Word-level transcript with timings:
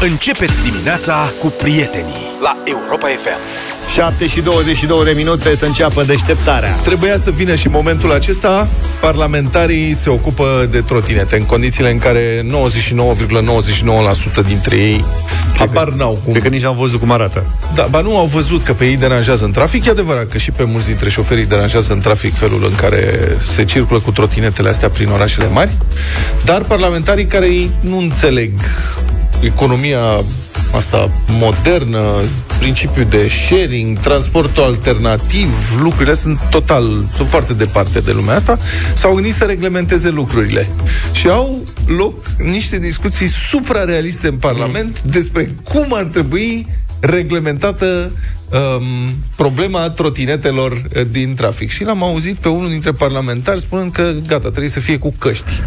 Începeți 0.00 0.62
dimineața 0.62 1.32
cu 1.40 1.46
prietenii 1.46 2.26
la 2.42 2.56
Europa 2.64 3.06
FM. 3.06 3.38
7 3.92 4.26
și 4.26 4.40
22 4.40 5.04
de 5.04 5.10
minute 5.10 5.54
să 5.54 5.64
înceapă 5.64 6.02
deșteptarea. 6.02 6.72
Trebuia 6.72 7.16
să 7.16 7.30
vină 7.30 7.54
și 7.54 7.68
momentul 7.68 8.12
acesta. 8.12 8.68
Parlamentarii 9.00 9.94
se 9.94 10.10
ocupă 10.10 10.68
de 10.70 10.80
trotinete 10.80 11.36
în 11.36 11.44
condițiile 11.44 11.90
în 11.90 11.98
care 11.98 12.42
99,99% 12.42 12.44
dintre 14.46 14.76
ei 14.76 15.04
habar 15.58 15.88
n-au 15.88 16.20
cum. 16.24 16.32
Cred 16.32 16.44
că 16.44 16.48
nici 16.48 16.62
n-au 16.62 16.74
văzut 16.74 17.00
cum 17.00 17.10
arată. 17.10 17.44
Da, 17.74 17.86
ba 17.90 18.00
nu 18.00 18.18
au 18.18 18.26
văzut 18.26 18.64
că 18.64 18.72
pe 18.72 18.84
ei 18.84 18.96
deranjează 18.96 19.44
în 19.44 19.52
trafic. 19.52 19.84
E 19.84 19.90
adevărat 19.90 20.28
că 20.28 20.38
și 20.38 20.50
pe 20.50 20.64
mulți 20.64 20.86
dintre 20.86 21.08
șoferii 21.10 21.46
deranjează 21.46 21.92
în 21.92 22.00
trafic 22.00 22.34
felul 22.34 22.64
în 22.64 22.74
care 22.74 23.18
se 23.54 23.64
circulă 23.64 24.00
cu 24.00 24.10
trotinetele 24.10 24.68
astea 24.68 24.88
prin 24.88 25.08
orașele 25.08 25.48
mari. 25.48 25.70
Dar 26.44 26.62
parlamentarii 26.62 27.26
care 27.26 27.48
nu 27.80 27.98
înțeleg 27.98 28.50
economia 29.46 30.24
asta 30.72 31.10
modernă, 31.28 32.00
principiul 32.58 33.06
de 33.08 33.28
sharing, 33.28 33.98
transportul 33.98 34.62
alternativ, 34.62 35.48
lucrurile 35.80 36.14
sunt 36.14 36.38
total, 36.50 37.08
sunt 37.14 37.28
foarte 37.28 37.54
departe 37.54 38.00
de 38.00 38.12
lumea 38.12 38.34
asta, 38.34 38.58
s-au 38.94 39.14
gândit 39.14 39.34
să 39.34 39.44
reglementeze 39.44 40.08
lucrurile. 40.08 40.68
Și 41.12 41.28
au 41.28 41.64
loc 41.86 42.26
niște 42.38 42.78
discuții 42.78 43.26
suprarealiste 43.26 44.26
în 44.26 44.36
Parlament 44.36 45.02
despre 45.02 45.50
cum 45.64 45.86
ar 45.90 46.04
trebui 46.04 46.66
reglementată 47.00 48.10
um, 48.50 49.14
problema 49.36 49.90
trotinetelor 49.90 50.72
uh, 50.72 51.02
din 51.10 51.34
trafic. 51.34 51.70
Și 51.70 51.84
l-am 51.84 52.02
auzit 52.02 52.36
pe 52.36 52.48
unul 52.48 52.68
dintre 52.68 52.92
parlamentari 52.92 53.60
spunând 53.60 53.92
că 53.92 54.12
gata, 54.26 54.48
trebuie 54.48 54.68
să 54.68 54.80
fie 54.80 54.98
cu 54.98 55.14
căști. 55.18 55.62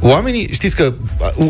Oamenii, 0.00 0.48
știți 0.52 0.76
că 0.76 0.94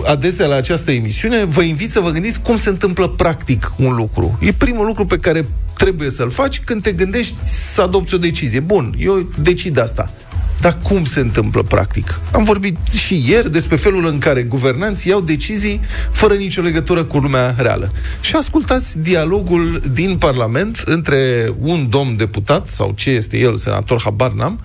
adesea 0.04 0.46
la 0.46 0.54
această 0.54 0.90
emisiune 0.90 1.44
vă 1.44 1.62
invit 1.62 1.90
să 1.90 2.00
vă 2.00 2.10
gândiți 2.10 2.40
cum 2.40 2.56
se 2.56 2.68
întâmplă 2.68 3.08
practic 3.08 3.72
un 3.76 3.94
lucru. 3.94 4.38
E 4.40 4.52
primul 4.52 4.86
lucru 4.86 5.06
pe 5.06 5.16
care 5.16 5.46
trebuie 5.76 6.10
să-l 6.10 6.30
faci 6.30 6.60
când 6.60 6.82
te 6.82 6.92
gândești 6.92 7.34
să 7.72 7.80
adopți 7.80 8.14
o 8.14 8.18
decizie. 8.18 8.60
Bun, 8.60 8.94
eu 8.98 9.28
decid 9.42 9.78
asta. 9.78 10.10
Dar 10.60 10.78
cum 10.82 11.04
se 11.04 11.20
întâmplă 11.20 11.62
practic? 11.62 12.20
Am 12.32 12.44
vorbit 12.44 12.76
și 12.92 13.24
ieri 13.28 13.52
despre 13.52 13.76
felul 13.76 14.06
în 14.06 14.18
care 14.18 14.42
guvernanții 14.42 15.10
iau 15.10 15.20
decizii 15.20 15.80
fără 16.10 16.34
nicio 16.34 16.62
legătură 16.62 17.04
cu 17.04 17.18
lumea 17.18 17.54
reală. 17.58 17.90
Și 18.20 18.36
ascultați 18.36 18.98
dialogul 18.98 19.80
din 19.92 20.16
Parlament 20.16 20.82
între 20.84 21.52
un 21.60 21.86
domn 21.88 22.16
deputat, 22.16 22.66
sau 22.66 22.92
ce 22.96 23.10
este 23.10 23.36
el, 23.38 23.56
senator 23.56 24.00
Habar 24.04 24.30
n-am, 24.30 24.60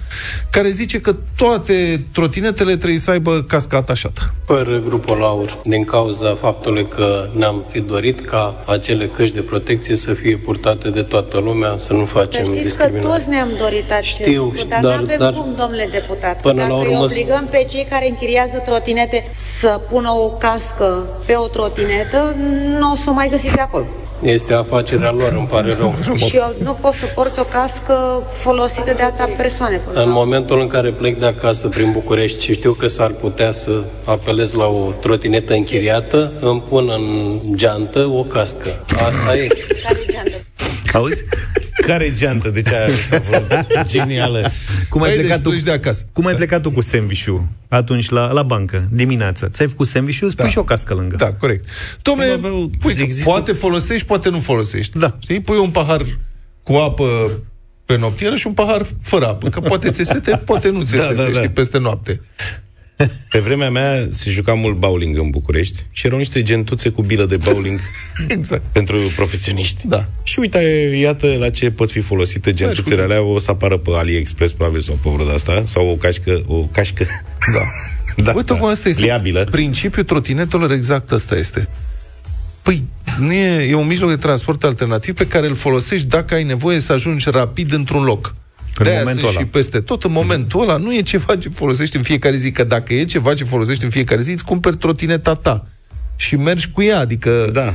care 0.49 0.69
zice 0.69 0.99
că 0.99 1.15
toate 1.37 2.03
trotinetele 2.11 2.75
trebuie 2.75 2.99
să 2.99 3.11
aibă 3.11 3.41
casca 3.47 3.77
atașată. 3.77 4.33
Fără 4.45 4.81
grupul 4.85 5.17
Laur, 5.17 5.57
din 5.63 5.83
cauza 5.85 6.35
faptului 6.41 6.87
că 6.95 7.27
ne-am 7.37 7.63
fi 7.71 7.79
dorit 7.81 8.25
ca 8.25 8.55
acele 8.65 9.05
căști 9.15 9.35
de 9.35 9.41
protecție 9.41 9.95
să 9.95 10.13
fie 10.13 10.35
purtate 10.35 10.89
de 10.89 11.01
toată 11.01 11.39
lumea, 11.39 11.75
să 11.77 11.93
nu 11.93 12.05
facem 12.05 12.43
Știți 12.43 12.61
discriminare. 12.61 13.01
că 13.07 13.07
toți 13.07 13.29
ne-am 13.29 13.49
dorit 13.59 13.91
acest 13.91 14.19
Știu, 14.19 14.43
lucru, 14.43 14.65
dar, 14.69 14.81
dar- 14.81 14.95
nu 14.95 15.03
avem 15.03 15.17
dar- 15.19 15.33
cum, 15.33 15.53
domnule 15.57 15.82
deputat. 15.91 16.41
Până 16.41 16.61
Dacă 16.61 16.67
la 16.73 16.79
urmă- 16.79 16.97
îi 16.97 17.03
obligăm 17.03 17.47
pe 17.49 17.65
cei 17.69 17.85
care 17.89 18.07
închiriază 18.09 18.61
trotinete 18.65 19.29
să 19.59 19.79
pună 19.89 20.09
o 20.11 20.27
cască 20.27 21.03
pe 21.25 21.35
o 21.35 21.47
trotinetă, 21.47 22.35
nu 22.79 22.91
o 22.91 22.95
să 22.95 23.03
o 23.09 23.11
mai 23.13 23.29
găsiți 23.29 23.59
acolo. 23.59 23.85
Este 24.21 24.53
afacerea 24.53 25.11
lor, 25.11 25.33
îmi 25.37 25.47
pare 25.47 25.73
rău. 25.79 25.93
Și 26.27 26.35
eu 26.35 26.53
nu 26.63 26.71
pot 26.81 26.93
să 26.93 27.05
porți 27.15 27.39
o 27.39 27.43
cască 27.43 28.23
folosită 28.33 28.93
de 28.95 29.01
atâtea 29.01 29.29
persoane. 29.37 29.75
până 29.75 29.89
În 29.89 29.95
la 29.95 30.01
urmă. 30.01 30.13
momentul 30.23 30.59
în 30.59 30.67
care 30.67 30.89
plec 30.89 31.19
de 31.19 31.25
acasă 31.25 31.67
prin 31.67 31.91
București 31.91 32.43
și 32.43 32.53
știu 32.53 32.71
că 32.73 32.87
s-ar 32.87 33.11
putea 33.11 33.51
să 33.51 33.71
apelez 34.05 34.53
la 34.53 34.65
o 34.65 34.91
trotinetă 35.01 35.53
închiriată, 35.53 36.31
îmi 36.41 36.61
pun 36.69 36.89
în 36.89 37.39
geantă 37.55 37.99
o 38.13 38.23
cască. 38.23 38.83
Asta 38.95 39.35
e. 39.37 39.47
Care 39.83 39.99
geantă? 40.11 40.31
Auzi? 40.93 41.23
Care 41.87 42.11
geantă? 42.11 42.49
De 42.49 42.61
ce 42.61 42.75
a 42.75 42.87
fost 43.19 43.43
genială? 43.91 44.49
Cum 44.89 45.01
ai, 45.03 45.09
Păi, 45.09 45.17
plecat 45.19 45.35
deci 45.35 45.43
tu, 45.45 45.49
pleci 45.49 45.63
de 45.63 45.71
acasă. 45.71 46.05
cum 46.11 46.25
ai 46.25 46.35
plecat 46.35 46.61
tu 46.61 46.71
cu 46.71 46.81
sandwich 46.81 47.25
atunci 47.67 48.09
la, 48.09 48.31
la 48.31 48.43
bancă, 48.43 48.87
dimineața? 48.91 49.47
Ți-ai 49.49 49.67
făcut 49.67 49.87
sandwich 49.87 50.17
spui 50.17 50.33
Da. 50.35 50.49
și 50.49 50.57
o 50.57 50.63
cască 50.63 50.93
lângă. 50.93 51.15
Da, 51.15 51.33
corect. 51.33 51.65
Dom'le, 51.97 52.27
Nu 52.27 52.31
aveau- 52.33 52.69
pui, 52.79 52.95
există- 52.99 53.29
poate 53.29 53.51
folosești, 53.51 54.05
poate 54.07 54.29
nu 54.29 54.39
folosești. 54.39 54.97
Da. 54.99 55.15
Știi? 55.19 55.41
Pui 55.41 55.57
un 55.57 55.69
pahar 55.69 56.01
cu 56.63 56.73
apă 56.73 57.31
pe 57.85 57.97
noptieră 57.97 58.35
și 58.35 58.47
un 58.47 58.53
pahar 58.53 58.81
fără 59.01 59.27
apă. 59.27 59.49
Că 59.49 59.59
poate 59.59 59.89
ți 59.89 60.03
sete, 60.03 60.41
poate 60.45 60.69
nu 60.69 60.81
ți 60.83 60.95
Da, 60.95 61.01
sete, 61.01 61.13
da, 61.13 61.23
da. 61.23 61.29
știi, 61.31 61.49
peste 61.49 61.77
noapte. 61.79 62.21
Pe 63.29 63.39
vremea 63.39 63.69
mea 63.69 64.07
se 64.09 64.29
juca 64.29 64.53
mult 64.53 64.75
bowling 64.75 65.17
în 65.17 65.29
București 65.29 65.85
și 65.91 66.05
erau 66.05 66.17
niște 66.17 66.41
gentuțe 66.41 66.89
cu 66.89 67.01
bilă 67.01 67.25
de 67.25 67.37
bowling 67.37 67.79
Exact. 68.27 68.63
pentru 68.71 68.97
profesioniști. 69.15 69.87
Da. 69.87 70.09
Și 70.23 70.39
uite, 70.39 70.59
iată 70.99 71.35
la 71.39 71.49
ce 71.49 71.69
pot 71.69 71.91
fi 71.91 71.99
folosite 71.99 72.53
gentuțele 72.53 73.01
alea. 73.01 73.21
O 73.21 73.37
să 73.39 73.51
apară 73.51 73.77
pe 73.77 73.89
AliExpress, 73.93 74.53
probabil, 74.53 74.81
sau 74.81 74.99
pe 75.03 75.09
vreo 75.09 75.25
de 75.25 75.31
asta, 75.31 75.63
sau 75.65 75.87
o 75.87 75.95
cașcă, 75.95 76.41
o 76.47 76.55
cașcă 76.71 77.05
Da. 77.53 77.59
Da, 78.23 78.33
Uite 78.35 78.53
da. 78.53 78.59
cum 78.59 78.69
asta 78.69 78.89
este. 78.89 79.01
Pliabilă. 79.01 79.43
Principiul 79.51 80.03
trotinetelor 80.05 80.71
exact 80.71 81.11
ăsta 81.11 81.35
este. 81.35 81.67
Păi, 82.61 82.83
nu 83.19 83.33
e, 83.33 83.69
e 83.69 83.73
un 83.73 83.87
mijloc 83.87 84.09
de 84.09 84.15
transport 84.15 84.63
alternativ 84.63 85.15
pe 85.15 85.27
care 85.27 85.47
îl 85.47 85.55
folosești 85.55 86.07
dacă 86.07 86.33
ai 86.33 86.43
nevoie 86.43 86.79
să 86.79 86.91
ajungi 86.91 87.29
rapid 87.29 87.73
într-un 87.73 88.03
loc. 88.03 88.35
În 88.77 88.83
De-aia 88.83 88.99
momentul 88.99 89.23
sunt 89.23 89.35
ăla. 89.35 89.45
și 89.45 89.51
peste 89.51 89.79
tot. 89.79 90.03
În 90.03 90.11
momentul 90.11 90.61
ăla 90.61 90.77
nu 90.77 90.95
e 90.95 91.01
ceva 91.01 91.35
ce 91.35 91.49
folosești 91.49 91.95
în 91.95 92.03
fiecare 92.03 92.35
zi, 92.35 92.51
că 92.51 92.63
dacă 92.63 92.93
e 92.93 93.05
ceva 93.05 93.33
ce 93.33 93.43
folosești 93.43 93.83
în 93.83 93.89
fiecare 93.89 94.21
zi, 94.21 94.31
îți 94.31 94.43
cumperi 94.43 94.77
trotineta 94.77 95.33
ta 95.33 95.67
și 96.15 96.35
mergi 96.35 96.69
cu 96.69 96.81
ea, 96.81 96.99
adică... 96.99 97.49
Da. 97.53 97.73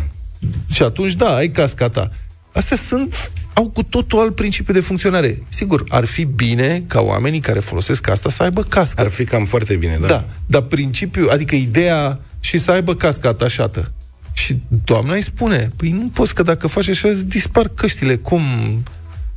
Și 0.73 0.83
atunci, 0.83 1.15
da, 1.15 1.35
ai 1.35 1.49
casca 1.49 1.89
ta. 1.89 2.11
Astea 2.53 2.77
sunt, 2.77 3.31
au 3.53 3.69
cu 3.71 3.83
totul 3.83 4.19
alt 4.19 4.35
principiu 4.35 4.73
de 4.73 4.81
funcționare. 4.81 5.43
Sigur, 5.49 5.85
ar 5.89 6.05
fi 6.05 6.25
bine 6.25 6.85
ca 6.87 7.01
oamenii 7.01 7.41
care 7.41 7.59
folosesc 7.59 8.09
asta 8.09 8.31
să 8.31 8.43
aibă 8.43 8.63
cască. 8.63 9.01
Ar 9.01 9.09
fi 9.11 9.25
cam 9.25 9.45
foarte 9.45 9.77
bine, 9.77 9.97
da. 10.01 10.07
Da, 10.07 10.25
dar 10.47 10.63
principiul, 10.63 11.29
adică 11.31 11.55
ideea 11.55 12.21
și 12.41 12.59
să 12.59 12.71
aibă 12.71 12.95
casca 12.95 13.29
atașată. 13.29 13.93
Și 14.33 14.57
doamna 14.85 15.15
îi 15.15 15.23
spune, 15.23 15.71
păi 15.77 15.91
nu 15.91 16.11
poți 16.15 16.35
că 16.35 16.43
dacă 16.43 16.67
faci 16.67 16.89
așa 16.89 17.09
îți 17.09 17.25
dispar 17.25 17.69
căștile, 17.69 18.17
cum... 18.17 18.41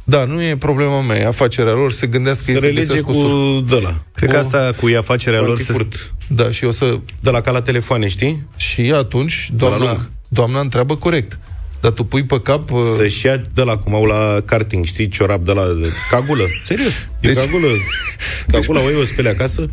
Da, 0.03 0.25
nu 0.25 0.41
e 0.43 0.55
problema 0.57 1.01
mea, 1.01 1.17
e 1.17 1.25
afacerea 1.25 1.73
lor, 1.73 1.91
se 1.91 2.07
gândească 2.07 2.43
Se 2.43 2.51
ei 2.51 2.57
să 2.59 2.65
relege 2.65 2.85
găsească 2.85 3.11
cu 3.11 3.17
o 3.17 3.27
sur- 3.29 3.61
dăla. 3.61 4.03
Cred 4.15 4.29
că 4.29 4.37
asta 4.37 4.73
cu 4.79 4.89
afacerea 4.97 5.39
lor 5.41 5.57
se... 5.57 5.63
Frankfurt. 5.63 6.13
Da, 6.27 6.51
și 6.51 6.63
o 6.65 6.71
să... 6.71 6.99
De 7.21 7.29
la 7.29 7.41
ca 7.41 7.51
la 7.51 7.61
telefoane, 7.61 8.07
știi? 8.07 8.47
Și 8.55 8.81
atunci, 8.95 9.49
la 9.51 9.55
doamna, 9.57 9.85
lung. 9.85 10.07
doamna 10.27 10.59
întreabă 10.59 10.95
corect. 10.95 11.39
Dar 11.81 11.91
tu 11.91 12.03
pui 12.03 12.23
pe 12.23 12.41
cap... 12.41 12.71
uh, 12.71 12.79
Să-și 12.95 13.25
ia 13.25 13.43
de 13.53 13.61
la 13.61 13.77
cum 13.77 13.95
au 13.95 14.05
la 14.05 14.41
karting, 14.45 14.85
știi, 14.85 15.07
ciorap 15.07 15.45
de 15.45 15.51
la 15.51 15.65
de 15.81 15.87
cagulă. 16.09 16.43
Serios. 16.63 16.91
Deci... 17.19 17.33
Deci- 17.33 17.43
E 17.43 17.45
cagulă. 17.45 17.67
Cagula 18.51 18.79
o 18.83 18.89
iei, 18.89 19.01
o 19.01 19.05
speli 19.05 19.27
acasă. 19.27 19.65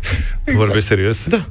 Vorbești 0.54 0.88
serios? 0.88 1.24
Da. 1.24 1.48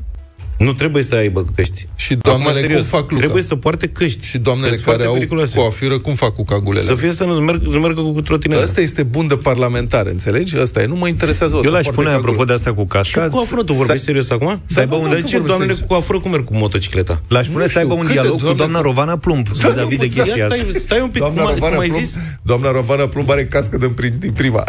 Nu 0.57 0.73
trebuie 0.73 1.03
să 1.03 1.15
aibă 1.15 1.45
căști. 1.55 1.87
Și 1.95 2.15
doamnele 2.15 2.49
Acum, 2.49 2.61
serios, 2.61 2.79
cum 2.89 2.99
fac 2.99 3.09
Luca? 3.09 3.21
Trebuie 3.21 3.43
să 3.43 3.55
poarte 3.55 3.87
căști. 3.87 4.25
Și 4.25 4.37
doamnele 4.37 4.71
Sunt 4.73 4.83
care 4.83 4.95
foarte 4.95 5.07
au 5.09 5.13
periculoase. 5.13 5.55
coafură, 5.57 5.99
cum 5.99 6.13
fac 6.13 6.33
cu 6.35 6.43
cagulele? 6.43 6.85
Să 6.85 6.95
fie 6.95 7.11
să 7.11 7.23
nu 7.23 7.33
merg, 7.33 7.61
să 7.71 7.77
meargă 7.79 8.01
cu 8.01 8.21
trotineta. 8.21 8.61
Asta 8.61 8.81
este 8.81 9.03
bun 9.03 9.27
de 9.27 9.35
parlamentar, 9.37 10.05
înțelegi? 10.05 10.57
Asta 10.57 10.81
e, 10.81 10.85
nu 10.85 10.95
mă 10.95 11.07
interesează 11.07 11.53
o 11.55 11.57
Eu 11.57 11.63
să 11.63 11.69
l-aș 11.69 11.81
poarte 11.81 11.95
pune, 12.01 12.09
cagulă. 12.09 12.29
apropo 12.29 12.45
de 12.45 12.53
asta 12.53 12.73
cu 12.73 12.85
casca, 12.85 13.27
Cu 13.27 13.37
afură, 13.37 13.63
tu 13.63 13.73
vorbești 13.73 14.03
serios 14.05 14.29
acum? 14.29 14.61
să 14.65 14.79
aibă 14.79 14.95
Da, 14.95 15.01
un 15.01 15.07
da, 15.09 15.15
De 15.15 15.21
că 15.21 15.27
ce 15.27 15.31
vorbesc 15.31 15.47
doamnele 15.47 15.71
serios. 15.73 15.89
cu 15.89 15.93
afură 15.93 16.19
cum 16.19 16.31
merg 16.31 16.43
cu 16.43 16.55
motocicleta? 16.55 17.21
L-aș 17.27 17.47
pune 17.47 17.63
Nu 17.63 17.69
să 17.69 17.77
aibă 17.77 17.89
știu, 17.93 18.01
un 18.01 18.07
câte 18.07 18.19
dialog 18.21 18.35
cu 18.37 18.41
doamne- 18.43 18.57
doamna 18.57 18.81
Rovana 18.81 19.17
Plumb 19.17 19.47
vis-a-vis 19.47 19.97
de 19.97 20.05
Ia 20.15 20.23
chestia 20.23 20.45
asta. 20.45 20.55
stai, 20.55 20.71
stai 20.79 20.99
un 21.01 21.09
pic, 21.09 21.21
Doamna 21.21 21.41
cum, 21.41 21.47
ai- 21.49 21.53
Rovana 21.53 21.73
cum 21.75 21.81
ai 21.81 21.87
Plumb, 21.87 22.03
zis? 22.03 22.17
Doamna 22.41 22.71
Rovana 22.71 23.05
Plumb 23.07 23.29
are 23.29 23.45
cască 23.45 23.77
din, 23.77 23.89
prim, 23.89 24.13
din 24.19 24.31
prima. 24.31 24.63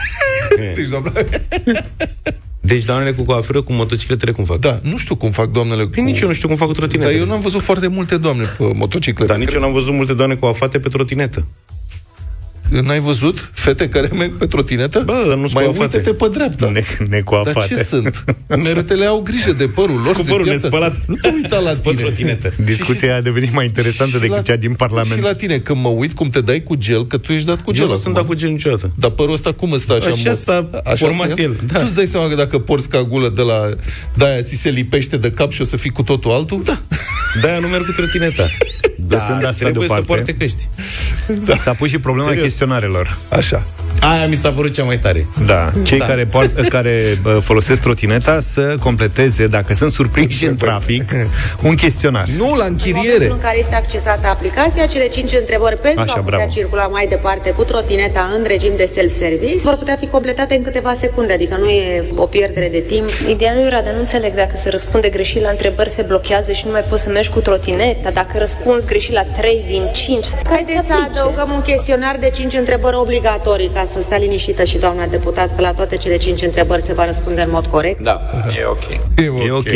deci, 0.76 0.88
doamna... 0.88 1.12
Deci 2.64 2.84
doamnele 2.84 3.12
cu 3.12 3.22
coafură, 3.22 3.62
cu 3.62 3.72
motocicletele 3.72 4.32
cum 4.32 4.44
fac? 4.44 4.58
Da, 4.58 4.80
nu 4.82 4.96
știu 4.96 5.14
cum 5.14 5.30
fac 5.30 5.50
doamnele 5.50 5.84
cu... 5.84 5.90
Păi 5.90 6.02
nici 6.02 6.20
eu 6.20 6.28
nu 6.28 6.34
știu 6.34 6.48
cum 6.48 6.56
fac 6.56 6.66
cu 6.66 6.72
Dar 6.72 6.82
trotinetele. 6.88 7.18
eu 7.20 7.26
n-am 7.26 7.40
văzut 7.40 7.60
foarte 7.62 7.86
multe 7.86 8.16
doamne 8.16 8.44
pe 8.44 8.72
motociclete. 8.74 9.32
Dar 9.32 9.40
nici 9.40 9.52
eu 9.52 9.60
n-am 9.60 9.72
văzut 9.72 9.92
multe 9.92 10.14
doamne 10.14 10.34
cu 10.34 10.46
afate 10.46 10.78
pe 10.78 10.88
trotinetă. 10.88 11.46
N-ai 12.82 13.00
văzut 13.00 13.50
fete 13.54 13.88
care 13.88 14.10
merg 14.16 14.36
pe 14.36 14.46
trotinetă? 14.46 15.02
Bă, 15.06 15.12
nu 15.28 15.40
sunt 15.40 15.52
Mai 15.54 15.64
coafate. 15.64 15.96
uite-te 15.96 16.14
pe 16.14 16.28
dreapta. 16.32 16.70
Ne, 16.70 16.80
Dar 16.98 17.06
necoafate. 17.08 17.74
ce 17.74 17.82
sunt? 17.82 18.24
Fetele 18.62 19.04
au 19.04 19.20
grijă 19.20 19.52
de 19.52 19.64
părul 19.64 20.00
lor. 20.04 20.14
Cu 20.14 20.22
se 20.22 20.30
părul 20.30 20.44
piață. 20.46 20.60
nespălat. 20.62 20.96
Nu 21.06 21.14
te 21.14 21.28
uita 21.34 21.58
la 21.58 21.70
Pe 21.70 21.78
tine. 21.82 21.94
trotinetă. 21.94 22.52
Discuția 22.64 23.16
a 23.16 23.20
devenit 23.20 23.52
mai 23.52 23.64
interesantă 23.64 24.12
Și 24.14 24.20
decât 24.20 24.36
la- 24.36 24.42
cea 24.42 24.56
din 24.56 24.74
Parlament. 24.74 25.12
Și 25.14 25.20
la 25.22 25.32
tine, 25.32 25.58
când 25.58 25.80
mă 25.82 25.88
uit 25.88 26.12
cum 26.12 26.28
te 26.30 26.40
dai 26.40 26.62
cu 26.62 26.74
gel, 26.74 27.06
că 27.06 27.16
tu 27.16 27.32
ești 27.32 27.46
dat 27.46 27.62
cu 27.62 27.72
gel 27.72 27.80
Eu 27.82 27.86
nu 27.86 27.92
acum. 27.92 28.02
sunt 28.02 28.14
dat 28.14 28.26
cu 28.26 28.34
gel 28.34 28.48
niciodată. 28.50 28.92
Dar 28.98 29.10
părul 29.10 29.32
ăsta 29.32 29.52
cum 29.52 29.72
îți 29.72 29.82
stă 29.82 29.92
așa? 29.92 30.06
Așa 30.08 30.30
mă- 30.30 30.36
s-a 30.44 30.68
format 30.94 31.30
stă 31.30 31.40
el, 31.42 31.56
da. 31.72 31.78
Tu 31.78 31.84
îți 31.84 31.94
dai 31.94 32.06
seama 32.06 32.28
că 32.28 32.34
dacă 32.34 32.58
porți 32.58 32.88
cagulă 32.88 33.28
de 33.28 33.42
la... 33.42 33.68
De-aia 34.14 34.42
ți 34.42 34.54
se 34.54 34.68
lipește 34.68 35.16
de 35.16 35.30
cap 35.30 35.52
și 35.52 35.60
o 35.60 35.64
să 35.64 35.76
fii 35.76 35.90
cu 35.90 36.02
totul 36.02 36.30
altul? 36.30 36.62
Da. 36.64 36.80
De-aia 37.40 37.58
nu 37.58 37.66
merg 37.66 37.84
cu 37.86 37.92
trotineta. 37.92 38.46
Lăsând 39.16 39.44
asta 39.44 39.58
trebuie 39.58 39.86
deoparte. 39.86 40.04
să 40.04 40.12
poarte 40.12 40.34
căști. 40.34 40.68
S-a 41.62 41.72
pus 41.72 41.88
și 41.88 41.98
problema 41.98 42.28
Serios. 42.28 42.46
chestionarelor. 42.46 43.18
Așa. 43.28 43.62
Aia 44.00 44.26
mi 44.26 44.34
s-a 44.34 44.52
părut 44.52 44.72
cea 44.72 44.84
mai 44.84 44.98
tare. 44.98 45.26
Da, 45.46 45.70
cei 45.82 45.98
Da. 45.98 46.04
care, 46.06 46.24
poart, 46.24 46.60
care 46.76 47.00
bă, 47.22 47.38
folosesc 47.38 47.80
trotineta 47.80 48.40
să 48.40 48.76
completeze, 48.80 49.46
dacă 49.46 49.74
sunt 49.74 49.92
surprinși 49.92 50.44
în 50.46 50.56
trafic, 50.56 51.12
un 51.62 51.74
chestionar. 51.74 52.26
Nu, 52.36 52.44
la 52.44 52.50
În 52.50 52.56
momentul 52.56 52.86
închiriere. 52.92 53.26
în 53.30 53.38
care 53.38 53.58
este 53.58 53.74
accesată 53.74 54.26
aplicația, 54.26 54.86
cele 54.86 55.08
5 55.08 55.32
întrebări 55.40 55.76
pentru 55.80 56.00
Așa, 56.00 56.12
a 56.16 56.20
putea 56.20 56.36
bravo. 56.36 56.50
circula 56.52 56.86
mai 56.86 57.06
departe 57.08 57.50
cu 57.50 57.64
trotineta 57.64 58.30
în 58.36 58.44
regim 58.46 58.72
de 58.76 58.90
self-service 58.94 59.56
vor 59.62 59.76
putea 59.76 59.96
fi 60.00 60.06
completate 60.06 60.54
în 60.54 60.62
câteva 60.62 60.94
secunde, 61.00 61.32
adică 61.32 61.56
nu 61.58 61.68
e 61.68 62.04
o 62.16 62.24
pierdere 62.26 62.68
de 62.72 62.78
timp. 62.88 63.08
Ideea 63.28 63.54
lui 63.54 63.68
Rada, 63.68 63.90
nu 63.92 63.98
înțeleg 63.98 64.34
dacă 64.34 64.52
se 64.56 64.68
răspunde 64.68 65.08
greșit 65.08 65.42
la 65.42 65.48
întrebări, 65.50 65.90
se 65.90 66.02
blochează 66.02 66.52
și 66.52 66.62
nu 66.66 66.70
mai 66.72 66.84
poți 66.88 67.02
să 67.02 67.08
mergi 67.08 67.30
cu 67.30 67.40
trotineta. 67.40 68.10
Dacă 68.10 68.38
răspunzi 68.38 68.86
greșit 68.86 69.12
la 69.12 69.22
3 69.24 69.64
din 69.68 69.82
5, 69.94 70.24
Haideți 70.50 70.86
să 70.86 70.94
adăugăm 71.10 71.50
un 71.54 71.62
chestionar 71.62 72.16
de 72.20 72.30
5 72.34 72.52
întrebări 72.54 72.96
obligatorii 72.96 73.70
ca 73.82 73.88
să 73.94 74.02
stea 74.02 74.18
liniștită 74.18 74.64
și 74.64 74.78
doamna 74.78 75.06
deputat 75.06 75.54
că 75.54 75.60
la 75.60 75.72
toate 75.72 75.96
cele 75.96 76.16
5 76.16 76.42
întrebări 76.42 76.82
se 76.82 76.92
va 76.92 77.06
răspunde 77.06 77.40
în 77.40 77.48
mod 77.50 77.66
corect. 77.66 78.00
Da, 78.00 78.20
e 78.58 78.64
ok. 78.64 78.82
E 79.16 79.46
E 79.46 79.50
ok. 79.50 79.66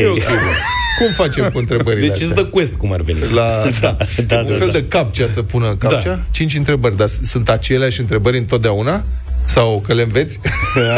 Cum 0.98 1.10
facem 1.10 1.50
cu 1.52 1.58
întrebările 1.58 2.06
Deci 2.06 2.14
îți 2.14 2.22
astea? 2.22 2.42
dă 2.42 2.44
quest 2.44 2.74
cum 2.74 2.92
ar 2.92 3.00
veni. 3.00 3.18
La, 3.34 3.48
da, 3.80 3.96
da, 4.26 4.38
un 4.38 4.44
da, 4.44 4.54
fel 4.54 4.66
da. 4.66 4.72
de 4.72 4.84
capcea 4.84 5.28
să 5.34 5.42
pună 5.42 5.74
capcea. 5.78 6.14
Da. 6.14 6.20
Cinci 6.30 6.54
întrebări, 6.54 6.96
dar 6.96 7.08
sunt 7.22 7.48
aceleași 7.48 8.00
întrebări 8.00 8.38
întotdeauna? 8.38 9.04
Sau 9.44 9.82
că 9.86 9.94
le 9.94 10.02
înveți? 10.02 10.40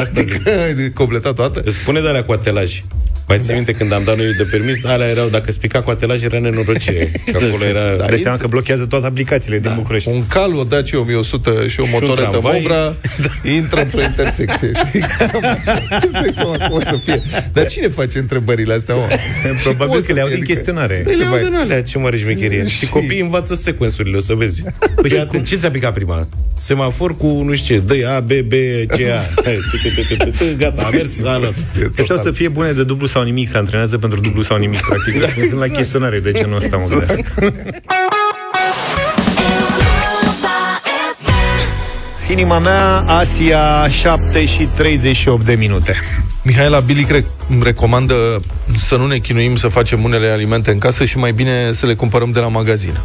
Asta 0.00 0.20
zic. 0.20 0.48
Adică 0.70 0.90
completat 0.94 1.34
toată? 1.34 1.62
Îți 1.64 1.76
spune 1.76 2.00
de 2.00 2.08
alea 2.08 2.24
cu 2.24 2.32
atelaj. 2.32 2.82
Mai 3.28 3.38
ții 3.40 3.54
minte 3.54 3.72
când 3.72 3.92
am 3.92 4.02
dat 4.04 4.16
noi 4.16 4.34
de 4.36 4.42
permis, 4.42 4.84
alea 4.84 5.08
erau, 5.08 5.28
dacă 5.28 5.52
spica 5.52 5.82
cu 5.82 5.90
atelaj, 5.90 6.22
era 6.22 6.38
nenorocire. 6.38 7.10
Că 7.32 7.38
acolo 7.46 7.64
era... 7.64 7.96
Da. 7.96 8.04
Dai 8.06 8.18
seama 8.18 8.36
că 8.36 8.46
blochează 8.46 8.86
toate 8.86 9.06
aplicațiile 9.06 9.58
din 9.58 9.72
București. 9.74 10.08
Un 10.08 10.26
cal, 10.26 10.54
o 10.54 10.64
Dacia 10.64 10.98
1100 10.98 11.50
și 11.50 11.56
o 11.64 11.66
Și 11.68 11.80
un 11.80 11.88
motoretă 11.92 12.28
tramvai. 12.28 12.52
Mobra 12.60 12.94
intră 13.56 13.80
într-o 13.80 14.00
intersecție. 14.02 14.70
știi? 14.86 15.00
Cam 15.00 15.44
așa. 15.44 15.82
Îți 16.02 16.12
dai 16.12 16.30
seama 16.34 16.56
cum 16.56 16.72
o 16.76 16.80
să 16.80 16.98
fie. 17.04 17.22
Dar 17.52 17.66
cine 17.66 17.88
face 17.88 18.18
întrebările 18.18 18.74
astea, 18.74 18.94
mă? 18.94 19.06
Și 19.10 19.16
cum 19.48 19.56
Probabil 19.62 19.94
o 19.94 19.98
că 19.98 20.04
să 20.06 20.12
le 20.12 20.20
au 20.20 20.26
fie? 20.26 20.34
din 20.34 20.44
Adică- 20.44 20.52
chestionare. 20.58 20.94
Păi 21.04 21.12
le 21.16 21.22
Se 21.22 21.24
au 21.28 21.30
mai- 21.34 21.42
din 21.44 21.54
alea, 21.54 21.82
ce 21.82 21.98
mare 21.98 22.16
șmecherie. 22.16 22.66
Și- 22.66 22.78
Și 22.78 22.88
copiii 22.88 23.20
învață 23.20 23.54
sequensurile, 23.54 24.16
o 24.16 24.20
să 24.20 24.34
vezi. 24.34 24.62
Păi 25.02 25.18
atent, 25.18 25.46
ce 25.46 25.56
ți-a 25.56 25.70
picat 25.70 25.92
prima? 25.92 26.28
Semafor 26.56 27.16
cu 27.16 27.26
nu 27.26 27.54
știu 27.54 27.74
ce, 27.74 27.80
dă 27.80 28.08
A, 28.08 28.20
B, 28.20 28.32
B, 28.32 28.52
C, 28.86 28.92
A. 28.92 29.22
Hai, 29.44 29.58
tu, 29.70 29.76
tu, 29.88 29.88
tu, 29.94 30.14
tu, 30.14 30.24
tu, 30.30 30.44
tu, 30.44 30.44
Gata, 30.58 30.82
a 30.86 30.90
mers, 30.90 31.22
a 31.24 31.36
luat. 31.38 31.54
Ăștia 31.98 32.14
o 32.14 32.18
să 32.18 32.30
fie 32.30 32.48
bune 32.48 32.72
de 32.72 32.84
dublu 32.84 33.06
sau 33.06 33.17
nimic, 33.22 33.48
se 33.48 33.56
antrenează 33.56 33.98
pentru 33.98 34.20
dublu 34.20 34.42
sau 34.42 34.56
nimic, 34.56 34.80
practic. 34.80 35.20
Da, 35.20 35.26
sunt 35.48 35.60
la 35.60 35.66
chestionare 35.76 36.18
de 36.18 36.32
genul 36.32 36.56
ăsta, 36.56 36.76
mă 36.76 36.86
gândesc. 36.88 37.18
Inima 42.30 42.58
mea, 42.58 42.96
Asia, 43.06 43.88
7 43.88 44.44
și 44.46 44.68
38 44.76 45.44
de 45.44 45.54
minute. 45.54 45.94
Mihaela 46.42 46.78
Bilic 46.80 47.08
rec- 47.10 47.48
îmi 47.48 47.62
recomandă 47.62 48.14
să 48.76 48.96
nu 48.96 49.06
ne 49.06 49.18
chinuim 49.18 49.56
să 49.56 49.68
facem 49.68 50.02
unele 50.04 50.28
alimente 50.28 50.70
în 50.70 50.78
casă 50.78 51.04
și 51.04 51.18
mai 51.18 51.32
bine 51.32 51.72
să 51.72 51.86
le 51.86 51.94
cumpărăm 51.94 52.30
de 52.30 52.40
la 52.40 52.48
magazin. 52.48 52.98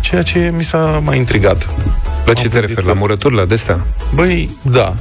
Ceea 0.00 0.22
ce 0.22 0.52
mi 0.56 0.64
s-a 0.64 1.00
mai 1.04 1.16
intrigat. 1.18 1.66
La 2.24 2.32
ce 2.32 2.42
Am 2.42 2.42
te 2.42 2.42
gândit 2.42 2.60
referi? 2.60 2.74
că- 2.86 2.92
La 2.92 2.98
murăturile 2.98 3.44
de-astea? 3.44 3.86
Băi, 4.14 4.56
da. 4.62 4.94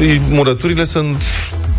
Ei, 0.00 0.20
Murăturile 0.28 0.84
sunt 0.84 1.16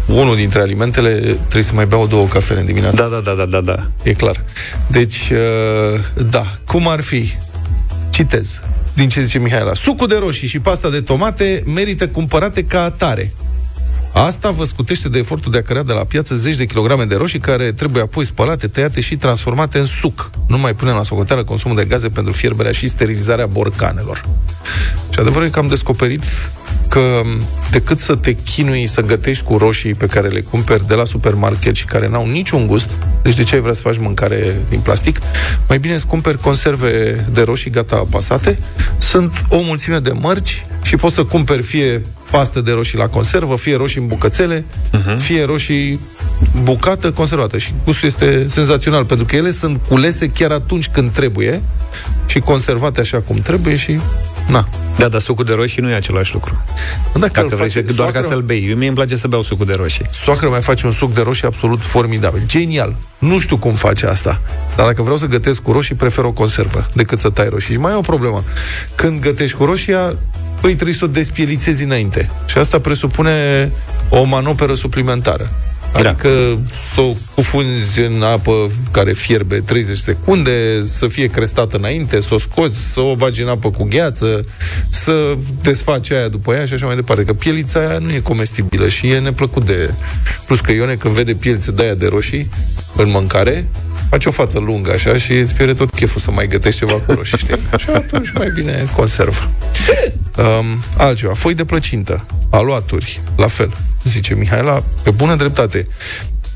unul 0.05 0.35
dintre 0.35 0.59
alimentele, 0.59 1.19
trebuie 1.19 1.63
să 1.63 1.73
mai 1.73 1.85
beau 1.85 2.07
două 2.07 2.27
cafele 2.27 2.59
în 2.59 2.65
dimineață. 2.65 2.95
Da, 2.95 3.07
da, 3.07 3.19
da, 3.19 3.35
da, 3.35 3.45
da, 3.45 3.61
da. 3.61 3.87
E 4.03 4.13
clar. 4.13 4.43
Deci, 4.87 5.31
uh, 5.31 5.99
da, 6.29 6.45
cum 6.65 6.87
ar 6.87 7.01
fi? 7.01 7.33
Citez 8.09 8.59
din 8.95 9.09
ce 9.09 9.21
zice 9.21 9.39
Mihaela. 9.39 9.73
Sucul 9.73 10.07
de 10.07 10.17
roșii 10.17 10.47
și 10.47 10.59
pasta 10.59 10.89
de 10.89 11.01
tomate 11.01 11.63
merită 11.73 12.07
cumpărate 12.07 12.63
ca 12.63 12.83
atare. 12.83 13.33
Asta 14.13 14.51
vă 14.51 14.63
scutește 14.63 15.09
de 15.09 15.17
efortul 15.17 15.51
de 15.51 15.57
a 15.57 15.61
cărea 15.61 15.83
de 15.83 15.93
la 15.93 16.03
piață 16.03 16.35
zeci 16.35 16.55
de 16.55 16.65
kilograme 16.65 17.03
de 17.03 17.15
roșii 17.15 17.39
care 17.39 17.71
trebuie 17.71 18.01
apoi 18.03 18.25
spălate, 18.25 18.67
tăiate 18.67 19.01
și 19.01 19.15
transformate 19.15 19.79
în 19.79 19.85
suc. 19.85 20.29
Nu 20.47 20.57
mai 20.57 20.73
punem 20.73 20.95
la 20.95 21.03
socoteală 21.03 21.43
consumul 21.43 21.75
de 21.75 21.85
gaze 21.85 22.09
pentru 22.09 22.33
fierberea 22.33 22.71
și 22.71 22.87
sterilizarea 22.87 23.45
borcanelor. 23.45 24.25
Și 25.09 25.19
adevărul 25.19 25.47
e 25.47 25.49
că 25.49 25.59
am 25.59 25.67
descoperit 25.67 26.23
că 26.95 27.21
decât 27.71 27.99
să 27.99 28.15
te 28.15 28.33
chinui 28.33 28.87
să 28.87 29.01
gătești 29.01 29.43
cu 29.43 29.57
roșii 29.57 29.93
pe 29.93 30.05
care 30.05 30.27
le 30.27 30.39
cumperi 30.39 30.87
de 30.87 30.93
la 30.93 31.05
supermarket 31.05 31.75
și 31.75 31.85
care 31.85 32.07
n-au 32.07 32.27
niciun 32.27 32.67
gust, 32.67 32.89
deci 33.23 33.35
de 33.35 33.43
ce 33.43 33.55
ai 33.55 33.61
vrea 33.61 33.73
să 33.73 33.81
faci 33.81 33.97
mâncare 33.97 34.55
din 34.69 34.79
plastic, 34.79 35.19
mai 35.67 35.79
bine 35.79 35.93
îți 35.93 36.05
cumperi 36.05 36.39
conserve 36.39 37.25
de 37.31 37.41
roșii 37.41 37.71
gata 37.71 37.95
apasate, 37.95 38.57
sunt 38.97 39.45
o 39.49 39.59
mulțime 39.61 39.99
de 39.99 40.11
mărci 40.11 40.65
și 40.81 40.95
poți 40.95 41.15
să 41.15 41.23
cumperi 41.23 41.61
fie 41.61 42.01
pastă 42.31 42.61
de 42.61 42.71
roșii 42.71 42.97
la 42.97 43.07
conservă, 43.07 43.55
fie 43.55 43.75
roșii 43.75 44.01
în 44.01 44.07
bucățele, 44.07 44.65
uh-huh. 44.93 45.17
fie 45.17 45.43
roșii 45.43 45.99
bucată, 46.63 47.11
conservată. 47.11 47.57
Și 47.57 47.73
gustul 47.83 48.07
este 48.07 48.45
senzațional, 48.49 49.05
pentru 49.05 49.25
că 49.25 49.35
ele 49.35 49.51
sunt 49.51 49.79
culese 49.87 50.27
chiar 50.27 50.51
atunci 50.51 50.87
când 50.87 51.11
trebuie 51.11 51.61
și 52.25 52.39
conservate 52.39 52.99
așa 52.99 53.17
cum 53.17 53.35
trebuie 53.35 53.75
și 53.75 53.99
na. 54.47 54.67
Da, 54.97 55.07
dar 55.07 55.21
sucul 55.21 55.45
de 55.45 55.53
roșii 55.53 55.81
nu 55.81 55.89
e 55.89 55.93
același 55.95 56.33
lucru. 56.33 56.63
Dacă, 57.13 57.19
Dacă 57.27 57.41
îl 57.41 57.47
vrei 57.47 57.69
să, 57.71 57.79
face, 57.81 57.93
doar 57.93 58.11
ca 58.11 58.19
soacră- 58.19 58.27
să-l 58.35 58.41
bei. 58.41 58.67
Eu 58.69 58.75
mie 58.75 58.87
îmi 58.87 58.95
place 58.95 59.15
să 59.15 59.27
beau 59.27 59.41
sucul 59.41 59.65
de 59.65 59.73
roșii. 59.73 60.05
Soacră 60.11 60.49
mai 60.49 60.61
face 60.61 60.85
un 60.85 60.91
suc 60.91 61.13
de 61.13 61.21
roșii 61.21 61.47
absolut 61.47 61.81
formidabil. 61.81 62.41
Genial. 62.45 62.95
Nu 63.17 63.39
știu 63.39 63.57
cum 63.57 63.73
face 63.73 64.05
asta. 64.05 64.41
Dar 64.75 64.85
dacă 64.85 65.01
vreau 65.01 65.17
să 65.17 65.25
gătesc 65.25 65.61
cu 65.61 65.71
roșii, 65.71 65.95
prefer 65.95 66.23
o 66.23 66.31
conservă 66.31 66.87
decât 66.93 67.19
să 67.19 67.29
tai 67.29 67.49
roșii. 67.49 67.73
Și 67.73 67.79
mai 67.79 67.91
e 67.91 67.95
o 67.95 68.01
problemă. 68.01 68.43
Când 68.95 69.19
gătești 69.19 69.57
cu 69.57 69.65
roșia, 69.65 70.15
păi 70.61 70.73
trebuie 70.73 70.95
să 70.95 71.03
o 71.05 71.07
despielițezi 71.07 71.83
înainte. 71.83 72.29
Și 72.45 72.57
asta 72.57 72.79
presupune 72.79 73.71
o 74.09 74.23
manoperă 74.23 74.75
suplimentară. 74.75 75.49
Adică 75.93 76.59
să 76.93 77.01
o 77.01 77.13
cufunzi 77.35 77.99
în 77.99 78.21
apă 78.21 78.71
care 78.91 79.13
fierbe 79.13 79.59
30 79.59 79.97
secunde, 79.97 80.85
să 80.85 81.07
fie 81.07 81.27
crestată 81.27 81.77
înainte, 81.77 82.21
să 82.21 82.33
o 82.33 82.37
scoți, 82.37 82.77
să 82.77 82.99
o 82.99 83.15
bagi 83.15 83.41
în 83.41 83.47
apă 83.47 83.69
cu 83.69 83.83
gheață, 83.83 84.45
să 84.89 85.37
desfaci 85.61 86.11
aia 86.11 86.27
după 86.27 86.53
ea 86.53 86.65
și 86.65 86.73
așa 86.73 86.85
mai 86.85 86.95
departe. 86.95 87.23
Că 87.23 87.33
pielița 87.33 87.79
aia 87.79 87.97
nu 87.97 88.13
e 88.13 88.19
comestibilă 88.19 88.87
și 88.87 89.09
e 89.09 89.19
neplăcut 89.19 89.65
de... 89.65 89.93
Plus 90.45 90.59
că 90.59 90.71
Ione 90.71 90.95
când 90.95 91.13
vede 91.13 91.33
pielițe 91.33 91.71
de 91.71 91.83
aia 91.83 91.93
de 91.93 92.07
roșii 92.07 92.49
în 92.95 93.09
mâncare, 93.09 93.67
face 94.09 94.29
o 94.29 94.31
față 94.31 94.59
lungă 94.59 94.91
așa 94.91 95.17
și 95.17 95.31
îți 95.31 95.55
pierde 95.55 95.73
tot 95.73 95.89
cheful 95.89 96.21
să 96.21 96.31
mai 96.31 96.47
gătești 96.47 96.79
ceva 96.79 96.93
cu 96.93 97.11
roșii, 97.11 97.37
știi? 97.37 97.55
Și 97.77 97.89
atunci 97.89 98.31
mai 98.31 98.51
bine 98.55 98.87
conservă. 98.95 99.49
Um, 100.37 100.83
altceva, 100.97 101.33
foi 101.33 101.53
de 101.53 101.65
plăcintă, 101.65 102.25
aluaturi, 102.49 103.21
la 103.35 103.47
fel, 103.47 103.77
zice 104.03 104.35
Mihaela, 104.35 104.83
pe 105.03 105.11
bună 105.11 105.35
dreptate. 105.35 105.87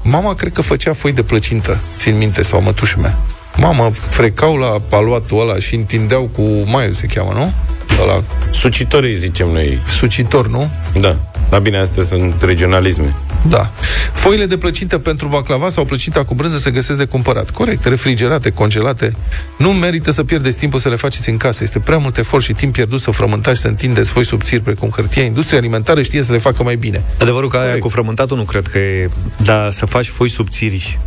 Mama 0.03 0.36
cred 0.36 0.51
că 0.51 0.62
făcea 0.62 0.94
foi 0.94 1.12
de 1.12 1.24
plăcintă, 1.24 1.77
țin 1.97 2.18
minte, 2.18 2.44
sau 2.44 2.62
mătușul 2.62 3.01
mea. 3.01 3.18
Mama 3.57 3.91
frecau 4.09 4.56
la 4.56 4.81
aluatul 4.91 5.39
ăla 5.39 5.59
și 5.59 5.75
întindeau 5.75 6.30
cu 6.35 6.42
maiu, 6.66 6.92
se 6.92 7.06
cheamă, 7.06 7.31
nu? 7.33 7.54
Ăla, 8.02 8.23
Sucitorii, 8.52 9.16
zicem 9.16 9.47
noi. 9.47 9.78
sucitor, 9.97 10.47
nu? 10.47 10.69
Da. 10.99 11.18
Dar 11.49 11.59
bine, 11.59 11.78
astea 11.78 12.04
sunt 12.04 12.42
regionalisme. 12.42 13.16
Da. 13.48 13.72
Foile 14.14 14.46
de 14.46 14.58
plăcintă 14.58 14.98
pentru 14.98 15.28
baclava 15.28 15.69
sau 15.69 15.86
plăcinta 15.86 16.24
cu 16.24 16.34
brânză 16.34 16.58
se 16.58 16.72
găsesc 16.72 16.98
de 17.00 17.06
cumpărat. 17.06 17.50
Corect, 17.50 17.86
refrigerate, 17.86 18.50
congelate. 18.50 19.16
Nu 19.58 19.69
merită 19.69 20.12
să 20.12 20.24
pierdeți 20.24 20.58
timpul 20.58 20.80
să 20.80 20.90
le 20.90 20.96
faceți 20.96 21.30
în 21.30 21.38
casă. 21.38 21.64
Este 21.64 21.80
prea 21.80 21.98
mult 21.98 22.18
efort 22.18 22.44
și 22.44 22.54
timp 22.54 22.74
pierdut 22.74 23.02
să 23.02 23.12
frământați, 23.12 23.60
să 23.60 23.68
întindeți 23.68 24.12
foi 24.12 24.26
subțiri 24.26 24.62
precum 24.62 24.90
hârtia. 24.90 25.24
Industria 25.24 25.58
alimentară 25.58 26.02
știe 26.02 26.24
să 26.24 26.31
le 26.31 26.38
facă 26.38 26.64
mai 26.64 26.76
bine. 26.76 27.04
Adevărul 27.19 27.50
că 27.50 27.56
aia 27.56 27.66
Corect. 27.66 27.84
cu 27.84 27.90
frământatul 27.90 28.38
nu 28.38 28.44
cred 28.44 28.68
că 28.68 28.78
e... 28.78 29.10
Dar 29.44 29.72
să 29.72 29.86
faci 29.86 30.08
foi 30.08 30.30
subțiri 30.30 31.00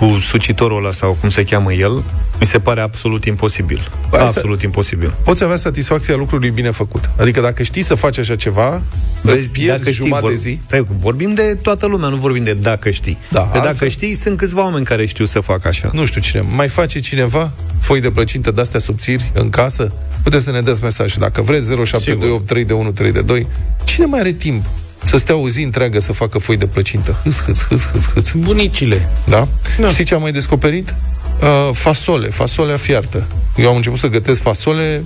cu 0.00 0.18
sucitorul 0.20 0.78
ăla 0.84 0.92
sau 0.92 1.16
cum 1.20 1.30
se 1.30 1.44
cheamă 1.44 1.72
el, 1.72 2.02
mi 2.40 2.46
se 2.46 2.58
pare 2.58 2.80
absolut 2.80 3.24
imposibil. 3.24 3.90
Bă, 4.10 4.16
asta- 4.16 4.26
absolut 4.26 4.62
imposibil. 4.62 5.14
Poți 5.24 5.44
avea 5.44 5.56
satisfacția 5.56 6.16
lucrului 6.16 6.50
bine 6.50 6.70
făcut. 6.70 7.10
Adică 7.16 7.40
dacă 7.40 7.62
știi 7.62 7.82
să 7.82 7.94
faci 7.94 8.18
așa 8.18 8.36
ceva, 8.36 8.82
îți 9.22 9.50
pierzi 9.50 9.90
jumătate 9.90 10.28
de 10.28 10.34
zi. 10.34 10.58
Stai, 10.66 10.86
vorbim 10.98 11.34
de 11.34 11.58
toată 11.62 11.86
lumea, 11.86 12.08
nu 12.08 12.16
vorbim 12.16 12.44
de 12.44 12.52
dacă 12.54 12.90
știi. 12.90 13.18
Da, 13.28 13.40
de 13.52 13.56
dacă 13.58 13.66
altfel- 13.68 13.88
știi, 13.88 14.14
sunt 14.14 14.36
câțiva 14.36 14.62
oameni 14.62 14.84
care 14.84 15.06
știu 15.06 15.24
să 15.24 15.40
facă 15.40 15.68
așa. 15.68 15.90
Nu 15.92 16.04
știu 16.04 16.20
cine. 16.20 16.44
Mai 16.56 16.68
face 16.68 17.00
cineva 17.00 17.50
foi 17.80 18.00
de 18.00 18.10
plăcintă 18.10 18.50
de-astea 18.50 18.80
subțiri 18.80 19.30
în 19.34 19.50
casă? 19.50 19.92
Puteți 20.22 20.44
să 20.44 20.50
ne 20.50 20.60
dați 20.60 20.82
mesaj. 20.82 21.14
Dacă 21.14 21.42
vreți, 21.42 21.66
0728 21.66 22.46
3 22.46 22.64
de 22.64 22.72
1 22.72 22.90
3 22.90 23.12
de 23.12 23.20
2. 23.22 23.46
Cine 23.84 24.06
mai 24.06 24.20
are 24.20 24.32
timp 24.32 24.64
să 25.04 25.16
stea 25.16 25.36
o 25.36 25.48
zi 25.48 25.62
întreagă 25.62 26.00
să 26.00 26.12
facă 26.12 26.38
foi 26.38 26.56
de 26.56 26.66
plăcintă? 26.66 27.16
Hâs, 27.22 27.42
hâs, 27.42 27.66
hâs, 27.68 27.86
hâs, 27.92 28.08
hâs. 28.14 28.32
Bunicile. 28.32 29.08
Da? 29.24 29.48
da. 29.80 29.88
Știi 29.88 30.04
ce 30.04 30.14
am 30.14 30.20
mai 30.20 30.32
descoperit? 30.32 30.94
Uh, 31.40 31.70
fasole, 31.72 32.28
fasolea 32.28 32.76
fiartă. 32.76 33.26
Eu 33.56 33.68
am 33.68 33.76
început 33.76 33.98
să 33.98 34.06
gătesc 34.06 34.40
fasole 34.40 35.02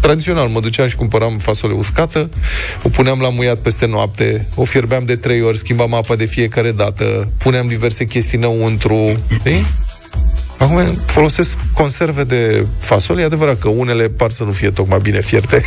tradițional, 0.00 0.48
mă 0.48 0.60
duceam 0.60 0.88
și 0.88 0.96
cumpăram 0.96 1.38
fasole 1.38 1.72
uscată, 1.72 2.30
o 2.82 2.88
puneam 2.88 3.20
la 3.20 3.28
muiat 3.28 3.58
peste 3.58 3.86
noapte, 3.86 4.48
o 4.54 4.64
fierbeam 4.64 5.04
de 5.04 5.16
trei 5.16 5.42
ori, 5.42 5.58
schimbam 5.58 5.94
apa 5.94 6.16
de 6.16 6.24
fiecare 6.24 6.72
dată, 6.72 7.28
puneam 7.38 7.66
diverse 7.66 8.04
chestii 8.04 8.38
înăuntru, 8.38 9.14
știi? 9.38 9.66
Acum 10.58 10.98
folosesc 11.06 11.58
conserve 11.72 12.24
de 12.24 12.66
fasole, 12.78 13.22
e 13.22 13.24
adevărat 13.24 13.58
că 13.58 13.68
unele 13.68 14.08
par 14.08 14.30
să 14.30 14.44
nu 14.44 14.52
fie 14.52 14.70
tocmai 14.70 14.98
bine 15.02 15.20
fierte. 15.20 15.62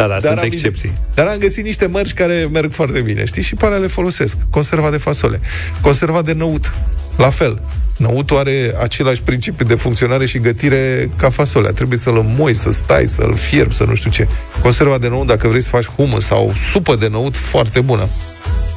Da, 0.00 0.06
da, 0.06 0.18
sunt 0.18 0.38
am, 0.38 0.44
excepții. 0.44 0.92
Dar 1.14 1.26
am 1.26 1.38
găsit 1.38 1.64
niște 1.64 1.86
mărci 1.86 2.14
care 2.14 2.48
merg 2.52 2.72
foarte 2.72 3.00
bine, 3.00 3.24
știi? 3.24 3.42
Și 3.42 3.54
pe 3.54 3.66
alea 3.66 3.78
le 3.78 3.86
folosesc. 3.86 4.36
Conserva 4.50 4.90
de 4.90 4.96
fasole, 4.96 5.40
conserva 5.80 6.22
de 6.22 6.32
năut, 6.32 6.72
la 7.16 7.30
fel. 7.30 7.62
Năutul 7.96 8.36
are 8.36 8.74
același 8.82 9.22
principiu 9.22 9.66
de 9.66 9.74
funcționare 9.74 10.26
și 10.26 10.38
gătire 10.38 11.10
ca 11.16 11.30
fasolea. 11.30 11.70
Trebuie 11.70 11.98
să-l 11.98 12.18
înmoi, 12.18 12.54
să 12.54 12.70
stai, 12.70 13.06
să-l 13.06 13.34
fierbi, 13.36 13.74
să 13.74 13.84
nu 13.84 13.94
știu 13.94 14.10
ce. 14.10 14.28
Conserva 14.62 14.98
de 14.98 15.08
năut, 15.08 15.26
dacă 15.26 15.48
vrei 15.48 15.62
să 15.62 15.68
faci 15.68 15.86
humus 15.86 16.24
sau 16.24 16.52
supă 16.72 16.96
de 16.96 17.08
năut, 17.08 17.36
foarte 17.36 17.80
bună. 17.80 18.08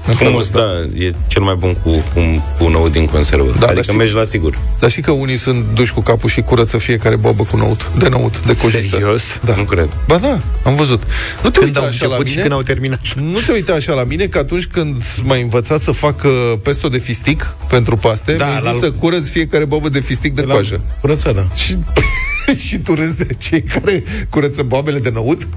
În 0.08 0.14
felul 0.16 0.32
Humus, 0.34 0.46
ăsta. 0.46 0.58
da, 0.60 1.04
e 1.06 1.14
cel 1.28 1.42
mai 1.42 1.56
bun 1.56 1.74
cu, 1.84 1.90
cu, 1.90 2.20
cu 2.58 2.68
nou 2.68 2.90
din 2.90 3.06
conservă. 3.06 3.46
Da, 3.46 3.52
Da, 3.52 3.60
dar 3.60 3.68
adică 3.70 3.82
știi- 3.84 3.98
mergi 3.98 4.14
la 4.14 4.24
sigur. 4.24 4.58
Dar 4.80 4.90
știi 4.90 5.02
că 5.02 5.12
unii 5.12 5.38
sunt 5.38 5.66
duși 5.74 5.94
cu 5.94 6.02
capul 6.02 6.30
și 6.30 6.42
curăță 6.42 6.78
fiecare 6.78 7.16
bobă 7.16 7.44
cu 7.44 7.58
năut, 7.58 7.92
de 7.98 8.08
năut, 8.10 8.46
de 8.46 8.56
cojiță. 8.58 8.88
Serios? 8.96 9.24
Da. 9.46 9.56
Nu 9.56 9.64
cred. 9.64 9.90
Ba 10.08 10.18
da, 10.18 10.38
am 10.64 10.76
văzut. 10.76 11.04
Nu 11.44 11.50
te 11.50 11.60
Când 11.60 11.66
uita 11.70 11.80
au 11.80 11.86
așa 11.86 12.06
la 12.08 12.16
început 12.16 12.26
mine. 12.26 12.36
și 12.36 12.42
când 12.42 12.52
au 12.54 12.62
terminat. 12.62 13.00
Nu 13.16 13.40
te 13.40 13.52
uita 13.52 13.74
așa 13.74 13.94
la 13.94 14.04
mine 14.04 14.26
că 14.26 14.38
atunci 14.38 14.66
când 14.66 15.04
m-ai 15.24 15.42
învățat 15.42 15.82
să 15.82 15.92
fac 15.92 16.24
uh, 16.24 16.32
pesto 16.64 16.88
de 16.90 16.98
fistic 16.98 17.56
pentru 17.70 17.96
paste, 17.96 18.34
Da, 18.34 18.46
mi-ai 18.46 18.56
zis 18.62 18.66
la- 18.72 18.78
să 18.80 18.92
curăț 18.92 19.28
fiecare 19.28 19.66
bobă 19.66 19.90
de 19.90 20.00
fistic 20.00 20.34
de 20.36 20.42
La 20.42 20.52
coajă. 20.54 20.82
curățat, 21.02 21.36
da. 21.36 21.48
Și, 21.56 21.78
și 22.68 22.78
tu 22.78 22.94
râzi 22.94 23.18
de 23.18 23.28
cei 23.38 23.62
care 23.62 24.04
curăță 24.30 24.64
boabele 24.64 25.00
de 25.00 25.10
năut? 25.14 25.48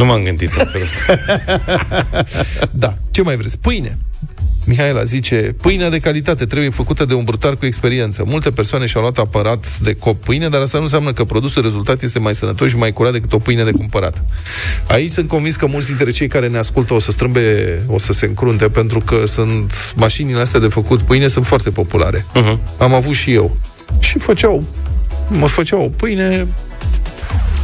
Nu 0.00 0.06
m-am 0.06 0.22
gândit 0.22 0.52
în 0.52 0.66
felul 0.66 0.86
ăsta. 0.86 1.18
Da. 2.70 2.94
Ce 3.10 3.22
mai 3.22 3.36
vreți? 3.36 3.58
Pâine. 3.58 3.98
Mihaela 4.64 5.02
zice, 5.02 5.54
pâinea 5.60 5.90
de 5.90 5.98
calitate 5.98 6.46
trebuie 6.46 6.70
făcută 6.70 7.04
de 7.04 7.14
un 7.14 7.24
brutar 7.24 7.56
cu 7.56 7.66
experiență. 7.66 8.22
Multe 8.26 8.50
persoane 8.50 8.86
și-au 8.86 9.02
luat 9.02 9.18
aparat 9.18 9.78
de 9.78 9.94
cop 9.94 10.24
pâine, 10.24 10.48
dar 10.48 10.60
asta 10.60 10.76
nu 10.76 10.82
înseamnă 10.82 11.12
că 11.12 11.24
produsul 11.24 11.62
rezultat 11.62 12.02
este 12.02 12.18
mai 12.18 12.34
sănătos 12.34 12.68
și 12.68 12.76
mai 12.76 12.92
curat 12.92 13.12
decât 13.12 13.32
o 13.32 13.38
pâine 13.38 13.64
de 13.64 13.70
cumpărat. 13.70 14.24
Aici 14.86 15.10
sunt 15.10 15.28
convins 15.28 15.56
că 15.56 15.66
mulți 15.66 15.86
dintre 15.86 16.10
cei 16.10 16.28
care 16.28 16.48
ne 16.48 16.58
ascultă 16.58 16.94
o 16.94 16.98
să 16.98 17.10
strâmbe, 17.10 17.78
o 17.86 17.98
să 17.98 18.12
se 18.12 18.26
încrunte, 18.26 18.68
pentru 18.68 19.00
că 19.00 19.26
sunt 19.26 19.72
mașinile 19.96 20.40
astea 20.40 20.60
de 20.60 20.68
făcut 20.68 21.00
pâine 21.00 21.28
sunt 21.28 21.46
foarte 21.46 21.70
populare. 21.70 22.18
Uh-huh. 22.18 22.76
Am 22.78 22.94
avut 22.94 23.14
și 23.14 23.32
eu. 23.32 23.56
Și 23.98 24.18
făceau, 24.18 24.64
mă 25.28 25.46
făceau 25.46 25.82
o 25.84 25.88
pâine 25.88 26.46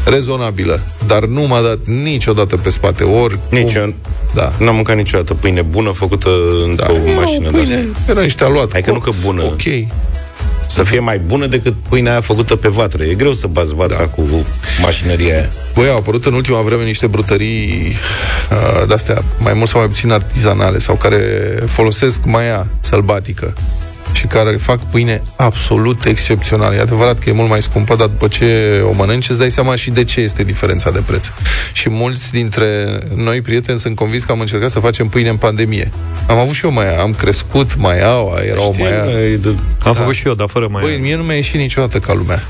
rezonabilă, 0.07 0.81
dar 1.07 1.25
nu 1.25 1.43
m-a 1.47 1.61
dat 1.61 1.79
niciodată 1.85 2.57
pe 2.57 2.71
spate, 2.71 3.05
ori 3.05 3.39
Nici 3.51 3.75
eu. 3.75 3.95
Da. 4.35 4.53
N-am 4.59 4.75
mâncat 4.75 4.97
niciodată 4.97 5.35
pâine 5.35 5.63
bună 5.63 5.91
făcută 5.91 6.31
într-o 6.69 6.95
Era 6.95 7.11
o 7.11 7.15
mașină 7.15 7.51
de 7.51 7.57
pâine, 7.57 7.89
era 8.09 8.21
niște 8.21 8.45
aluat. 8.45 8.73
Hai 8.73 8.83
că 8.83 8.93
nu 8.93 8.99
că 8.99 9.11
bună. 9.25 9.43
Ok. 9.43 9.63
Să 10.69 10.83
fie 10.83 10.99
mai 10.99 11.19
bună 11.19 11.47
decât 11.47 11.75
pâinea 11.89 12.13
aia 12.13 12.21
făcută 12.21 12.57
pe 12.57 12.69
vatră. 12.69 13.05
E 13.05 13.15
greu 13.15 13.33
să 13.33 13.47
bați 13.47 13.75
vatra 13.75 13.97
da. 13.97 14.07
cu 14.07 14.23
mașinăria 14.83 15.35
aia. 15.35 15.49
Băi, 15.75 15.89
au 15.89 15.97
apărut 15.97 16.27
în 16.27 16.35
ultima 16.35 16.61
vreme 16.61 16.85
niște 16.85 17.07
brutării 17.07 17.93
uh, 18.51 18.87
de-astea, 18.89 19.23
mai 19.39 19.53
mult 19.57 19.69
sau 19.69 19.81
mai 19.81 19.89
puțin 19.89 20.11
artizanale, 20.11 20.79
sau 20.79 20.95
care 20.95 21.19
folosesc 21.67 22.21
maia 22.25 22.67
sălbatică 22.81 23.55
și 24.17 24.27
care 24.27 24.51
fac 24.51 24.79
pâine 24.91 25.23
absolut 25.37 26.05
excepțională. 26.05 26.75
E 26.75 26.81
adevărat 26.81 27.19
că 27.19 27.29
e 27.29 27.33
mult 27.33 27.49
mai 27.49 27.63
scumpă, 27.63 27.95
dar 27.97 28.07
după 28.07 28.29
ce 28.29 28.81
o 28.91 28.93
mănânci 28.93 29.29
îți 29.29 29.39
dai 29.39 29.51
seama 29.51 29.75
și 29.75 29.91
de 29.91 30.05
ce 30.05 30.21
este 30.21 30.43
diferența 30.45 30.91
de 30.91 31.03
preț. 31.07 31.27
Și 31.73 31.89
mulți 31.91 32.31
dintre 32.31 32.99
noi 33.15 33.41
prieteni 33.41 33.79
sunt 33.79 33.97
convins 33.97 34.25
că 34.25 34.33
am 34.33 34.41
încercat 34.41 34.71
să 34.71 34.79
facem 34.79 35.09
pâine 35.09 35.29
în 35.29 35.37
pandemie. 35.37 35.91
Am 36.29 36.39
avut 36.39 36.55
și 36.55 36.65
eu 36.65 36.73
maia, 36.73 37.01
am 37.01 37.13
crescut 37.13 37.77
maiaua, 37.77 38.39
era 38.41 38.63
o 38.63 38.73
Știi, 38.73 38.83
maia... 38.83 39.21
e 39.33 39.37
de... 39.37 39.55
Am 39.85 39.95
făcut 39.95 40.15
și 40.15 40.27
eu, 40.27 40.35
dar 40.35 40.49
fără 40.49 40.69
mai. 40.71 40.83
Băi, 40.83 40.99
mie 41.03 41.17
nu 41.17 41.23
mi-a 41.23 41.35
ieșit 41.35 41.61
niciodată 41.61 41.99
ca 41.99 42.15
lumea. 42.15 42.43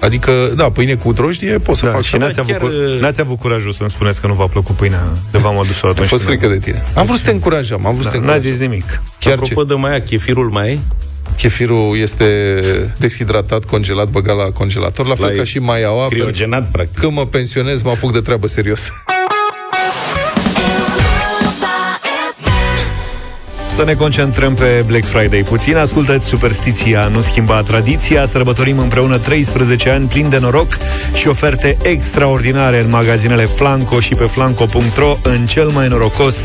Adică, 0.00 0.32
da, 0.56 0.70
pâine 0.70 0.94
cu 0.94 1.12
drojdie 1.12 1.58
pot 1.58 1.76
să 1.76 1.84
da, 1.86 1.90
fac 1.92 2.02
și 2.02 2.16
n-ați 2.16 2.38
avut, 2.38 2.50
chiar, 2.52 2.60
cur- 2.60 2.70
uh, 2.70 3.00
n-ați 3.00 3.20
avut 3.20 3.38
curajul 3.38 3.72
să-mi 3.72 3.90
spuneți 3.90 4.20
că 4.20 4.26
nu 4.26 4.34
v-a 4.34 4.46
plăcut 4.46 4.76
pâinea 4.76 5.08
de 5.30 5.38
v-am 5.38 5.58
adus-o 5.58 5.86
A 5.86 5.90
atunci. 5.90 6.06
fost 6.08 6.24
când 6.24 6.38
frică 6.38 6.52
de 6.54 6.58
tine. 6.60 6.82
Am 6.94 7.04
vrut 7.06 7.18
să 7.18 7.24
te 7.24 7.30
încurajăm, 7.30 7.86
am 7.86 7.92
vrut 7.92 8.04
să 8.04 8.10
te 8.10 8.18
Da, 8.18 8.24
n-ați 8.24 8.46
încurajăm. 8.46 8.58
zis 8.58 8.68
nimic. 8.68 9.02
Chiar 9.18 9.32
Apropo 9.32 9.60
ce? 9.60 9.66
de 9.66 9.74
mai 9.74 10.02
chefirul 10.02 10.50
mai 10.50 10.70
e? 10.70 10.78
Chefirul 11.40 11.96
este 11.98 12.54
deshidratat, 12.98 13.64
congelat, 13.64 14.08
băgat 14.08 14.36
la 14.36 14.44
congelator, 14.50 15.06
la 15.06 15.14
fel 15.14 15.26
La 15.26 15.32
ca 15.36 15.44
și 15.44 15.58
maiaua. 15.58 16.06
pentru- 16.06 16.18
Criogenat, 16.18 16.68
practic. 16.70 16.98
Când 16.98 17.12
mă 17.12 17.26
pensionez, 17.26 17.82
mă 17.82 17.90
apuc 17.90 18.12
de 18.12 18.20
treabă 18.20 18.46
serios. 18.46 18.80
Să 23.76 23.84
ne 23.84 23.94
concentrăm 23.94 24.54
pe 24.54 24.84
Black 24.86 25.04
Friday 25.04 25.42
puțin. 25.42 25.76
Ascultați 25.76 26.26
Superstiția 26.26 27.06
nu 27.08 27.20
schimba 27.20 27.62
tradiția. 27.62 28.26
Sărbătorim 28.26 28.78
împreună 28.78 29.18
13 29.18 29.90
ani 29.90 30.06
plin 30.08 30.28
de 30.28 30.38
noroc 30.38 30.76
și 31.14 31.28
oferte 31.28 31.76
extraordinare 31.82 32.80
în 32.82 32.90
magazinele 32.90 33.44
Flanco 33.44 34.00
și 34.00 34.14
pe 34.14 34.24
flanco.ro 34.24 35.18
în 35.22 35.46
cel 35.46 35.68
mai 35.68 35.88
norocos 35.88 36.36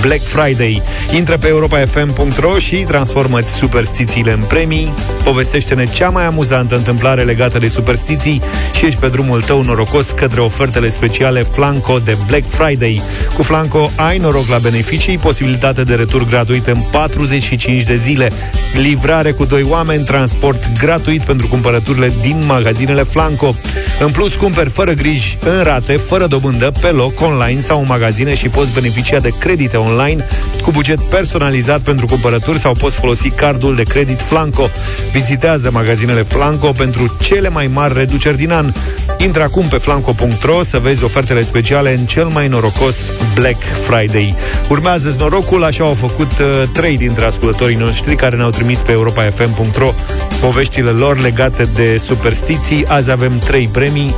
Black 0.00 0.22
Friday. 0.22 0.82
Intră 1.14 1.36
pe 1.36 1.48
europafm.ro 1.48 2.58
și 2.58 2.76
transformă 2.76 3.40
superstițiile 3.40 4.32
în 4.32 4.42
premii. 4.48 4.94
Povestește-ne 5.24 5.86
cea 5.86 6.10
mai 6.10 6.24
amuzantă 6.24 6.76
întâmplare 6.76 7.22
legată 7.22 7.58
de 7.58 7.68
superstiții 7.68 8.42
și 8.74 8.86
ești 8.86 9.00
pe 9.00 9.08
drumul 9.08 9.42
tău 9.42 9.62
norocos 9.62 10.10
către 10.10 10.40
ofertele 10.40 10.88
speciale 10.88 11.42
Flanco 11.42 11.98
de 11.98 12.16
Black 12.26 12.48
Friday. 12.48 13.02
Cu 13.34 13.42
Flanco 13.42 13.90
ai 13.96 14.18
noroc 14.18 14.48
la 14.48 14.58
beneficii, 14.58 15.18
posibilitate 15.18 15.82
de 15.82 15.94
retur 15.94 16.24
gratuit 16.24 16.66
în 16.66 16.80
45 16.90 17.82
de 17.82 17.96
zile, 17.96 18.30
livrare 18.72 19.32
cu 19.32 19.44
doi 19.44 19.62
oameni, 19.62 20.04
transport 20.04 20.78
gratuit 20.78 21.22
pentru 21.22 21.46
cumpărăturile 21.48 22.12
din 22.20 22.42
magazinele 22.46 23.02
Flanco. 23.02 23.54
În 24.00 24.10
plus, 24.10 24.34
cumperi 24.34 24.70
fără 24.70 24.92
griji, 24.92 25.38
în 25.40 25.62
rate, 25.62 25.96
fără 25.96 26.26
dobândă, 26.26 26.72
pe 26.80 26.86
loc, 26.86 27.20
online 27.20 27.60
sau 27.60 27.78
în 27.78 27.86
magazine 27.88 28.34
și 28.34 28.48
poți 28.48 28.72
beneficia 28.72 29.18
de 29.18 29.32
credite 29.38 29.76
online 29.86 30.24
cu 30.62 30.70
buget 30.70 31.00
personalizat 31.00 31.80
pentru 31.80 32.06
cumpărături 32.06 32.58
sau 32.58 32.72
poți 32.72 32.96
folosi 32.96 33.30
cardul 33.30 33.74
de 33.74 33.82
credit 33.82 34.20
Flanco. 34.20 34.70
Vizitează 35.12 35.70
magazinele 35.70 36.22
Flanco 36.22 36.72
pentru 36.72 37.16
cele 37.20 37.48
mai 37.48 37.66
mari 37.66 37.94
reduceri 37.94 38.36
din 38.36 38.52
an. 38.52 38.72
Intră 39.18 39.42
acum 39.42 39.66
pe 39.66 39.76
flanco.ro 39.76 40.62
să 40.62 40.78
vezi 40.78 41.04
ofertele 41.04 41.42
speciale 41.42 41.94
în 41.94 42.06
cel 42.06 42.26
mai 42.26 42.48
norocos 42.48 42.96
Black 43.34 43.62
Friday. 43.62 44.34
Urmează 44.68 45.14
norocul, 45.18 45.64
așa 45.64 45.84
au 45.84 45.94
făcut 45.94 46.30
uh, 46.30 46.62
trei 46.72 46.96
dintre 46.96 47.24
ascultătorii 47.24 47.76
noștri 47.76 48.16
care 48.16 48.36
ne-au 48.36 48.50
trimis 48.50 48.80
pe 48.80 48.92
europafm.ro 48.92 49.94
poveștile 50.40 50.90
lor 50.90 51.20
legate 51.20 51.68
de 51.74 51.96
superstiții. 51.96 52.84
Azi 52.86 53.10
avem 53.10 53.38
trei 53.38 53.68
premii. 53.68 54.14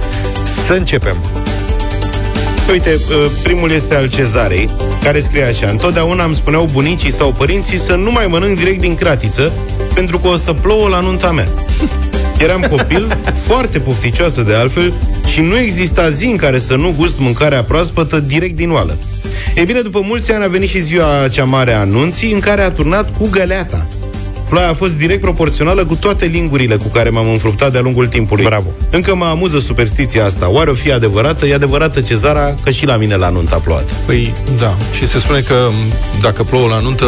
Să 0.66 0.72
începem! 0.72 1.47
Uite, 2.70 2.94
uh, 2.94 3.30
primul 3.42 3.70
este 3.70 3.94
al 3.94 4.08
cezarei, 4.08 4.70
care 5.02 5.20
scrie 5.20 5.42
așa. 5.42 5.68
Întotdeauna 5.68 6.24
îmi 6.24 6.34
spuneau 6.34 6.68
bunicii 6.72 7.12
sau 7.12 7.32
părinții 7.32 7.78
să 7.78 7.94
nu 7.94 8.10
mai 8.10 8.26
mănânc 8.26 8.58
direct 8.58 8.80
din 8.80 8.94
cratiță, 8.94 9.52
pentru 9.94 10.18
că 10.18 10.28
o 10.28 10.36
să 10.36 10.52
plouă 10.52 10.88
la 10.88 11.00
nunta 11.00 11.30
mea. 11.30 11.48
Eram 12.44 12.60
copil, 12.60 13.16
foarte 13.34 13.78
pofticioasă 13.78 14.42
de 14.42 14.54
altfel, 14.54 14.92
și 15.26 15.40
nu 15.40 15.58
exista 15.58 16.10
zi 16.10 16.26
în 16.26 16.36
care 16.36 16.58
să 16.58 16.76
nu 16.76 16.94
gust 16.96 17.18
mâncarea 17.18 17.62
proaspătă 17.62 18.20
direct 18.20 18.56
din 18.56 18.70
oală. 18.70 18.98
E 19.54 19.64
bine, 19.64 19.80
după 19.80 20.00
mulți 20.04 20.32
ani 20.32 20.44
a 20.44 20.48
venit 20.48 20.68
și 20.68 20.80
ziua 20.80 21.28
cea 21.30 21.44
mare 21.44 21.72
a 21.72 21.80
anunții, 21.80 22.32
în 22.32 22.40
care 22.40 22.62
a 22.62 22.70
turnat 22.70 23.16
cu 23.16 23.28
găleata. 23.30 23.88
Ploaia 24.48 24.68
a 24.68 24.74
fost 24.74 24.98
direct 24.98 25.20
proporțională 25.20 25.84
cu 25.84 25.94
toate 25.94 26.26
lingurile 26.26 26.76
cu 26.76 26.88
care 26.88 27.10
m-am 27.10 27.28
înfruptat 27.28 27.72
de-a 27.72 27.80
lungul 27.80 28.06
timpului. 28.06 28.44
Bravo. 28.44 28.68
Încă 28.90 29.14
mă 29.14 29.24
amuză 29.24 29.58
superstiția 29.58 30.24
asta. 30.24 30.50
Oare 30.50 30.70
o 30.70 30.74
fi 30.74 30.92
adevărată? 30.92 31.46
E 31.46 31.54
adevărată 31.54 32.00
cezara 32.00 32.54
că 32.62 32.70
și 32.70 32.86
la 32.86 32.96
mine 32.96 33.16
la 33.16 33.28
nuntă 33.28 33.54
a 33.54 33.58
plouat. 33.58 33.90
Păi, 34.06 34.34
da. 34.58 34.76
Și 34.96 35.06
se 35.06 35.18
spune 35.18 35.40
că 35.40 35.54
m, 35.70 35.92
dacă 36.20 36.42
plouă 36.42 36.68
la 36.68 36.78
nuntă, 36.78 37.06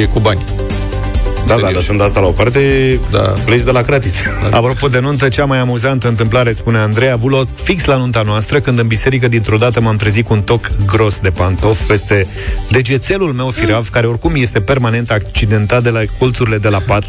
e 0.00 0.04
cu 0.04 0.20
bani. 0.20 0.44
Da, 1.54 1.58
da, 1.58 1.64
Serios. 1.66 1.80
lăsând 1.82 2.00
asta 2.00 2.20
la 2.20 2.26
o 2.26 2.30
parte, 2.30 2.60
Da. 3.10 3.20
pleci 3.20 3.62
de 3.62 3.70
la 3.70 3.82
cratiță. 3.82 4.22
Apropo 4.50 4.88
de 4.88 4.98
nuntă, 4.98 5.28
cea 5.28 5.44
mai 5.44 5.58
amuzantă 5.58 6.08
întâmplare, 6.08 6.52
spune 6.52 6.78
Andrei, 6.78 7.08
a 7.08 7.12
avut 7.12 7.30
loc 7.30 7.48
fix 7.54 7.84
la 7.84 7.96
nunta 7.96 8.22
noastră, 8.22 8.60
când 8.60 8.78
în 8.78 8.86
biserică 8.86 9.28
dintr-o 9.28 9.56
dată 9.56 9.80
m-am 9.80 9.96
trezit 9.96 10.24
cu 10.26 10.32
un 10.32 10.42
toc 10.42 10.70
gros 10.86 11.18
de 11.18 11.30
pantof 11.30 11.80
peste 11.80 12.26
degețelul 12.70 13.32
meu 13.32 13.48
firav, 13.50 13.88
care 13.88 14.06
oricum 14.06 14.32
este 14.34 14.60
permanent 14.60 15.10
accidentat 15.10 15.82
de 15.82 15.90
la 15.90 16.00
colțurile 16.18 16.58
de 16.58 16.68
la 16.68 16.78
pat, 16.86 17.04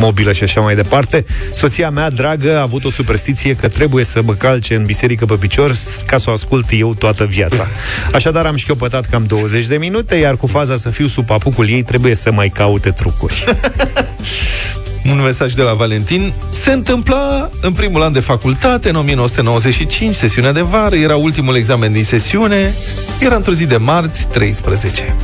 mobilă 0.00 0.32
și 0.32 0.42
așa 0.42 0.60
mai 0.60 0.74
departe. 0.74 1.24
Soția 1.52 1.90
mea, 1.90 2.10
dragă, 2.10 2.56
a 2.56 2.60
avut 2.60 2.84
o 2.84 2.90
superstiție 2.90 3.54
că 3.54 3.68
trebuie 3.68 4.04
să 4.04 4.22
mă 4.24 4.34
calce 4.34 4.74
în 4.74 4.84
biserică 4.84 5.24
pe 5.24 5.34
picior 5.34 5.72
ca 6.06 6.18
să 6.18 6.30
o 6.30 6.32
ascult 6.32 6.66
eu 6.70 6.94
toată 6.94 7.24
viața. 7.24 7.66
Așadar 8.12 8.46
am 8.46 8.56
șchiopătat 8.56 9.06
cam 9.06 9.24
20 9.26 9.64
de 9.64 9.76
minute, 9.76 10.14
iar 10.16 10.36
cu 10.36 10.46
faza 10.46 10.76
să 10.76 10.90
fiu 10.90 11.06
sub 11.06 11.26
papucul 11.26 11.68
ei 11.68 11.82
trebuie 11.82 12.14
să 12.14 12.32
mai 12.32 12.48
caute 12.48 12.90
trucuri. 12.90 13.44
Un 15.10 15.22
mesaj 15.22 15.52
de 15.52 15.62
la 15.62 15.72
Valentin. 15.72 16.34
Se 16.50 16.72
întâmpla 16.72 17.50
în 17.60 17.72
primul 17.72 18.02
an 18.02 18.12
de 18.12 18.20
facultate, 18.20 18.88
în 18.88 18.96
1995, 18.96 20.14
sesiunea 20.14 20.52
de 20.52 20.60
vară, 20.60 20.94
era 20.94 21.16
ultimul 21.16 21.56
examen 21.56 21.92
din 21.92 22.04
sesiune, 22.04 22.74
era 23.20 23.34
într-o 23.34 23.52
zi 23.52 23.66
de 23.66 23.76
marți, 23.76 24.26
13. 24.26 25.16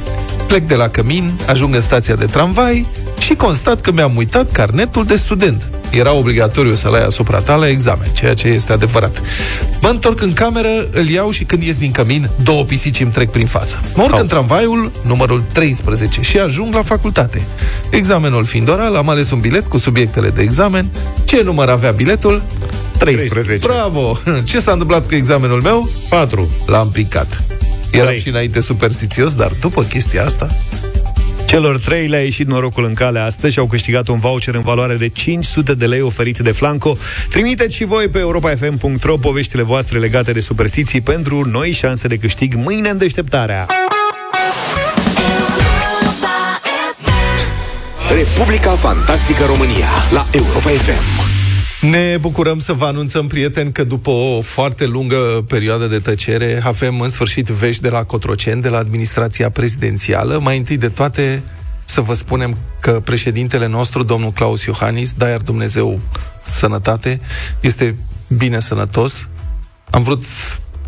Plec 0.47 0.67
de 0.67 0.75
la 0.75 0.89
Cămin, 0.89 1.39
ajung 1.47 1.75
în 1.75 1.81
stația 1.81 2.15
de 2.15 2.25
tramvai 2.25 2.87
și 3.19 3.35
constat 3.35 3.81
că 3.81 3.93
mi-am 3.93 4.17
uitat 4.17 4.51
carnetul 4.51 5.05
de 5.05 5.17
student. 5.17 5.69
era 5.91 6.13
obligatoriu 6.13 6.75
să-l 6.75 6.95
ai 6.95 7.05
asupra 7.05 7.39
ta 7.39 7.55
la 7.55 7.69
examen, 7.69 8.09
ceea 8.13 8.35
ce 8.35 8.49
este 8.49 8.73
adevărat. 8.73 9.23
Mă 9.81 9.89
întorc 9.89 10.21
în 10.23 10.33
cameră, 10.33 10.89
îl 10.91 11.09
iau 11.09 11.31
și 11.31 11.45
când 11.45 11.63
ies 11.63 11.79
din 11.79 11.91
cămin, 11.91 12.31
două 12.43 12.65
pisici 12.65 13.01
îmi 13.01 13.11
trec 13.11 13.31
prin 13.31 13.47
față. 13.47 13.81
Mă 13.95 14.03
urc 14.03 14.19
în 14.21 14.27
tramvaiul 14.27 14.93
numărul 15.03 15.43
13 15.53 16.21
și 16.21 16.39
ajung 16.39 16.75
la 16.75 16.83
facultate. 16.83 17.43
Examenul 17.91 18.45
fiind 18.45 18.69
oral, 18.69 18.97
am 18.97 19.09
ales 19.09 19.31
un 19.31 19.41
bilet 19.41 19.67
cu 19.67 19.77
subiectele 19.77 20.29
de 20.29 20.43
examen. 20.43 20.89
Ce 21.25 21.43
număr 21.43 21.69
avea 21.69 21.91
biletul? 21.91 22.43
13. 22.99 23.67
Bravo! 23.67 24.19
Ce 24.45 24.59
s-a 24.59 24.73
întâmplat 24.73 25.07
cu 25.07 25.15
examenul 25.15 25.61
meu? 25.61 25.91
4. 26.09 26.49
L-am 26.67 26.91
picat. 26.91 27.56
Eram 27.91 28.07
Trei. 28.07 28.21
și 28.21 28.29
înainte 28.29 28.61
superstițios, 28.61 29.35
dar 29.35 29.53
după 29.61 29.83
chestia 29.83 30.25
asta... 30.25 30.49
Celor 31.47 31.79
trei 31.79 32.07
le-a 32.07 32.23
ieșit 32.23 32.47
norocul 32.47 32.85
în 32.85 32.95
cale 32.95 33.19
astăzi 33.19 33.53
și 33.53 33.59
au 33.59 33.67
câștigat 33.67 34.09
un 34.09 34.19
voucher 34.19 34.55
în 34.55 34.63
valoare 34.63 34.97
de 34.97 35.09
500 35.09 35.75
de 35.75 35.87
lei 35.87 36.01
oferit 36.01 36.39
de 36.39 36.53
Flanco. 36.53 36.97
Trimiteți 37.31 37.75
și 37.75 37.85
voi 37.85 38.09
pe 38.09 38.19
europafm.ro 38.19 39.17
poveștile 39.17 39.63
voastre 39.63 39.99
legate 39.99 40.33
de 40.33 40.41
superstiții 40.41 41.01
pentru 41.01 41.49
noi 41.49 41.71
șanse 41.71 42.09
de 42.09 42.17
câștig 42.17 42.55
mâine 42.55 42.89
în 42.89 42.99
deșteptarea. 42.99 43.67
Republica 48.17 48.71
Fantastică 48.71 49.45
România 49.45 49.89
la 50.13 50.27
Europa 50.33 50.69
FM. 50.69 51.26
Ne 51.81 52.17
bucurăm 52.21 52.59
să 52.59 52.73
vă 52.73 52.85
anunțăm, 52.85 53.27
prieteni, 53.27 53.73
că 53.73 53.85
după 53.85 54.11
o 54.11 54.41
foarte 54.41 54.87
lungă 54.87 55.45
perioadă 55.49 55.87
de 55.87 55.99
tăcere 55.99 56.61
avem 56.65 57.01
în 57.01 57.09
sfârșit 57.09 57.47
vești 57.47 57.83
de 57.83 57.89
la 57.89 58.05
Cotroceni, 58.05 58.63
de 58.63 58.69
la 58.69 58.79
administrația 58.79 59.51
prezidențială. 59.51 60.39
Mai 60.43 60.57
întâi 60.57 60.77
de 60.77 60.89
toate 60.89 61.43
să 61.85 62.01
vă 62.01 62.15
spunem 62.15 62.57
că 62.81 63.01
președintele 63.05 63.67
nostru, 63.67 64.03
domnul 64.03 64.33
Claus 64.33 64.65
Iohannis, 64.65 65.13
da 65.13 65.29
iar 65.29 65.41
Dumnezeu 65.41 66.01
sănătate, 66.45 67.21
este 67.61 67.97
bine 68.37 68.61
sănătos. 68.61 69.27
Am 69.91 70.03
vrut 70.03 70.25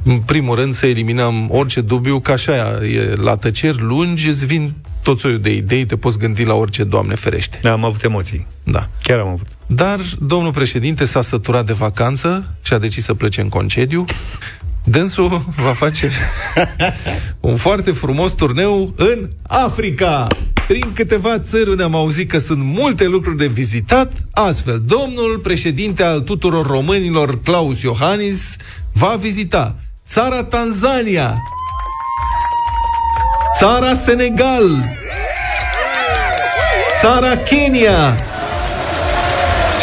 în 0.02 0.18
primul 0.18 0.56
rând 0.56 0.74
să 0.74 0.86
eliminăm 0.86 1.48
orice 1.50 1.80
dubiu, 1.80 2.20
că 2.20 2.32
așa 2.32 2.52
e, 2.84 3.14
la 3.14 3.36
tăceri 3.36 3.80
lungi 3.80 4.28
îți 4.28 4.46
vin 4.46 4.74
tot 5.02 5.18
soiul 5.18 5.40
de 5.40 5.54
idei, 5.54 5.84
te 5.84 5.96
poți 5.96 6.18
gândi 6.18 6.44
la 6.44 6.54
orice, 6.54 6.84
Doamne 6.84 7.14
ferește. 7.14 7.58
Da, 7.62 7.72
am 7.72 7.84
avut 7.84 8.02
emoții. 8.02 8.46
Da. 8.64 8.88
Chiar 9.02 9.18
am 9.18 9.28
avut. 9.28 9.46
Dar 9.66 10.00
domnul 10.20 10.52
președinte 10.52 11.04
s-a 11.04 11.22
săturat 11.22 11.66
de 11.66 11.72
vacanță 11.72 12.54
și 12.62 12.72
a 12.72 12.78
decis 12.78 13.04
să 13.04 13.14
plece 13.14 13.40
în 13.40 13.48
concediu. 13.48 14.04
Dânsul 14.84 15.44
va 15.56 15.72
face 15.72 16.10
un 17.40 17.56
foarte 17.56 17.92
frumos 17.92 18.32
turneu 18.32 18.94
în 18.96 19.30
Africa. 19.42 20.26
Prin 20.66 20.92
câteva 20.94 21.38
țări 21.38 21.70
unde 21.70 21.82
am 21.82 21.94
auzit 21.94 22.30
că 22.30 22.38
sunt 22.38 22.62
multe 22.62 23.06
lucruri 23.06 23.36
de 23.36 23.46
vizitat, 23.46 24.12
astfel, 24.30 24.82
domnul 24.86 25.38
președinte 25.42 26.02
al 26.02 26.20
tuturor 26.20 26.66
românilor, 26.66 27.42
Claus 27.42 27.82
Iohannis, 27.82 28.56
va 28.92 29.16
vizita 29.20 29.76
țara 30.08 30.44
Tanzania, 30.44 31.42
țara 33.58 33.94
Senegal, 33.94 34.96
țara 37.00 37.36
Kenya, 37.36 38.16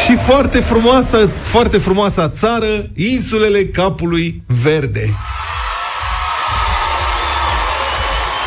și 0.06 0.16
foarte 0.16 0.60
frumoasă, 0.60 1.30
foarte 1.42 1.78
frumoasa 1.78 2.30
țară, 2.30 2.90
insulele 2.96 3.66
Capului 3.66 4.44
Verde. 4.64 5.14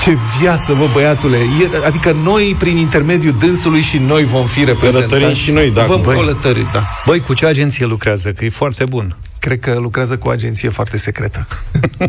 Ce 0.02 0.16
viață, 0.38 0.74
bă, 0.74 0.88
băiatule! 0.92 1.36
E, 1.36 1.86
adică 1.86 2.16
noi, 2.22 2.56
prin 2.58 2.76
intermediul 2.76 3.34
dânsului 3.38 3.80
și 3.80 3.98
noi 3.98 4.24
vom 4.24 4.46
fi 4.46 4.64
reprezentați. 4.64 5.06
Călătorim 5.08 5.34
și 5.34 5.50
noi, 5.50 5.70
da, 5.70 5.84
Vom 5.84 6.02
băi. 6.02 6.16
călători, 6.16 6.66
da. 6.72 6.88
Băi, 7.06 7.20
cu 7.20 7.34
ce 7.34 7.46
agenție 7.46 7.86
lucrează? 7.86 8.32
Că 8.32 8.44
e 8.44 8.48
foarte 8.50 8.84
bun. 8.84 9.16
Cred 9.38 9.60
că 9.60 9.78
lucrează 9.78 10.16
cu 10.16 10.28
o 10.28 10.30
agenție 10.30 10.68
foarte 10.68 10.96
secretă. 10.96 11.46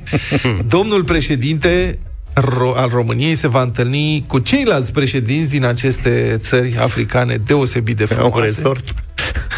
Domnul 0.75 1.03
președinte 1.03 1.99
ro- 2.43 2.75
al 2.75 2.89
României 2.89 3.35
se 3.35 3.47
va 3.47 3.61
întâlni 3.61 4.23
cu 4.27 4.39
ceilalți 4.39 4.91
președinți 4.91 5.49
din 5.49 5.65
aceste 5.65 6.35
țări 6.39 6.77
africane 6.77 7.35
deosebit 7.45 7.97
de 7.97 8.03
Un 8.09 8.15
frumoase. 8.15 8.41
resort. 8.41 8.83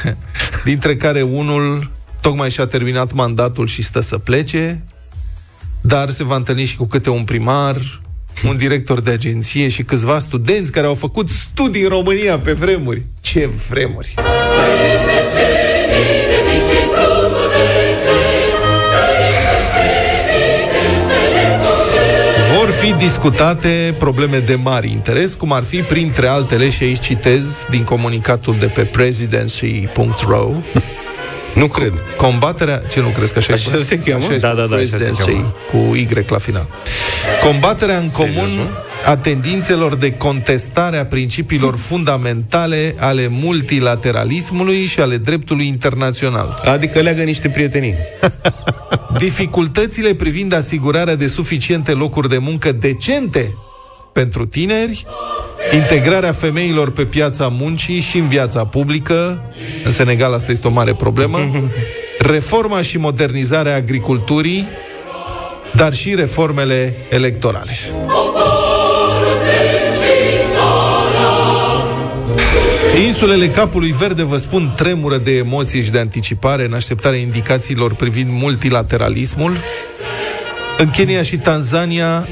dintre 0.64 0.96
care 0.96 1.22
unul 1.22 1.92
tocmai 2.22 2.50
și-a 2.52 2.66
terminat 2.66 3.14
mandatul 3.14 3.68
și 3.68 3.82
stă 3.84 4.00
să 4.00 4.18
plece, 4.18 4.84
dar 5.82 6.10
se 6.10 6.24
va 6.24 6.36
întâlni 6.36 6.66
și 6.66 6.75
cu 6.75 6.86
câte 6.86 7.10
un 7.10 7.24
primar, 7.24 8.01
un 8.48 8.58
director 8.58 9.00
de 9.01 9.12
agenție 9.12 9.68
și 9.68 9.84
câțiva 9.84 10.20
studenți 10.20 10.72
care 10.72 10.88
au 10.88 10.94
făcut 10.96 11.29
studii 11.29 11.82
în 11.84 11.90
România 11.90 12.40
pe 12.40 12.51
vremuri. 12.53 13.01
Ce 13.22 13.50
vremuri! 13.70 14.14
Vor 14.16 14.24
fi 22.81 22.94
discutate 22.94 23.96
probleme 23.98 24.37
de 24.37 24.55
mari 24.55 24.91
interes, 24.91 25.33
cum 25.33 25.51
ar 25.51 25.63
fi, 25.63 25.81
printre 25.81 26.27
altele, 26.27 26.70
și 26.70 26.83
aici 26.83 27.00
citez 27.00 27.65
din 27.70 27.83
comunicatul 27.83 28.55
de 28.59 28.65
pe 28.65 28.85
presidency.ro, 28.85 30.51
Nu 31.55 31.67
cred. 31.67 31.94
Combaterea... 32.17 32.81
Ce 32.89 33.00
nu 33.00 33.09
crezi 33.09 33.33
că 33.33 33.37
așa, 33.39 33.53
Așa 33.53 33.77
e? 33.77 33.81
se 33.81 34.00
cheamă? 34.00 34.24
Așa 34.24 34.33
este, 34.33 34.48
Da, 34.48 34.53
da, 34.53 34.65
da, 34.65 34.75
așa 34.75 34.83
se 34.83 34.89
Presidency, 34.89 35.31
cheamă. 35.31 35.55
cu 35.72 35.96
Y 35.96 36.07
la 36.27 36.37
final. 36.37 36.67
Combaterea 37.44 37.98
în 37.98 38.09
Serios, 38.09 38.35
comun 38.35 38.55
mă? 38.55 38.67
A 39.05 39.18
tendințelor 39.18 39.96
de 39.96 40.11
contestare 40.14 40.98
a 40.98 41.05
principiilor 41.05 41.77
fundamentale 41.77 42.96
ale 43.00 43.27
multilateralismului 43.29 44.85
și 44.85 45.00
ale 45.00 45.18
dreptului 45.18 45.68
internațional. 45.68 46.61
Adică 46.66 47.00
leagă 47.00 47.22
niște 47.22 47.50
prietenii. 47.50 47.96
Dificultățile 49.18 50.14
privind 50.14 50.53
asigurarea 50.53 51.16
de 51.16 51.27
suficiente 51.27 51.92
locuri 51.92 52.29
de 52.29 52.37
muncă 52.37 52.72
decente 52.72 53.55
pentru 54.14 54.46
tineri, 54.46 55.05
integrarea 55.74 56.31
femeilor 56.31 56.92
pe 56.92 57.05
piața 57.05 57.48
muncii 57.48 58.00
și 58.00 58.18
în 58.18 58.27
viața 58.27 58.66
publică, 58.66 59.42
în 59.83 59.92
Senegal 59.92 60.33
asta 60.33 60.51
este 60.51 60.68
o 60.68 60.72
mare 60.72 60.94
problemă, 60.94 61.37
reforma 62.33 62.81
și 62.81 62.98
modernizarea 62.98 63.75
agriculturii, 63.75 64.68
dar 65.75 65.94
și 65.94 66.16
reformele 66.16 66.96
electorale. 67.09 67.77
Insulele 73.00 73.50
Capului 73.50 73.92
Verde, 73.92 74.24
vă 74.24 74.38
spun, 74.38 74.74
tremură 74.75 75.18
de 75.18 75.32
emoții 75.32 75.84
și 75.84 75.92
de 75.92 76.00
anticipare 76.00 76.66
în 76.66 76.74
așteptarea 76.74 77.20
indicațiilor 77.20 77.94
privind 77.94 78.30
multilateralismul. 78.32 79.58
În 80.77 80.90
Kenya 80.90 81.22
și 81.22 81.38
Tanzania 81.38 82.27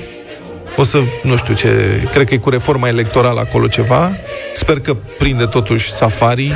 o 0.76 0.84
să, 0.84 1.04
nu 1.24 1.36
știu 1.36 1.54
ce, 1.54 1.70
cred 2.12 2.28
că 2.28 2.34
e 2.34 2.38
cu 2.38 2.50
reforma 2.50 2.88
electorală 2.88 3.40
acolo 3.40 3.68
ceva. 3.68 4.18
Sper 4.54 4.80
că 4.80 4.94
prinde 4.94 5.46
totuși 5.46 5.92
safari, 5.92 6.52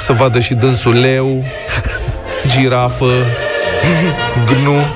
să 0.00 0.12
vadă 0.12 0.40
și 0.40 0.54
dânsul 0.54 0.94
leu, 0.94 1.44
girafă, 2.46 3.12
gnu. 4.46 4.86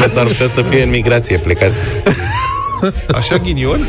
Nu 0.00 0.06
s-ar 0.06 0.26
putea 0.26 0.46
să 0.46 0.62
fie 0.62 0.82
în 0.82 0.90
migrație 0.90 1.38
plecați. 1.38 1.78
Așa 3.14 3.36
ghinion? 3.36 3.88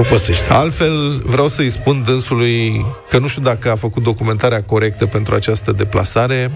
Nu 0.00 0.06
poți 0.06 0.24
să 0.24 0.32
știi. 0.32 0.48
Altfel, 0.48 1.22
vreau 1.24 1.48
să-i 1.48 1.70
spun 1.70 2.02
dânsului 2.02 2.86
că 3.08 3.18
nu 3.18 3.26
știu 3.26 3.42
dacă 3.42 3.70
a 3.70 3.74
făcut 3.74 4.02
documentarea 4.02 4.62
corectă 4.62 5.06
pentru 5.06 5.34
această 5.34 5.72
deplasare 5.72 6.50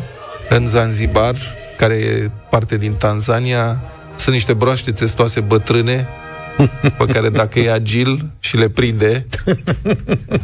în 0.48 0.66
Zanzibar, 0.66 1.36
care 1.76 1.94
e 1.94 2.30
parte 2.50 2.78
din 2.78 2.92
Tanzania. 2.92 3.82
Sunt 4.14 4.34
niște 4.34 4.52
broaște 4.52 4.90
testoase 4.90 5.40
bătrâne 5.40 6.08
pe 6.98 7.04
care 7.12 7.28
dacă 7.28 7.58
e 7.58 7.72
agil 7.72 8.26
și 8.40 8.56
le 8.56 8.68
prinde, 8.68 9.26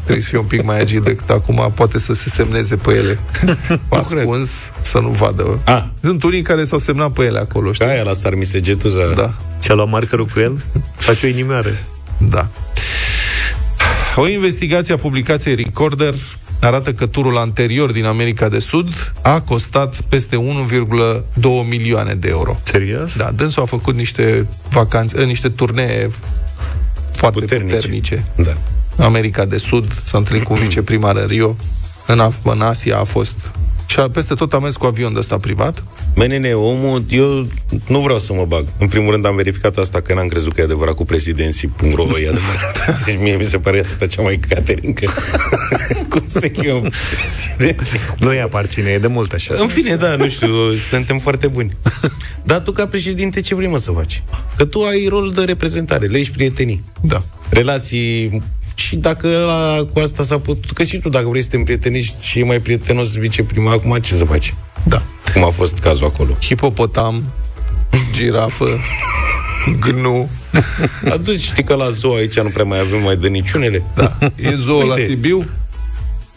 trebuie 0.04 0.20
să 0.20 0.28
fie 0.28 0.38
un 0.38 0.44
pic 0.44 0.64
mai 0.64 0.80
agil 0.80 1.00
decât 1.00 1.30
acum, 1.30 1.72
poate 1.74 1.98
să 1.98 2.12
se 2.12 2.28
semneze 2.28 2.76
pe 2.76 2.92
ele. 2.92 3.18
Ascuns, 3.88 4.50
să 4.80 4.98
nu 4.98 5.08
vadă. 5.08 5.58
A. 5.64 5.92
Sunt 6.02 6.22
unii 6.22 6.42
care 6.42 6.64
s-au 6.64 6.78
semnat 6.78 7.10
pe 7.10 7.22
ele 7.22 7.38
acolo, 7.38 7.72
știi? 7.72 7.86
Ca 7.86 7.92
aia 7.92 8.02
la 8.02 8.12
Sarmisegetuza. 8.12 9.12
Da. 9.14 9.32
Și-a 9.60 9.74
luat 9.74 9.88
markerul 9.88 10.26
cu 10.26 10.40
el? 10.40 10.62
Face 10.96 11.26
o 11.26 11.28
inimioară. 11.28 11.70
Da. 12.28 12.48
O 14.16 14.28
investigație 14.28 14.94
a 14.94 14.96
publicației 14.96 15.54
Recorder 15.54 16.14
arată 16.60 16.92
că 16.92 17.06
turul 17.06 17.36
anterior 17.36 17.90
din 17.90 18.04
America 18.04 18.48
de 18.48 18.58
Sud 18.58 19.12
a 19.22 19.40
costat 19.40 20.00
peste 20.00 20.36
1,2 20.36 21.22
milioane 21.68 22.14
de 22.14 22.28
euro. 22.28 22.56
Serios? 22.62 23.16
Da, 23.16 23.30
dânsul 23.30 23.62
a 23.62 23.66
făcut 23.66 23.94
niște 23.94 24.46
vacanțe, 24.70 25.20
eh, 25.20 25.26
niște 25.26 25.48
turnee 25.48 26.08
foarte 27.12 27.40
puternice. 27.40 27.74
Puternice. 27.74 28.24
puternice. 28.34 28.60
Da. 28.96 29.04
America 29.04 29.44
de 29.44 29.56
Sud, 29.56 30.02
s-a 30.04 30.18
întâlnit 30.18 30.44
cu 30.44 30.52
un 30.52 30.58
viceprimar 30.58 31.16
în 31.16 31.26
Rio, 31.26 31.56
în, 32.06 32.20
Af- 32.28 32.42
în 32.42 32.60
Asia 32.60 32.98
a 32.98 33.04
fost 33.04 33.34
și 33.86 34.00
a, 34.00 34.08
peste 34.08 34.34
tot 34.34 34.52
a 34.52 34.58
mers 34.58 34.76
cu 34.76 34.86
avion 34.86 35.12
de 35.12 35.18
ăsta 35.18 35.38
privat. 35.38 35.82
MNN, 36.14 36.52
omul, 36.54 37.04
eu 37.08 37.46
nu 37.88 38.00
vreau 38.00 38.18
să 38.18 38.32
mă 38.32 38.44
bag. 38.44 38.66
În 38.78 38.88
primul 38.88 39.10
rând 39.10 39.26
am 39.26 39.36
verificat 39.36 39.76
asta, 39.76 40.00
că 40.00 40.14
n-am 40.14 40.26
crezut 40.26 40.52
că 40.52 40.60
e 40.60 40.64
adevărat 40.64 40.94
cu 40.94 41.04
presidenții.ro, 41.04 42.18
e 42.18 42.28
adevărat. 42.34 43.04
Deci 43.04 43.18
mie 43.18 43.36
mi 43.36 43.44
se 43.44 43.58
pare 43.58 43.84
asta 43.84 44.06
cea 44.06 44.22
mai 44.22 44.40
caterincă. 44.48 45.12
Cum 46.10 46.22
se 46.26 46.50
cheamă? 46.50 46.88
Presidenții. 47.20 47.98
Nu 48.18 48.34
i 48.34 48.40
aparține, 48.40 48.90
e 48.90 48.98
de 48.98 49.06
mult 49.06 49.32
așa. 49.32 49.54
În 49.58 49.66
fine, 49.66 49.96
da, 49.96 50.16
nu 50.16 50.28
știu, 50.28 50.72
suntem 50.72 51.18
foarte 51.18 51.46
buni. 51.46 51.76
Dar 52.42 52.58
tu, 52.58 52.72
ca 52.72 52.86
președinte, 52.86 53.40
ce 53.40 53.54
vrei 53.54 53.68
mă 53.68 53.78
să 53.78 53.90
faci? 53.90 54.22
Că 54.56 54.64
tu 54.64 54.80
ai 54.80 55.06
rol 55.08 55.32
de 55.34 55.40
reprezentare, 55.40 56.06
legi 56.06 56.30
prietenii. 56.30 56.84
Da. 57.00 57.22
Relații 57.48 58.42
și 58.74 58.96
dacă 58.96 59.28
la, 59.28 59.86
cu 59.92 59.98
asta 59.98 60.22
s-a 60.22 60.38
putut, 60.38 60.70
că 60.70 60.82
și 60.82 60.98
tu 60.98 61.08
dacă 61.08 61.28
vrei 61.28 61.42
să 61.42 61.48
te 61.48 61.56
împrietenești 61.56 62.26
și 62.26 62.38
e 62.38 62.44
mai 62.44 62.60
prietenos 62.60 63.14
viceprimar, 63.14 63.74
acum 63.74 63.98
ce 63.98 64.14
să 64.14 64.24
faci? 64.24 64.54
Da. 64.82 65.02
Cum 65.40 65.48
a 65.48 65.52
fost 65.52 65.78
cazul 65.78 66.06
acolo? 66.06 66.36
Hipopotam, 66.40 67.22
girafă, 68.12 68.66
gnu. 69.86 70.28
Atunci 71.10 71.40
știi 71.40 71.62
că 71.64 71.74
la 71.74 71.90
zoo 71.90 72.14
aici 72.14 72.40
nu 72.40 72.48
prea 72.48 72.64
mai 72.64 72.80
avem 72.80 73.02
mai 73.02 73.16
de 73.16 73.28
niciunele? 73.28 73.82
Da. 73.94 74.16
E 74.36 74.54
zoo 74.56 74.82
la 74.86 74.94
Uite. 74.94 75.06
Sibiu? 75.08 75.44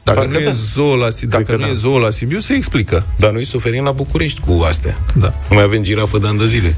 Dacă 0.04 0.20
Parcă 0.20 0.34
nu, 0.34 0.40
e 0.40 0.46
da. 0.46 0.52
zoo 0.74 0.96
la, 0.96 1.10
Si- 1.10 1.26
dacă 1.26 1.44
că 1.44 1.52
nu 1.52 1.58
da. 1.62 1.68
e 1.68 1.74
zoo 1.74 1.98
la 1.98 2.10
Sibiu, 2.10 2.40
se 2.40 2.54
explică. 2.54 3.06
Dar 3.18 3.32
noi 3.32 3.46
suferim 3.46 3.84
la 3.84 3.92
București 3.92 4.40
cu 4.40 4.62
astea. 4.68 4.98
Da. 5.14 5.34
Nu 5.50 5.56
mai 5.56 5.64
avem 5.64 5.84
girafă 5.84 6.18
de 6.18 6.28
ani 6.28 6.38
de 6.40 6.46
zile. 6.48 6.76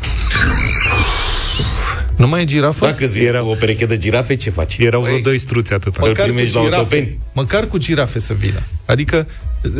Nu 2.17 2.27
mai 2.27 2.41
e 2.41 2.45
girafă? 2.45 2.85
Dacă 2.85 3.03
îți 3.03 3.13
vine 3.13 3.25
Era- 3.25 3.39
cu 3.39 3.47
o 3.47 3.53
pereche 3.53 3.85
de 3.85 3.97
girafe, 3.97 4.35
ce 4.35 4.49
faci? 4.49 4.77
Erau 4.79 5.01
vreo 5.01 5.13
Băi, 5.13 5.21
doi 5.21 5.37
struți 5.37 5.73
atât. 5.73 5.95
Îl 5.95 6.11
primești 6.11 6.55
la 6.55 6.61
girafe, 6.61 6.77
autopeni? 6.77 7.17
măcar 7.33 7.67
cu 7.67 7.77
girafe 7.77 8.19
să 8.19 8.33
vină. 8.33 8.61
Adică, 8.85 9.27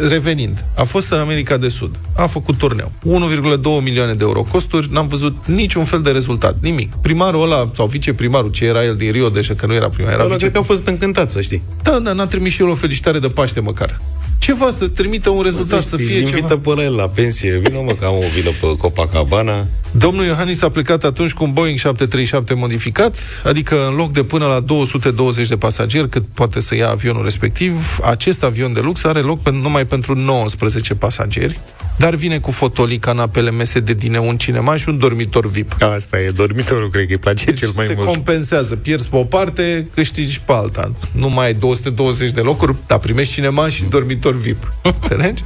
revenind, 0.09 0.63
a 0.75 0.83
fost 0.83 1.11
în 1.11 1.17
America 1.17 1.57
de 1.57 1.67
Sud, 1.67 1.95
a 2.15 2.25
făcut 2.27 2.57
turneu, 2.57 2.91
1,2 3.03 3.83
milioane 3.83 4.13
de 4.13 4.23
euro 4.23 4.41
costuri, 4.41 4.87
n-am 4.91 5.07
văzut 5.07 5.35
niciun 5.45 5.83
fel 5.83 6.01
de 6.01 6.09
rezultat, 6.11 6.55
nimic. 6.61 6.93
Primarul 6.95 7.43
ăla, 7.43 7.71
sau 7.75 7.87
viceprimarul, 7.87 8.51
ce 8.51 8.65
era 8.65 8.83
el 8.83 8.95
din 8.95 9.11
Rio, 9.11 9.29
deja 9.29 9.53
că 9.53 9.65
nu 9.65 9.73
era 9.73 9.89
primar, 9.89 10.11
era 10.13 10.23
Ăla 10.23 10.31
vice... 10.33 10.39
cred 10.39 10.51
că 10.51 10.57
a 10.59 10.73
fost 10.73 10.87
încântat, 10.87 11.31
să 11.31 11.41
știi. 11.41 11.61
Da, 11.81 11.99
da, 11.99 12.13
n-a 12.13 12.25
trimis 12.25 12.53
și 12.53 12.61
el 12.61 12.67
o 12.67 12.75
felicitare 12.75 13.19
de 13.19 13.27
Paște 13.29 13.59
măcar. 13.59 13.99
Ceva 14.45 14.69
să 14.69 14.87
trimită 14.87 15.29
un 15.29 15.41
rezultat, 15.41 15.83
să, 15.83 15.95
știi, 15.95 16.05
fie 16.05 16.17
invită 16.17 16.47
ceva. 16.47 16.61
pe 16.63 16.73
la 16.75 16.83
el 16.83 16.95
la 16.95 17.07
pensie. 17.07 17.57
Vină 17.57 17.81
mă 17.85 17.91
că 17.91 18.05
am 18.05 18.15
o 18.15 18.27
vilă 18.35 18.51
pe 18.61 18.77
Copacabana. 18.77 19.65
Domnul 19.91 20.25
Iohannis 20.25 20.61
a 20.61 20.69
plecat 20.69 21.03
atunci 21.03 21.33
cu 21.33 21.43
un 21.43 21.51
Boeing 21.51 21.77
737 21.77 22.53
modificat, 22.53 23.17
adică 23.43 23.87
în 23.89 23.95
loc 23.95 24.11
de 24.11 24.23
până 24.23 24.45
la 24.45 24.59
220 24.59 25.47
de 25.47 25.57
pasageri, 25.57 26.09
cât 26.09 26.23
poate 26.33 26.61
să 26.61 26.75
ia 26.75 26.89
avionul 26.89 27.23
respectiv, 27.23 27.97
acest 28.03 28.43
avion 28.43 28.73
de 28.73 28.79
lux 28.79 29.03
are 29.03 29.19
loc 29.19 29.39
pen- 29.41 29.61
numai 29.61 29.85
pentru 29.85 30.15
19 30.15 30.95
pasageri, 30.95 31.59
dar 31.97 32.15
vine 32.15 32.39
cu 32.39 32.51
fotolii, 32.51 32.97
canapele, 32.97 33.51
mese 33.51 33.79
de 33.79 33.93
dineu, 33.93 34.27
un 34.27 34.37
cinema 34.37 34.75
și 34.75 34.89
un 34.89 34.97
dormitor 34.97 35.47
VIP. 35.47 35.81
Asta 35.81 36.19
e, 36.19 36.29
dormitorul 36.29 36.89
cred 36.89 37.05
că 37.05 37.11
îi 37.11 37.17
place 37.17 37.53
cel 37.53 37.69
mai 37.75 37.85
se 37.85 37.93
mult. 37.95 38.07
compensează, 38.07 38.75
pierzi 38.75 39.09
pe 39.09 39.15
o 39.15 39.23
parte, 39.23 39.87
câștigi 39.93 40.41
pe 40.41 40.51
alta. 40.51 40.91
Nu 41.11 41.29
mai 41.29 41.45
ai 41.45 41.53
220 41.53 42.31
de 42.31 42.41
locuri, 42.41 42.75
dar 42.87 42.99
primești 42.99 43.33
cinema 43.33 43.69
și 43.69 43.83
dormitor 43.83 44.35
VIP. 44.37 44.73
Înțelegi? 45.01 45.43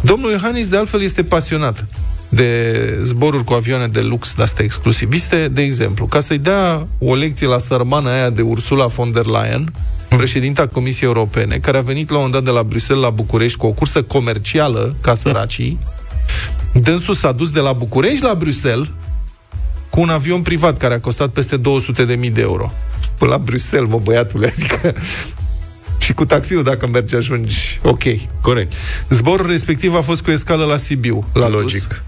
Domnul 0.00 0.30
Iohannis, 0.30 0.68
de 0.68 0.76
altfel, 0.76 1.02
este 1.02 1.24
pasionat 1.24 1.86
de 2.28 2.74
zboruri 3.02 3.44
cu 3.44 3.52
avioane 3.52 3.86
de 3.86 4.00
lux 4.00 4.34
de 4.34 4.42
astea 4.42 4.64
exclusiviste, 4.64 5.48
de 5.48 5.62
exemplu, 5.62 6.06
ca 6.06 6.20
să-i 6.20 6.38
dea 6.38 6.86
o 6.98 7.14
lecție 7.14 7.46
la 7.46 7.58
sărmana 7.58 8.12
aia 8.12 8.30
de 8.30 8.42
Ursula 8.42 8.86
von 8.86 9.12
der 9.12 9.24
Leyen, 9.24 9.72
președinta 10.16 10.66
Comisiei 10.66 11.08
Europene, 11.08 11.58
care 11.58 11.78
a 11.78 11.80
venit 11.80 12.10
la 12.10 12.18
un 12.18 12.30
dat 12.30 12.44
de 12.44 12.50
la 12.50 12.62
Bruxelles 12.62 13.04
la 13.04 13.10
București 13.10 13.58
cu 13.58 13.66
o 13.66 13.70
cursă 13.70 14.02
comercială 14.02 14.96
ca 15.00 15.14
săracii, 15.14 15.78
Dânsul 16.72 17.14
s-a 17.14 17.32
dus 17.32 17.50
de 17.50 17.60
la 17.60 17.72
București 17.72 18.24
la 18.24 18.34
Bruxelles 18.34 18.88
cu 19.90 20.00
un 20.00 20.08
avion 20.08 20.42
privat 20.42 20.76
care 20.76 20.94
a 20.94 21.00
costat 21.00 21.28
peste 21.28 21.56
200 21.56 22.04
de 22.04 22.14
mii 22.14 22.30
de 22.30 22.40
euro. 22.40 22.72
Până 23.18 23.30
la 23.30 23.38
Bruxelles, 23.38 23.90
mă, 23.90 24.00
băiatule, 24.02 24.52
adică... 24.56 24.94
Și 25.98 26.12
cu 26.12 26.24
taxiul, 26.24 26.62
dacă 26.62 26.86
mergi, 26.86 27.14
ajungi 27.14 27.80
ok. 27.82 28.02
Corect. 28.40 28.72
Zborul 29.08 29.46
respectiv 29.46 29.94
a 29.94 30.00
fost 30.00 30.22
cu 30.22 30.30
escală 30.30 30.64
la 30.64 30.76
Sibiu, 30.76 31.28
la 31.32 31.48
Logic. 31.48 31.88
Dus. 31.88 32.00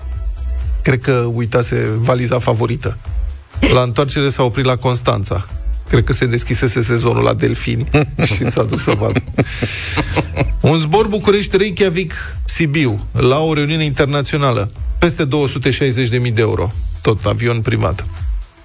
Cred 0.83 1.01
că 1.01 1.13
uitase 1.13 1.89
valiza 1.99 2.39
favorită. 2.39 2.97
La 3.73 3.81
întoarcere 3.81 4.29
s-a 4.29 4.43
oprit 4.43 4.65
la 4.65 4.77
Constanța. 4.77 5.49
Cred 5.93 6.05
că 6.05 6.13
se 6.13 6.27
deschisese 6.27 6.83
sezonul 6.83 7.23
la 7.23 7.35
Delfini 7.35 7.89
și 8.35 8.47
s-a 8.51 8.63
dus 8.63 8.83
să 8.83 8.95
vadă. 8.99 9.23
Un 10.61 10.79
zbor 10.79 11.07
București-Reykjavik 11.07 12.13
Sibiu 12.45 13.07
la 13.13 13.39
o 13.39 13.55
reuniune 13.55 13.85
internațională. 13.85 14.71
Peste 14.99 15.27
260.000 15.27 15.29
de 16.33 16.41
euro. 16.41 16.73
Tot 17.03 17.25
avion 17.25 17.61
privat. 17.61 18.07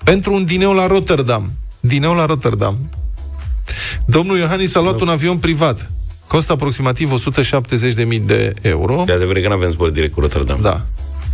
Pentru 0.03 0.33
un 0.33 0.45
dineu 0.45 0.73
la 0.73 0.87
Rotterdam. 0.87 1.51
Dineu 1.79 2.13
la 2.13 2.25
Rotterdam. 2.25 2.89
Domnul 4.05 4.37
Iohannis 4.37 4.75
a 4.75 4.79
luat 4.79 4.99
un 4.99 5.09
avion 5.09 5.37
privat. 5.37 5.91
Costă 6.27 6.51
aproximativ 6.51 7.23
170.000 8.09 8.21
de 8.25 8.53
euro. 8.61 9.03
De 9.05 9.11
adevărat 9.11 9.41
că 9.41 9.47
nu 9.47 9.53
avem 9.53 9.69
zbor 9.69 9.89
direct 9.89 10.13
cu 10.13 10.19
Rotterdam. 10.19 10.59
Da, 10.61 10.85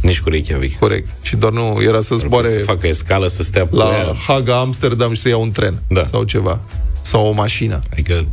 Nici 0.03 0.19
cu 0.21 0.29
Reykjavik. 0.29 0.79
corect. 0.79 1.09
Și 1.21 1.35
doar 1.35 1.51
nu 1.51 1.77
era 1.81 1.99
să 1.99 2.15
zboare 2.15 2.49
Să 2.49 2.57
facă 2.57 2.87
escală, 2.87 3.27
să 3.27 3.43
stea 3.43 3.65
pe 3.65 3.75
la 3.75 3.85
ea. 3.85 4.13
Haga, 4.27 4.59
Amsterdam 4.59 5.13
și 5.13 5.21
să 5.21 5.29
ia 5.29 5.37
un 5.37 5.51
tren. 5.51 5.81
Da. 5.87 6.05
Sau 6.05 6.23
ceva. 6.23 6.59
Sau 7.01 7.25
o 7.25 7.31
mașină. 7.31 7.79
Adică 7.91 8.25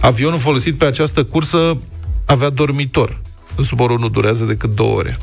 Avionul 0.00 0.38
folosit 0.38 0.78
pe 0.78 0.84
această 0.84 1.24
cursă 1.24 1.78
avea 2.24 2.50
dormitor. 2.50 3.20
Zborul 3.58 3.98
nu 3.98 4.08
durează 4.08 4.44
decât 4.44 4.74
două 4.74 4.94
ore. 4.96 5.16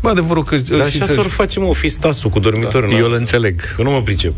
Bă, 0.00 0.08
adevărul 0.08 0.44
că... 0.44 0.56
Dar 0.56 0.90
și 0.90 1.02
așa 1.02 1.04
înțelegi- 1.04 1.22
să 1.22 1.28
facem 1.28 1.64
o 1.64 1.72
fistasul 1.72 2.30
cu 2.30 2.38
dormitor. 2.38 2.84
Eu 2.84 3.06
îl 3.06 3.12
înțeleg. 3.12 3.74
Că 3.76 3.82
nu 3.82 3.90
mă 3.90 4.02
pricep. 4.02 4.34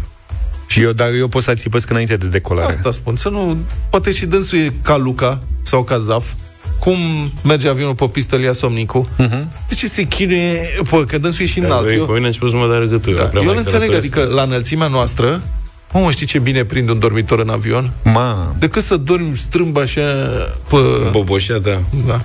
Și 0.67 0.83
eu, 0.83 0.93
dar 0.93 1.13
eu 1.13 1.29
pot 1.29 1.43
să 1.43 1.55
țipăsc 1.55 1.91
înainte 1.91 2.17
de 2.17 2.27
decolare. 2.27 2.69
Asta 2.69 2.91
spun, 2.91 3.17
să 3.17 3.29
nu... 3.29 3.57
Poate 3.91 4.11
și 4.13 4.27
dânsul 4.27 4.59
e 4.59 4.73
ca 4.83 4.97
Luca 4.97 5.41
sau 5.63 5.85
ca 5.85 5.99
Zaf. 5.99 6.33
Cum 6.79 6.97
merge 7.45 7.69
avionul 7.69 7.95
pe 7.95 8.07
pistă, 8.07 8.37
îl 8.37 8.43
ia 8.43 8.53
somnicul. 8.53 9.03
Uh-huh. 9.19 9.45
De 9.69 9.75
ce 9.75 9.87
se 9.87 10.03
chinuie? 10.03 10.61
Pă, 10.91 11.05
că 11.05 11.19
dânsul 11.19 11.43
e 11.45 11.47
și 11.47 11.59
înalt. 11.59 11.87
Pe 11.87 11.93
Eu, 11.93 12.05
mine 12.05 12.25
a 12.25 12.27
început 12.27 12.51
să 12.51 12.57
mă 12.57 12.69
dea 12.69 12.79
răgătură. 12.79 13.17
da, 13.17 13.23
prea 13.23 13.41
eu 13.41 13.47
mai 13.47 13.55
îl 13.55 13.59
înțeleg, 13.61 13.89
călătoresc. 13.89 14.17
adică 14.17 14.35
la 14.35 14.43
înălțimea 14.43 14.87
noastră, 14.87 15.43
mă, 15.93 16.11
știi 16.11 16.27
ce 16.27 16.39
bine 16.39 16.65
prind 16.65 16.89
un 16.89 16.99
dormitor 16.99 17.39
în 17.39 17.49
avion? 17.49 17.91
Ma, 18.05 18.55
Decât 18.59 18.83
să 18.83 18.97
dormi 18.97 19.37
strâmb 19.37 19.77
așa 19.77 20.03
pe... 20.69 20.77
Boboșea, 21.11 21.59
da. 21.59 21.81
Da. 22.07 22.21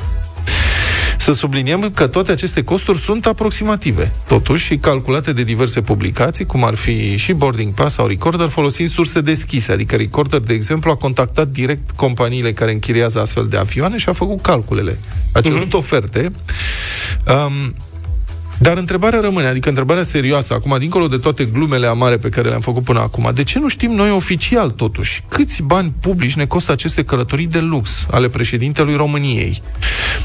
Să 1.29 1.35
subliniem 1.35 1.91
că 1.91 2.07
toate 2.07 2.31
aceste 2.31 2.63
costuri 2.63 2.97
sunt 2.97 3.25
aproximative, 3.25 4.11
totuși 4.27 4.65
și 4.65 4.77
calculate 4.77 5.33
de 5.33 5.43
diverse 5.43 5.81
publicații, 5.81 6.45
cum 6.45 6.63
ar 6.63 6.75
fi 6.75 7.17
și 7.17 7.33
Boarding 7.33 7.73
Pass 7.73 7.95
sau 7.95 8.07
Recorder, 8.07 8.47
folosind 8.47 8.89
surse 8.89 9.21
deschise. 9.21 9.71
Adică 9.71 9.95
Recorder, 9.95 10.39
de 10.39 10.53
exemplu, 10.53 10.91
a 10.91 10.95
contactat 10.95 11.47
direct 11.47 11.91
companiile 11.91 12.53
care 12.53 12.71
închiriază 12.71 13.19
astfel 13.19 13.47
de 13.47 13.57
avioane 13.57 13.97
și 13.97 14.09
a 14.09 14.13
făcut 14.13 14.41
calculele. 14.41 14.99
A 15.33 15.41
cerut 15.41 15.67
uh-huh. 15.67 15.71
oferte. 15.71 16.31
Um, 17.27 17.73
dar 18.59 18.77
întrebarea 18.77 19.19
rămâne, 19.19 19.47
adică 19.47 19.69
întrebarea 19.69 20.03
serioasă, 20.03 20.53
acum, 20.53 20.75
dincolo 20.79 21.07
de 21.07 21.17
toate 21.17 21.45
glumele 21.45 21.87
amare 21.87 22.17
pe 22.17 22.29
care 22.29 22.47
le-am 22.47 22.59
făcut 22.59 22.83
până 22.83 22.99
acum, 22.99 23.31
de 23.33 23.43
ce 23.43 23.59
nu 23.59 23.67
știm 23.67 23.91
noi 23.91 24.11
oficial, 24.11 24.69
totuși, 24.69 25.23
câți 25.27 25.61
bani 25.61 25.93
publici 25.99 26.35
ne 26.35 26.45
costă 26.45 26.71
aceste 26.71 27.03
călătorii 27.03 27.47
de 27.47 27.59
lux 27.59 28.07
ale 28.11 28.29
președintelui 28.29 28.95
României? 28.95 29.61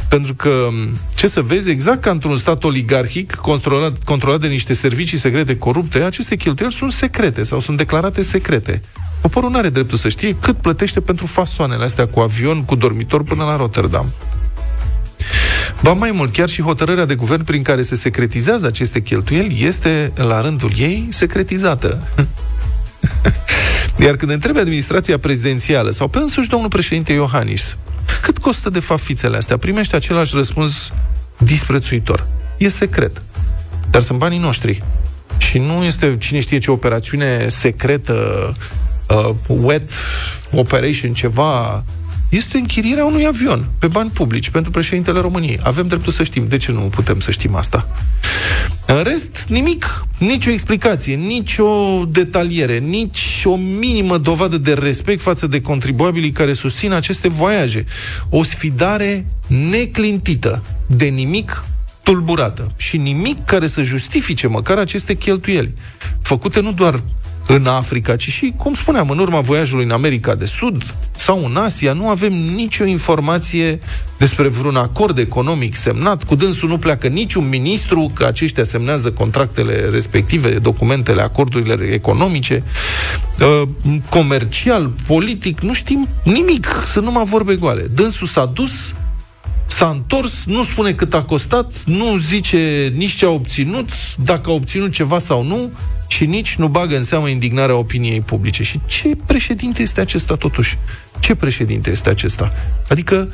Pentru 0.08 0.34
că, 0.34 0.68
ce 1.14 1.26
să 1.26 1.40
vezi, 1.40 1.70
exact 1.70 2.00
ca 2.00 2.10
într-un 2.10 2.36
stat 2.36 2.64
oligarhic, 2.64 3.34
controlat, 3.34 4.04
controlat 4.04 4.40
de 4.40 4.48
niște 4.48 4.74
servicii 4.74 5.18
secrete 5.18 5.56
corupte, 5.56 5.98
aceste 5.98 6.36
cheltuieli 6.36 6.74
sunt 6.74 6.92
secrete 6.92 7.42
sau 7.42 7.60
sunt 7.60 7.76
declarate 7.76 8.22
secrete. 8.22 8.82
Poporul 9.20 9.50
nu 9.50 9.56
are 9.56 9.68
dreptul 9.68 9.98
să 9.98 10.08
știe 10.08 10.36
cât 10.40 10.56
plătește 10.56 11.00
pentru 11.00 11.26
fasoanele 11.26 11.84
astea 11.84 12.06
cu 12.06 12.20
avion, 12.20 12.64
cu 12.64 12.74
dormitor 12.74 13.22
până 13.22 13.44
la 13.44 13.56
Rotterdam. 13.56 14.12
Ba 15.82 15.92
mai 15.92 16.10
mult, 16.14 16.32
chiar 16.32 16.48
și 16.48 16.62
hotărârea 16.62 17.04
de 17.04 17.14
guvern 17.14 17.44
prin 17.44 17.62
care 17.62 17.82
se 17.82 17.94
secretizează 17.94 18.66
aceste 18.66 19.00
cheltuieli 19.00 19.64
este, 19.64 20.12
la 20.14 20.40
rândul 20.40 20.72
ei, 20.76 21.06
secretizată. 21.10 22.08
Iar 24.04 24.16
când 24.16 24.30
întrebe 24.30 24.60
administrația 24.60 25.18
prezidențială 25.18 25.90
sau 25.90 26.08
pe 26.08 26.18
însuși 26.18 26.48
domnul 26.48 26.68
președinte 26.68 27.12
Iohannis, 27.12 27.76
cât 28.22 28.38
costă 28.38 28.70
de 28.70 28.80
fapt 28.80 29.00
fițele 29.00 29.36
astea, 29.36 29.56
primește 29.56 29.96
același 29.96 30.34
răspuns 30.34 30.92
disprețuitor. 31.38 32.26
E 32.56 32.68
secret. 32.68 33.22
Dar 33.90 34.02
sunt 34.02 34.18
banii 34.18 34.38
noștri. 34.38 34.82
Și 35.38 35.58
nu 35.58 35.84
este 35.84 36.16
cine 36.18 36.40
știe 36.40 36.58
ce 36.58 36.70
operațiune 36.70 37.48
secretă, 37.48 38.52
uh, 39.08 39.34
wet 39.46 39.90
operation, 40.52 41.12
ceva 41.12 41.84
este 42.28 42.58
închirierea 42.58 43.04
unui 43.04 43.26
avion 43.26 43.68
pe 43.78 43.86
bani 43.86 44.10
publici 44.10 44.50
pentru 44.50 44.70
președintele 44.70 45.20
României. 45.20 45.58
Avem 45.62 45.86
dreptul 45.86 46.12
să 46.12 46.22
știm. 46.22 46.46
De 46.48 46.56
ce 46.56 46.72
nu 46.72 46.80
putem 46.80 47.20
să 47.20 47.30
știm 47.30 47.54
asta? 47.54 47.88
În 48.86 49.02
rest, 49.02 49.44
nimic, 49.48 50.04
nicio 50.18 50.50
explicație, 50.50 51.14
nicio 51.14 52.04
detaliere, 52.08 52.78
nici 52.78 53.42
o 53.44 53.56
minimă 53.56 54.18
dovadă 54.18 54.58
de 54.58 54.72
respect 54.72 55.20
față 55.20 55.46
de 55.46 55.60
contribuabilii 55.60 56.30
care 56.30 56.52
susțin 56.52 56.92
aceste 56.92 57.28
voiaje. 57.28 57.84
O 58.30 58.42
sfidare 58.42 59.26
neclintită 59.46 60.62
de 60.86 61.04
nimic 61.04 61.64
tulburată 62.02 62.70
și 62.76 62.96
nimic 62.96 63.44
care 63.44 63.66
să 63.66 63.82
justifice 63.82 64.46
măcar 64.46 64.78
aceste 64.78 65.14
cheltuieli, 65.14 65.72
făcute 66.22 66.60
nu 66.60 66.72
doar 66.72 67.02
în 67.46 67.66
Africa, 67.66 68.16
ci 68.16 68.28
și, 68.28 68.52
cum 68.56 68.74
spuneam, 68.74 69.10
în 69.10 69.18
urma 69.18 69.40
voiajului 69.40 69.84
în 69.84 69.90
America 69.90 70.34
de 70.34 70.44
Sud 70.44 70.94
sau 71.16 71.44
în 71.44 71.56
Asia, 71.56 71.92
nu 71.92 72.08
avem 72.08 72.32
nicio 72.32 72.84
informație 72.84 73.78
despre 74.18 74.48
vreun 74.48 74.76
acord 74.76 75.18
economic 75.18 75.74
semnat. 75.74 76.24
Cu 76.24 76.34
dânsul 76.34 76.68
nu 76.68 76.78
pleacă 76.78 77.06
niciun 77.06 77.48
ministru, 77.48 78.10
că 78.14 78.24
aceștia 78.24 78.64
semnează 78.64 79.12
contractele 79.12 79.88
respective, 79.88 80.48
documentele, 80.48 81.22
acordurile 81.22 81.84
economice, 81.84 82.62
uh, 83.40 83.68
comercial, 84.08 84.90
politic, 85.06 85.60
nu 85.60 85.72
știm 85.72 86.08
nimic, 86.22 86.82
să 86.84 87.00
nu 87.00 87.10
mai 87.10 87.24
vorbe 87.24 87.54
goale. 87.54 87.86
Dânsul 87.94 88.26
s-a 88.26 88.44
dus 88.44 88.72
S-a 89.74 89.88
întors, 89.88 90.44
nu 90.44 90.62
spune 90.62 90.92
cât 90.92 91.14
a 91.14 91.22
costat, 91.22 91.84
nu 91.84 92.18
zice 92.18 92.92
nici 92.96 93.12
ce 93.12 93.24
a 93.24 93.28
obținut, 93.28 93.88
dacă 94.16 94.50
a 94.50 94.52
obținut 94.52 94.92
ceva 94.92 95.18
sau 95.18 95.42
nu, 95.42 95.70
și 96.06 96.26
nici 96.26 96.56
nu 96.56 96.68
bagă 96.68 96.96
în 96.96 97.04
seamă 97.04 97.28
indignarea 97.28 97.76
opiniei 97.76 98.20
publice. 98.20 98.62
Și 98.62 98.80
ce 98.86 99.16
președinte 99.26 99.82
este 99.82 100.00
acesta 100.00 100.34
totuși? 100.34 100.78
Ce 101.18 101.34
președinte 101.34 101.90
este 101.90 102.10
acesta? 102.10 102.50
Adică 102.88 103.28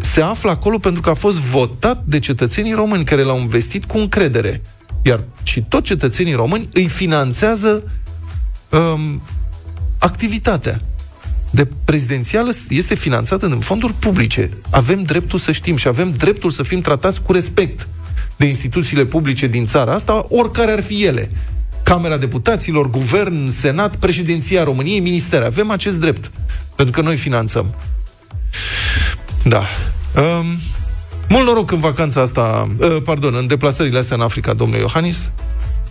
se 0.00 0.20
află 0.20 0.50
acolo 0.50 0.78
pentru 0.78 1.00
că 1.00 1.10
a 1.10 1.14
fost 1.14 1.38
votat 1.38 2.02
de 2.04 2.18
cetățenii 2.18 2.72
români 2.72 3.04
care 3.04 3.22
l-au 3.22 3.40
investit 3.40 3.84
cu 3.84 3.98
încredere. 3.98 4.62
Iar 5.02 5.24
și 5.42 5.62
tot 5.62 5.84
cetățenii 5.84 6.34
români 6.34 6.68
îi 6.72 6.86
finanțează 6.86 7.82
um, 8.70 9.22
activitatea 9.98 10.76
de 11.50 11.68
prezidențială 11.84 12.50
este 12.68 12.94
finanțată 12.94 13.46
în 13.46 13.58
fonduri 13.58 13.92
publice. 13.92 14.50
Avem 14.70 15.02
dreptul 15.02 15.38
să 15.38 15.52
știm 15.52 15.76
și 15.76 15.88
avem 15.88 16.10
dreptul 16.10 16.50
să 16.50 16.62
fim 16.62 16.80
tratați 16.80 17.22
cu 17.22 17.32
respect 17.32 17.88
de 18.36 18.46
instituțiile 18.46 19.04
publice 19.04 19.46
din 19.46 19.66
țara 19.66 19.92
asta, 19.92 20.26
oricare 20.28 20.70
ar 20.70 20.82
fi 20.82 21.04
ele. 21.04 21.28
Camera 21.82 22.16
Deputaților, 22.16 22.90
Guvern, 22.90 23.48
Senat, 23.48 23.96
Președinția 23.96 24.64
României, 24.64 25.00
Ministere. 25.00 25.44
Avem 25.44 25.70
acest 25.70 26.00
drept, 26.00 26.30
pentru 26.74 26.94
că 26.94 27.06
noi 27.06 27.16
finanțăm. 27.16 27.74
Da. 29.44 29.62
Um, 30.16 30.44
mult 31.28 31.46
noroc 31.46 31.70
în 31.70 31.80
vacanța 31.80 32.20
asta, 32.20 32.68
uh, 32.78 32.96
pardon, 33.04 33.34
în 33.34 33.46
deplasările 33.46 33.98
astea 33.98 34.16
în 34.16 34.22
Africa, 34.22 34.54
domnule 34.54 34.80
Iohannis. 34.80 35.30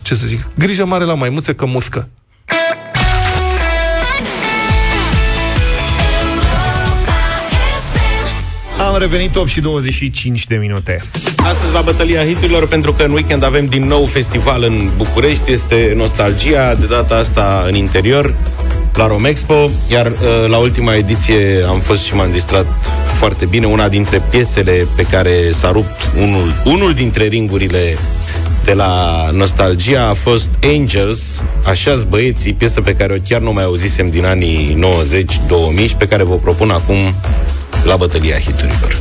Ce 0.02 0.16
să 0.16 0.28
zic? 0.28 0.48
Grijă 0.58 0.86
mare 0.86 1.04
la 1.04 1.14
maimuțe 1.14 1.54
că 1.56 1.66
muscă. 1.66 2.10
Am 8.98 9.04
revenit 9.04 9.36
8 9.36 9.50
și 9.50 9.62
25 9.62 10.48
de 10.48 10.56
minute. 10.56 11.02
Astăzi 11.36 11.74
la 11.74 11.82
Bătălia 11.82 12.26
Hiturilor, 12.26 12.68
pentru 12.68 12.94
că 12.94 13.04
în 13.04 13.12
weekend 13.12 13.44
avem 13.44 13.66
din 13.66 13.88
nou 13.88 14.06
festival 14.06 14.64
în 14.64 14.90
București, 14.96 15.52
este 15.52 15.94
Nostalgia, 15.96 16.76
de 16.76 16.86
data 16.86 17.16
asta 17.16 17.64
în 17.68 17.76
interior, 17.76 18.36
la 18.94 19.08
Romexpo, 19.08 19.70
iar 19.92 20.06
uh, 20.06 20.50
la 20.50 20.58
ultima 20.58 20.94
ediție 20.94 21.64
am 21.68 21.80
fost 21.80 22.04
și 22.04 22.16
m-am 22.16 22.32
distrat 22.32 22.66
foarte 23.14 23.46
bine. 23.46 23.66
Una 23.66 23.90
dintre 23.90 24.22
piesele 24.30 24.88
pe 24.96 25.04
care 25.04 25.52
s-a 25.52 25.72
rupt 25.72 26.12
unul, 26.22 26.62
unul 26.66 26.94
dintre 26.94 27.26
ringurile 27.26 27.98
de 28.64 28.74
la 28.74 29.30
Nostalgia 29.32 30.08
a 30.08 30.14
fost 30.14 30.50
Angels, 30.64 31.44
așa 31.66 31.96
băieții, 32.08 32.54
piesă 32.54 32.82
pe 32.82 32.96
care 32.96 33.14
o 33.14 33.22
chiar 33.28 33.42
nu 33.42 33.54
mai 33.54 33.64
auzisem 33.64 34.10
din 34.10 34.26
anii 34.26 34.80
90-2000 35.84 35.88
și 35.88 35.96
pe 35.96 36.08
care 36.08 36.24
vă 36.24 36.36
propun 36.36 36.70
acum 36.70 36.98
la 37.84 37.96
bătălia 37.96 38.40
hiturilor. 38.40 38.98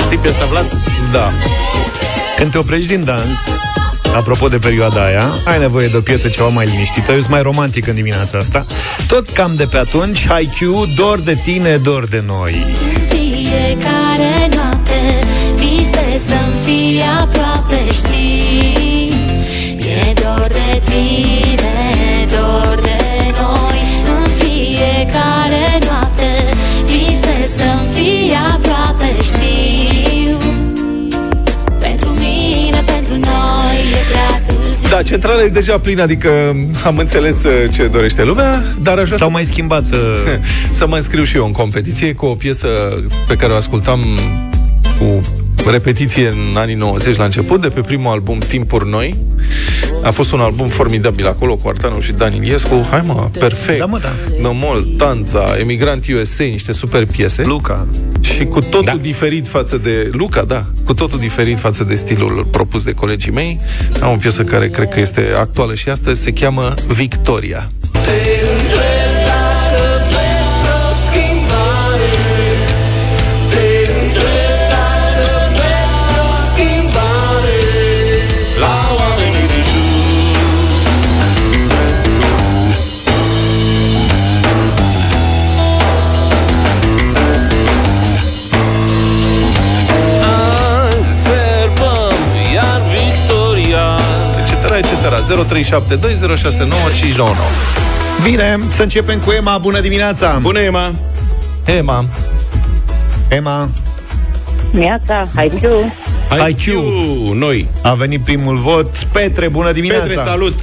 Știi 0.00 0.16
piesa, 0.16 0.46
Vlad? 0.46 0.70
Da. 1.12 1.32
Când 2.36 2.50
te 2.50 2.58
oprești 2.58 2.86
din 2.86 3.04
dans, 3.04 3.38
apropo 4.14 4.48
de 4.48 4.58
perioada 4.58 5.04
aia, 5.04 5.32
ai 5.44 5.58
nevoie 5.58 5.86
de 5.86 5.96
o 5.96 6.00
piesă 6.00 6.28
ceva 6.28 6.48
mai 6.48 6.66
liniștită, 6.66 7.12
eu 7.12 7.18
sunt 7.18 7.30
mai 7.30 7.42
romantic 7.42 7.86
în 7.86 7.94
dimineața 7.94 8.38
asta. 8.38 8.66
Tot 9.08 9.30
cam 9.30 9.54
de 9.56 9.64
pe 9.64 9.76
atunci, 9.76 10.26
Q, 10.26 10.58
dor 10.94 11.20
de 11.20 11.38
tine, 11.44 11.76
dor 11.76 12.06
de 12.06 12.22
noi. 12.26 12.66
Fiecare 13.08 14.48
noapte 14.54 15.00
vise 15.54 16.20
să-mi 16.26 16.54
fie 16.64 17.02
aproape, 17.22 17.80
știi 17.92 19.08
Mi-e 19.76 20.12
dor 20.22 20.48
de 20.48 20.82
tine, 20.84 22.26
dor 22.28 22.80
de 22.82 22.98
noi 23.40 23.78
În 24.06 24.28
fiecare 24.38 25.63
Da, 34.94 35.02
centrala 35.02 35.42
e 35.42 35.48
deja 35.48 35.78
plină, 35.78 36.02
adică 36.02 36.28
am 36.84 36.96
înțeles 36.96 37.44
uh, 37.44 37.52
ce 37.72 37.86
dorește 37.86 38.24
lumea, 38.24 38.64
dar 38.82 38.98
aș 38.98 39.04
vrea 39.04 39.16
S-au 39.16 39.28
să, 39.28 39.32
mai 39.32 39.44
schimbat 39.44 39.92
uh, 39.92 39.98
să 40.78 40.86
mă 40.86 40.96
înscriu 40.96 41.24
și 41.24 41.36
eu 41.36 41.44
în 41.44 41.52
competiție 41.52 42.12
cu 42.12 42.26
o 42.26 42.34
piesă 42.34 42.66
pe 43.26 43.34
care 43.34 43.52
o 43.52 43.56
ascultam 43.56 44.00
cu 44.98 45.20
repetiție 45.70 46.28
în 46.28 46.56
anii 46.56 46.74
90 46.74 47.16
la 47.16 47.24
început, 47.24 47.60
de 47.60 47.68
pe 47.68 47.80
primul 47.80 48.12
album 48.12 48.38
Timpuri 48.38 48.88
Noi. 48.88 49.16
A 50.04 50.10
fost 50.10 50.32
un 50.32 50.40
album 50.40 50.68
formidabil 50.68 51.26
acolo 51.26 51.56
cu 51.56 51.68
Artanu 51.68 52.00
și 52.00 52.12
Dan 52.12 52.32
Iliescu. 52.34 52.86
Hai 52.90 53.02
mă, 53.06 53.28
perfect. 53.38 53.78
Da, 53.78 53.84
mă, 53.84 53.98
da. 53.98 54.08
Nămol, 54.40 54.82
Tanța, 54.96 55.54
Emigrant 55.58 56.06
USA, 56.08 56.44
niște 56.44 56.72
super 56.72 57.06
piese. 57.06 57.42
Luca. 57.42 57.86
Și 58.20 58.44
cu 58.44 58.60
totul 58.60 58.82
Da. 58.84 58.96
diferit 58.96 59.48
față 59.48 59.78
de 59.78 60.10
Luca, 60.12 60.42
da, 60.42 60.66
cu 60.84 60.94
totul 60.94 61.18
diferit 61.18 61.58
față 61.58 61.84
de 61.84 61.94
stilul 61.94 62.46
propus 62.50 62.82
de 62.82 62.92
colegii 62.92 63.32
mei. 63.32 63.60
Am 64.00 64.12
o 64.12 64.16
piesă 64.16 64.42
care 64.42 64.68
cred 64.68 64.88
că 64.88 65.00
este 65.00 65.32
actuală 65.36 65.74
și 65.74 65.88
astăzi, 65.88 66.22
se 66.22 66.32
cheamă 66.32 66.74
Victoria. 66.88 67.66
Etc., 67.92 68.43
0372069599. 95.04 95.08
Bine, 98.22 98.58
să 98.68 98.82
începem 98.82 99.18
cu 99.18 99.30
Emma. 99.30 99.58
Bună 99.58 99.80
dimineața! 99.80 100.38
Bună, 100.42 100.60
Ema! 100.60 100.94
Ema, 101.66 102.04
Emma, 103.28 103.70
Neața, 104.72 105.28
hai 105.34 105.52
tu. 105.62 105.92
IQ. 106.48 106.64
Noi. 107.34 107.68
a 107.82 107.94
venit 107.94 108.20
primul 108.20 108.56
vot. 108.56 108.96
Petre, 109.12 109.48
bună 109.48 109.72
dimineața! 109.72 110.04
Petre, 110.04 110.22
salut! 110.24 110.54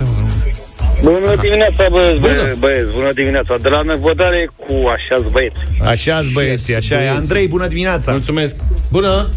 Bună 1.01 1.35
dimineața, 1.41 1.85
băieți, 1.89 2.19
băieți, 2.19 2.59
băieți, 2.59 2.91
bună 2.93 3.11
dimineața. 3.13 3.57
De 3.61 3.69
la 3.69 3.81
nevădare 3.81 4.49
cu 4.55 4.73
așa 4.87 5.23
băieți. 5.31 5.55
Așa 5.83 6.21
băieți, 6.33 6.75
așa 6.75 7.03
e. 7.03 7.09
Andrei, 7.09 7.47
bună 7.47 7.67
dimineața! 7.67 8.11
Mulțumesc! 8.11 8.55
bună! 8.91 9.29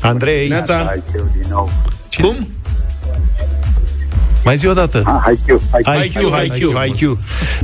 Andrei, 0.00 0.48
Neața! 0.48 0.82
Hai 0.86 1.02
eu 1.16 1.28
din 1.32 1.46
nou. 1.50 1.70
cum? 2.20 2.48
Mai 4.48 4.56
zi 4.56 4.66
o 4.66 4.72
dată. 4.72 5.02
Ah, 5.04 5.20
hai 5.22 5.38
eu, 5.48 5.60
hai 5.70 6.06
IQ, 6.06 6.14
IQ, 6.44 6.72
IQ. 6.86 7.18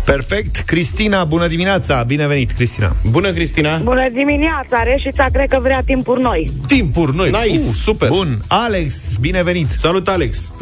Perfect. 0.05 0.63
Cristina, 0.67 1.25
bună 1.25 1.47
dimineața! 1.47 2.03
Bine 2.03 2.27
venit, 2.27 2.51
Cristina! 2.53 2.97
Bună, 3.11 3.33
Cristina! 3.33 3.77
Bună 3.77 4.09
dimineața, 4.13 4.83
Reșița 4.83 5.27
cred 5.33 5.49
că 5.49 5.59
vrea 5.63 5.83
timpuri 5.85 6.21
noi. 6.21 6.51
Timpuri 6.67 7.17
noi. 7.17 7.31
Nice. 7.31 7.59
Uh, 7.61 7.75
super. 7.75 8.09
Bun. 8.09 8.41
Alex, 8.47 8.95
bine 9.21 9.43
venit! 9.43 9.71
Salut, 9.71 10.09
Alex! 10.09 10.53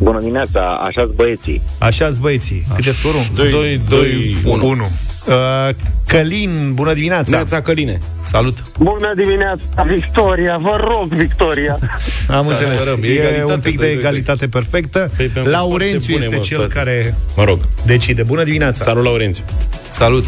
Bună 0.00 0.18
dimineața, 0.18 0.60
așa 0.60 1.10
băieții. 1.14 1.62
așa 1.78 2.10
băieții. 2.20 2.66
Cât 2.74 2.86
e 2.86 2.92
scorul? 2.92 3.20
2, 3.34 3.80
2, 3.88 4.36
1. 4.44 4.66
1. 4.66 4.88
Uh, 5.26 5.68
Călin, 6.06 6.70
bună 6.74 6.92
dimineața! 6.92 7.30
Neața 7.30 7.60
Căline! 7.60 7.98
Salut. 8.26 8.56
Bună 8.78 9.12
dimineața, 9.16 9.82
Victoria, 9.86 10.56
vă 10.56 10.76
rog, 10.80 11.08
Victoria. 11.14 11.78
Am 12.28 12.46
înțeles. 12.46 12.80
sperăm. 12.80 13.02
E 13.02 13.06
E, 13.06 13.12
egalitate, 13.12 13.52
un 13.52 13.60
pic 13.60 13.78
de 13.78 13.84
doi, 13.84 13.92
doi, 13.92 13.98
egalitate 14.00 14.48
perfectă. 14.48 15.10
Păi, 15.16 15.26
pe-mi 15.26 15.46
Laurențiu 15.46 15.98
foarte 15.98 16.12
este 16.12 16.26
bune, 16.26 16.36
mă, 16.36 16.42
cel 16.42 16.56
toate. 16.58 16.72
care 16.74 17.14
Mă 17.36 17.44
rog, 17.44 17.58
decide. 17.86 18.22
Bună 18.22 18.42
dimineața! 18.42 18.84
salut, 18.84 19.04
Laurențiu! 19.04 19.44
Salut. 19.90 20.26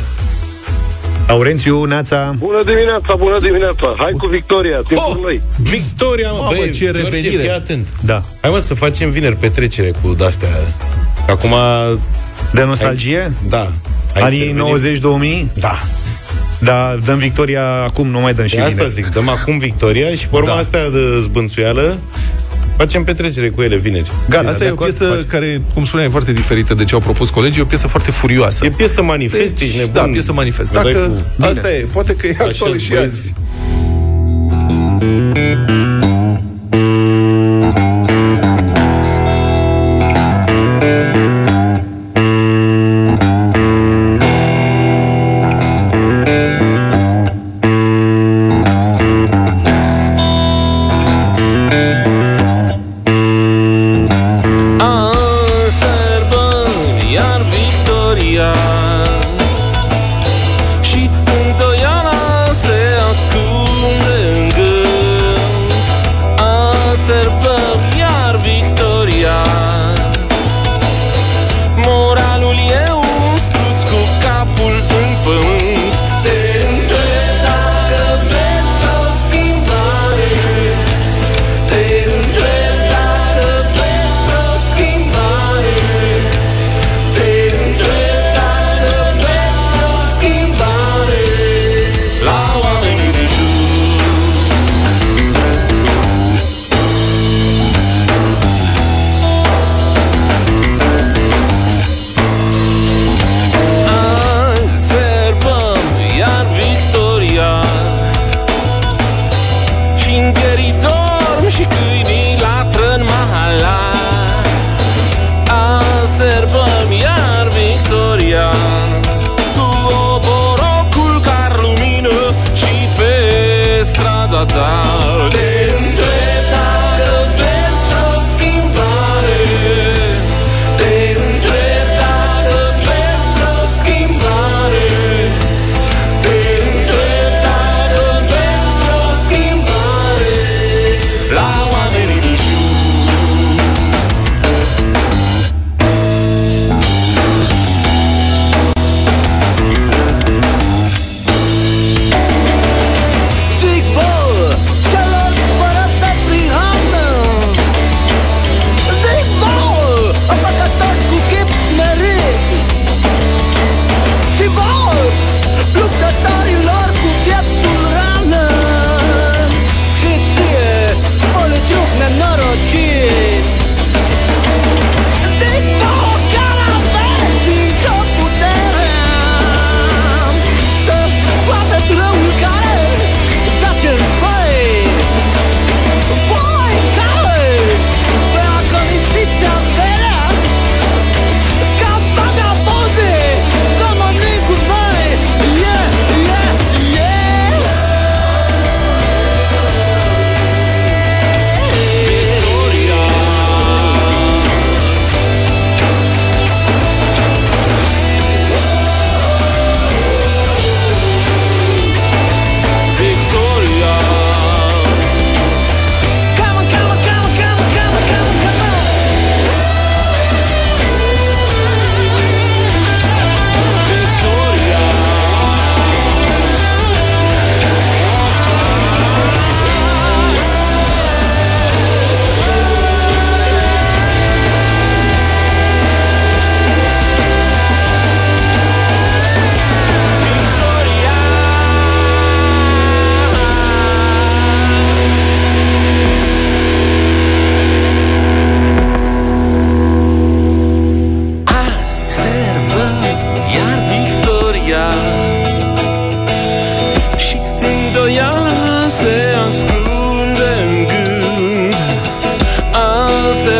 Laurențiu, 1.26 1.84
Neața. 1.84 2.34
Bună 2.38 2.62
dimineața, 2.64 3.14
bună 3.18 3.38
dimineața. 3.38 3.94
Hai 3.98 4.12
cu 4.18 4.26
victoria, 4.26 4.78
timpul 4.88 5.06
Oh! 5.16 5.22
noi. 5.22 5.40
Victoria, 5.58 6.30
mă, 6.30 6.38
Mamă, 6.38 6.56
băi, 6.56 6.70
ce 6.70 6.84
George, 6.84 7.02
revenire. 7.02 7.42
fii 7.42 7.50
atent. 7.50 7.88
Da. 8.00 8.22
Hai 8.40 8.50
mă 8.50 8.58
să 8.58 8.74
facem 8.74 9.10
vineri 9.10 9.36
petrecere 9.36 9.92
cu 10.02 10.14
de-astea. 10.14 10.48
Acum, 11.28 11.54
De 12.52 12.64
nostalgie? 12.64 13.32
da. 13.48 13.72
Ai 14.14 14.22
Anii 14.22 14.48
intervenit. 14.48 15.48
90-2000? 15.48 15.60
Da. 15.60 15.82
Da, 16.58 16.96
dăm 17.04 17.18
victoria 17.18 17.62
acum, 17.86 18.08
nu 18.08 18.20
mai 18.20 18.32
dăm 18.34 18.46
și 18.46 18.54
Și 18.54 18.60
asta 18.60 18.74
vineri. 18.74 18.92
zic, 18.92 19.06
dăm 19.06 19.28
acum 19.28 19.58
victoria 19.58 20.08
și 20.14 20.28
pe 20.28 20.36
urma 20.36 20.46
Da. 20.48 20.54
astea 20.54 20.90
de 20.90 20.98
zbânțuială 21.20 21.98
facem 22.76 23.04
petrecere 23.04 23.48
cu 23.48 23.62
ele 23.62 23.76
vineri. 23.76 24.10
Gata, 24.28 24.46
Asta 24.48 24.58
de 24.58 24.64
e 24.64 24.68
o 24.68 24.72
acord? 24.72 24.94
piesă 24.96 25.24
care, 25.28 25.60
cum 25.74 25.84
spuneai, 25.84 26.08
e 26.08 26.10
foarte 26.10 26.32
diferită 26.32 26.74
de 26.74 26.84
ce 26.84 26.94
au 26.94 27.00
propus 27.00 27.30
colegii, 27.30 27.60
e 27.60 27.62
o 27.62 27.66
piesă 27.66 27.86
foarte 27.86 28.10
furioasă. 28.10 28.64
E 28.64 28.70
piesă 28.70 29.02
manifest, 29.02 29.60
ești 29.60 29.76
nebun. 29.76 29.92
Da, 29.92 30.02
piesă 30.02 30.32
manifest. 30.32 30.72
Mă 30.72 30.80
dai 30.82 30.92
Dacă, 30.92 31.06
cu- 31.38 31.44
asta 31.44 31.72
e, 31.72 31.86
poate 31.92 32.14
că 32.16 32.26
e 32.26 32.30
Așa 32.30 32.44
actuală 32.44 32.76
și 32.76 32.88
băieți. 32.90 33.06
azi. 33.06 33.32
Azi 35.68 35.81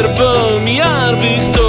sărbăm 0.02 0.66
iar 0.66 1.14
victorie 1.14 1.61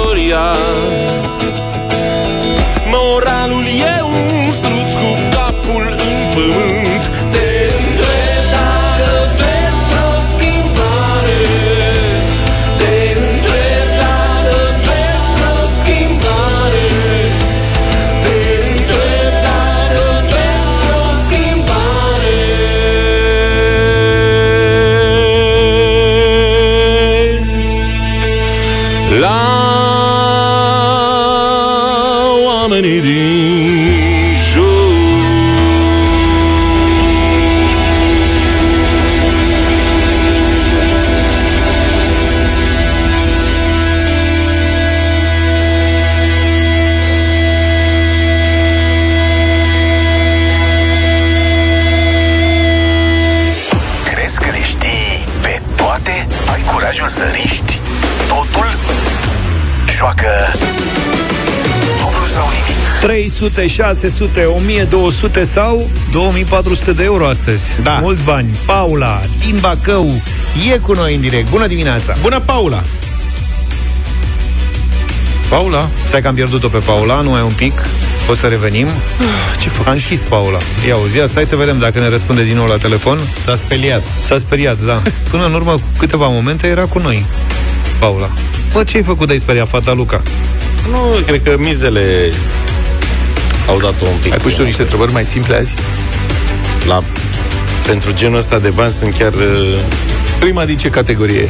500, 63.44 63.66
600, 63.66 64.44
1200 64.44 65.44
sau 65.44 65.90
2400 66.10 66.92
de 66.92 67.04
euro 67.04 67.26
astăzi. 67.26 67.76
Da. 67.82 67.98
Mulți 68.00 68.22
bani. 68.22 68.48
Paula 68.66 69.20
din 69.38 69.58
Bacău 69.60 70.22
e 70.72 70.78
cu 70.78 70.92
noi 70.92 71.14
în 71.14 71.20
direct. 71.20 71.50
Bună 71.50 71.66
dimineața! 71.66 72.16
Bună, 72.20 72.40
Paula! 72.40 72.82
Paula? 75.48 75.88
Stai 76.04 76.22
că 76.22 76.28
am 76.28 76.34
pierdut-o 76.34 76.68
pe 76.68 76.78
Paula, 76.78 77.20
nu 77.20 77.34
ai 77.34 77.42
un 77.42 77.52
pic. 77.56 77.84
O 78.28 78.34
să 78.34 78.46
revenim. 78.46 78.86
Ah, 78.86 79.60
ce 79.60 79.68
fac? 79.68 79.86
A 79.86 79.90
închis 79.90 80.20
Paula. 80.20 80.58
Ia 80.86 80.96
uzi, 80.96 81.16
ia, 81.16 81.26
stai 81.26 81.44
să 81.44 81.56
vedem 81.56 81.78
dacă 81.78 81.98
ne 81.98 82.08
răspunde 82.08 82.44
din 82.44 82.56
nou 82.56 82.66
la 82.66 82.76
telefon. 82.76 83.18
S-a 83.44 83.54
speriat. 83.54 84.02
S-a 84.20 84.38
speriat, 84.38 84.80
da. 84.80 85.02
Până 85.30 85.46
în 85.46 85.52
urmă, 85.52 85.72
cu 85.72 85.88
câteva 85.98 86.28
momente, 86.28 86.66
era 86.66 86.84
cu 86.84 86.98
noi. 86.98 87.26
Paula. 87.98 88.30
Bă, 88.72 88.84
ce 88.84 88.96
ai 88.96 89.02
făcut 89.02 89.26
de-ai 89.26 89.38
speriat 89.38 89.68
fata 89.68 89.92
Luca? 89.92 90.22
Nu, 90.90 91.22
cred 91.26 91.42
că 91.42 91.54
mizele 91.58 92.32
au 93.68 93.78
dat-o 93.78 94.04
un 94.04 94.18
pic. 94.22 94.32
Ai 94.32 94.38
pus 94.38 94.54
tu 94.54 94.62
niște 94.64 94.82
întrebări 94.82 95.12
mai 95.12 95.24
simple 95.24 95.56
azi? 95.56 95.74
La, 96.86 97.02
pentru 97.86 98.12
genul 98.14 98.36
ăsta 98.38 98.58
de 98.58 98.68
bani 98.68 98.92
sunt 98.92 99.14
chiar... 99.16 99.32
uh, 99.32 99.78
Prima 100.38 100.64
din 100.64 100.76
ce 100.76 100.88
categorie 100.90 101.40
e? 101.40 101.48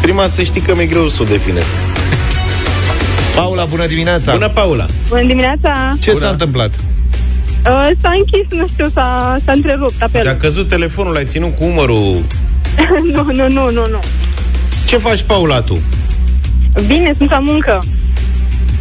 Prima 0.00 0.26
să 0.26 0.42
știi 0.42 0.60
că 0.60 0.74
mi-e 0.76 0.86
greu 0.86 1.08
să 1.08 1.22
o 1.22 1.24
definesc. 1.24 1.66
Paula, 3.36 3.64
bună 3.64 3.86
dimineața! 3.86 4.32
Bună, 4.32 4.48
Paula! 4.48 4.86
Bună 5.08 5.22
dimineața! 5.26 5.96
Ce 6.00 6.12
s-a 6.12 6.28
întâmplat? 6.28 6.74
Uh, 7.66 7.90
s-a 8.00 8.12
închis, 8.16 8.58
nu 8.58 8.66
știu, 8.72 8.90
s-a, 8.94 9.36
s-a 9.44 9.52
întrerupt 9.52 10.02
apelul. 10.02 10.26
Ți-a 10.26 10.36
căzut 10.36 10.68
telefonul, 10.68 11.12
l-ai 11.12 11.24
ținut 11.24 11.56
cu 11.56 11.64
umărul. 11.64 12.24
nu, 13.14 13.22
nu, 13.32 13.48
nu, 13.48 13.70
nu, 13.70 13.86
nu. 13.90 13.98
Ce 14.86 14.96
faci, 14.96 15.22
Paula, 15.22 15.60
tu? 15.60 15.78
Bine, 16.86 17.12
sunt 17.16 17.30
la 17.30 17.38
muncă. 17.38 17.82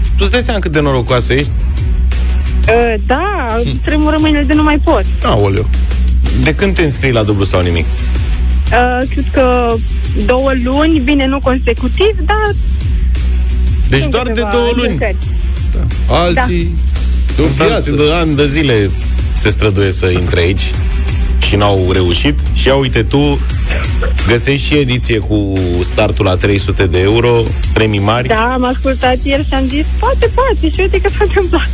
Tu 0.03 0.23
îți 0.23 0.31
dai 0.31 0.41
seama 0.41 0.59
cât 0.59 0.71
de 0.71 0.79
norocoasă 0.79 1.33
ești? 1.33 1.51
Uh, 2.69 2.93
da, 3.05 3.55
tremură 3.81 4.15
mâinile 4.19 4.43
de 4.43 4.53
nu 4.53 4.63
mai 4.63 4.77
pot. 4.77 5.05
Aoleu. 5.23 5.69
De 6.43 6.55
când 6.55 6.75
te 6.75 6.81
înscrii 6.81 7.11
la 7.11 7.23
dublu 7.23 7.43
sau 7.43 7.61
nimic? 7.61 7.85
Uh, 7.85 9.07
cred 9.09 9.25
că 9.31 9.75
două 10.25 10.51
luni, 10.63 10.99
bine, 10.99 11.27
nu 11.27 11.39
consecutiv, 11.39 12.15
dar... 12.25 12.55
Deci 13.87 13.99
sunt 13.99 14.11
doar 14.11 14.23
de 14.23 14.29
câteva 14.29 14.49
două 14.51 14.71
luni. 14.75 14.91
încercări. 14.91 15.17
Alții... 16.09 16.75
Da. 17.37 17.43
Sunt 17.45 17.71
alții 17.71 17.95
de 17.95 18.11
ani 18.13 18.35
de 18.35 18.45
zile 18.45 18.89
se 19.35 19.49
străduie 19.49 19.91
să 19.91 20.05
intre 20.05 20.39
aici 20.39 20.73
și 21.39 21.55
n-au 21.55 21.91
reușit. 21.91 22.39
Și 22.53 22.67
ia 22.67 22.75
uite, 22.75 23.03
tu 23.03 23.39
găsești 24.27 24.65
și 24.65 24.75
ediție 24.75 25.17
cu 25.17 25.53
startul 25.81 26.25
la 26.25 26.35
300 26.35 26.85
de 26.85 26.99
euro, 26.99 27.43
premii 27.73 27.99
mari. 27.99 28.27
Da, 28.27 28.51
am 28.53 28.63
ascultat 28.63 29.17
ieri 29.23 29.45
și 29.47 29.53
am 29.53 29.67
zis, 29.67 29.85
poate, 29.99 30.31
poate, 30.33 30.69
și 30.73 30.79
uite 30.79 31.01
că 31.01 31.09
s-a 31.09 31.23
întâmplat. 31.27 31.69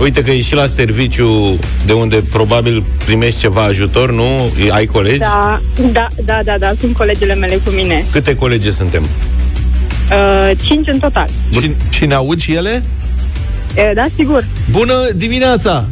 Uite 0.00 0.22
că 0.22 0.30
ești 0.30 0.48
și 0.48 0.54
la 0.54 0.66
serviciu 0.66 1.58
de 1.86 1.92
unde 1.92 2.16
probabil 2.30 2.84
primești 3.04 3.40
ceva 3.40 3.62
ajutor, 3.62 4.12
nu? 4.12 4.52
Ai 4.70 4.86
colegi? 4.86 5.18
Da, 5.18 5.58
da, 5.92 6.06
da, 6.24 6.40
da, 6.44 6.58
da, 6.58 6.72
sunt 6.80 6.96
colegele 6.96 7.34
mele 7.34 7.54
cu 7.64 7.70
mine. 7.70 8.04
Câte 8.12 8.34
colegi 8.36 8.70
suntem? 8.70 9.02
Uh, 9.02 10.50
cinci 10.64 10.88
în 10.88 10.98
total. 10.98 11.28
Și, 11.60 11.70
și 11.88 12.06
ne 12.06 12.14
aud 12.14 12.40
și 12.40 12.52
ele? 12.52 12.82
Uh, 13.76 13.90
da, 13.94 14.04
sigur. 14.16 14.46
Bună 14.70 14.94
dimineața! 15.14 15.88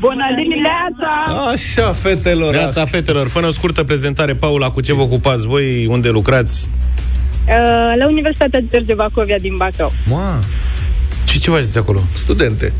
Bună 0.00 0.24
dimineața! 0.36 1.10
Așa, 1.50 1.92
fetelor! 1.92 2.50
Viața 2.50 2.84
fetelor, 2.84 3.28
fă 3.28 3.46
o 3.46 3.50
scurtă 3.52 3.84
prezentare, 3.84 4.34
Paula, 4.34 4.70
cu 4.70 4.80
ce 4.80 4.94
vă 4.94 5.00
ocupați 5.02 5.46
voi, 5.46 5.86
unde 5.86 6.08
lucrați? 6.08 6.68
Uh, 7.48 7.52
la 7.98 8.06
Universitatea 8.06 8.60
George 8.70 8.94
Bacovia 8.94 9.38
din 9.38 9.56
Bacău. 9.56 9.92
Ma, 10.08 10.38
Și 11.28 11.40
ce 11.40 11.50
faceți 11.50 11.78
acolo? 11.78 12.00
studente. 12.14 12.72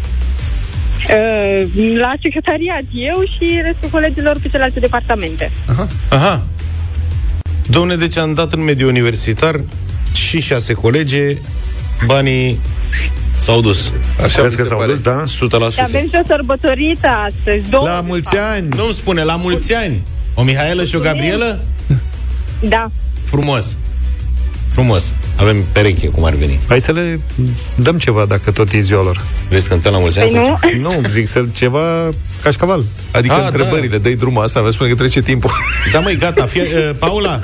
Uh, 1.08 1.66
la 1.98 2.12
secretariat 2.22 2.82
eu 2.92 3.22
și 3.36 3.60
restul 3.64 3.88
colegilor 3.90 4.36
pe 4.42 4.48
celelalte 4.48 4.80
departamente. 4.80 5.52
Aha. 5.68 5.88
Aha. 6.08 6.42
Domne, 7.66 7.94
deci 7.96 8.16
am 8.16 8.34
dat 8.34 8.52
în 8.52 8.64
mediul 8.64 8.88
universitar 8.88 9.60
și 10.14 10.40
șase 10.40 10.72
colege, 10.72 11.36
banii 12.06 12.58
s-au 13.47 13.61
dus. 13.61 13.92
Așa 14.24 14.38
Crezi 14.40 14.51
mi 14.51 14.57
că 14.57 14.62
se 14.62 14.68
s-au 14.68 14.78
pare. 14.78 14.90
dus, 14.90 15.01
da? 15.01 15.24
100%. 15.24 15.72
Și 15.72 15.80
avem 15.82 16.03
și 16.03 16.18
o 16.22 16.26
sărbătorită 16.26 17.07
astăzi. 17.07 17.70
Două, 17.70 17.84
La 17.88 18.01
mulți 18.07 18.36
ani! 18.36 18.68
Nu-mi 18.68 18.92
spune, 18.92 19.22
la 19.22 19.36
mulți 19.36 19.74
ani! 19.74 20.03
O 20.34 20.42
Mihaela 20.42 20.82
și 20.84 20.97
o 20.97 20.99
Gabriela? 20.99 21.59
Da. 22.61 22.90
Frumos. 23.24 23.76
Frumos. 24.68 25.12
Avem 25.36 25.64
pereche, 25.72 26.09
cum 26.09 26.24
ar 26.24 26.34
veni. 26.34 26.61
Hai 26.68 26.80
să 26.80 26.92
le 26.92 27.20
dăm 27.74 27.99
ceva, 27.99 28.24
dacă 28.24 28.51
tot 28.51 28.72
e 28.72 28.80
ziua 28.80 29.03
lor. 29.03 29.24
Vrei 29.49 29.61
să 29.61 29.68
cântăm 29.68 29.92
la 29.92 29.99
mulți 29.99 30.18
ani? 30.18 30.30
Păi 30.30 30.44
sau 30.44 30.59
ce? 30.70 30.76
nu? 30.76 30.90
Nu, 31.01 31.09
zic 31.09 31.28
să 31.28 31.44
ceva 31.55 32.09
cașcaval. 32.42 32.84
Adică 33.11 33.34
Ah, 33.34 33.44
întrebările, 33.47 33.99
dai 33.99 34.14
drumul 34.14 34.42
asta, 34.42 34.61
vă 34.62 34.70
spune 34.70 34.88
că 34.90 34.97
trece 34.97 35.20
timpul. 35.22 35.51
Da, 35.92 35.99
măi, 36.01 36.16
gata. 36.16 36.47
Fie, 36.47 36.62
uh, 36.74 36.90
Paula, 36.99 37.40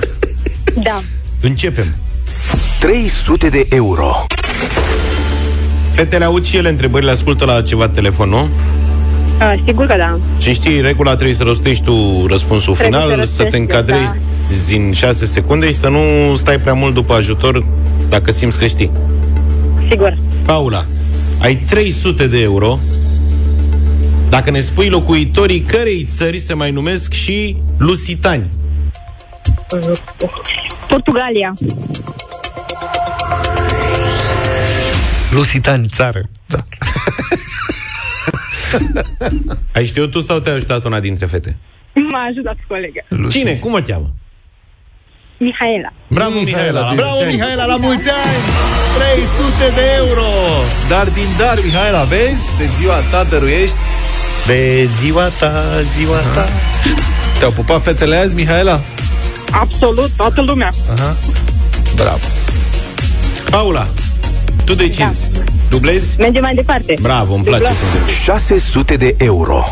Da. 0.83 1.01
începem. 1.41 1.97
300 2.81 3.49
de 3.49 3.67
euro. 3.71 4.11
Fetele 5.93 6.25
aud 6.25 6.45
și 6.45 6.57
ele 6.57 6.69
întrebările, 6.69 7.11
ascultă 7.11 7.45
la 7.45 7.63
ceva 7.63 7.89
telefon, 7.89 8.29
nu? 8.29 8.41
Uh, 8.43 9.55
sigur 9.67 9.87
că 9.87 9.95
da. 9.97 10.19
Și 10.39 10.53
știi, 10.53 10.81
regula 10.81 11.13
trebuie 11.13 11.35
să 11.35 11.43
rostești 11.43 11.85
tu 11.85 12.27
răspunsul 12.27 12.75
Trebuie 12.75 13.01
să 13.01 13.07
final, 13.07 13.25
să 13.25 13.43
rostești, 13.43 13.51
te 13.51 13.57
încadrezi 13.57 14.17
în 14.75 14.93
6 14.93 15.27
secunde 15.27 15.67
și 15.67 15.75
să 15.75 15.89
nu 15.89 16.35
stai 16.35 16.59
prea 16.59 16.73
mult 16.73 16.95
după 16.95 17.13
ajutor 17.15 17.67
dacă 18.09 18.31
simți 18.31 18.59
că 18.59 18.67
știi. 18.67 18.91
Sigur. 19.91 20.19
Paula, 20.45 20.85
ai 21.39 21.55
300 21.57 22.27
de 22.27 22.41
euro 22.41 22.79
dacă 24.29 24.51
ne 24.51 24.61
spui 24.61 24.89
locuitorii 24.89 25.61
cărei 25.61 26.07
țări 26.09 26.39
se 26.39 26.55
mai 26.55 26.71
numesc 26.71 27.13
și 27.13 27.57
lusitani. 27.77 28.47
Portugalia. 30.89 31.55
Lusitani, 35.33 35.89
țară. 35.89 36.23
Ai 39.75 39.85
știut 39.85 40.11
tu 40.11 40.21
sau 40.21 40.39
te-a 40.39 40.53
ajutat 40.53 40.85
una 40.85 41.01
dintre 41.01 41.27
fete? 41.27 41.57
M-a 42.11 42.27
ajutat 42.31 42.57
colega. 42.69 43.29
Cine? 43.31 43.53
Cum 43.53 43.73
o 43.73 43.79
cheamă? 43.87 44.11
Mihaela. 45.39 45.93
Bravo, 46.09 46.41
Mihaela! 46.45 46.81
la 46.81 46.95
Bravo, 46.95 47.11
mulți 47.11 47.23
ani. 47.25 47.33
Mihaela, 47.37 47.65
la 47.65 47.77
mulți 47.77 48.09
ani! 48.11 48.43
300 48.99 49.75
de 49.75 49.83
euro! 49.97 50.29
Dar 50.89 51.09
din 51.09 51.29
dar, 51.39 51.57
Mihaela, 51.65 52.03
vezi? 52.05 52.43
De 52.59 52.65
ziua 52.67 53.01
ta 53.11 53.25
dăruiești. 53.25 53.77
De 54.47 54.85
ziua 54.85 55.29
ta, 55.29 55.81
ziua 55.97 56.19
ta. 56.35 56.49
Te-au 57.39 57.51
pupat 57.51 57.83
fetele 57.83 58.17
azi, 58.17 58.35
Mihaela? 58.35 58.81
Absolut, 59.51 60.11
toată 60.11 60.41
lumea. 60.41 60.71
Aha. 60.97 61.17
Bravo. 61.95 62.27
Paula, 63.51 63.87
tu 64.65 64.75
decizi. 64.75 65.31
Dublezi? 65.71 66.17
Mergem 66.19 66.43
mai 66.43 66.55
departe. 66.55 66.95
Bravo, 67.01 67.35
îmi 67.35 67.45
place 67.45 67.63
Dublăm. 67.63 67.79
cum 67.91 67.99
dublezi. 67.99 68.23
600 68.23 68.97
de 68.97 69.15
euro. 69.19 69.65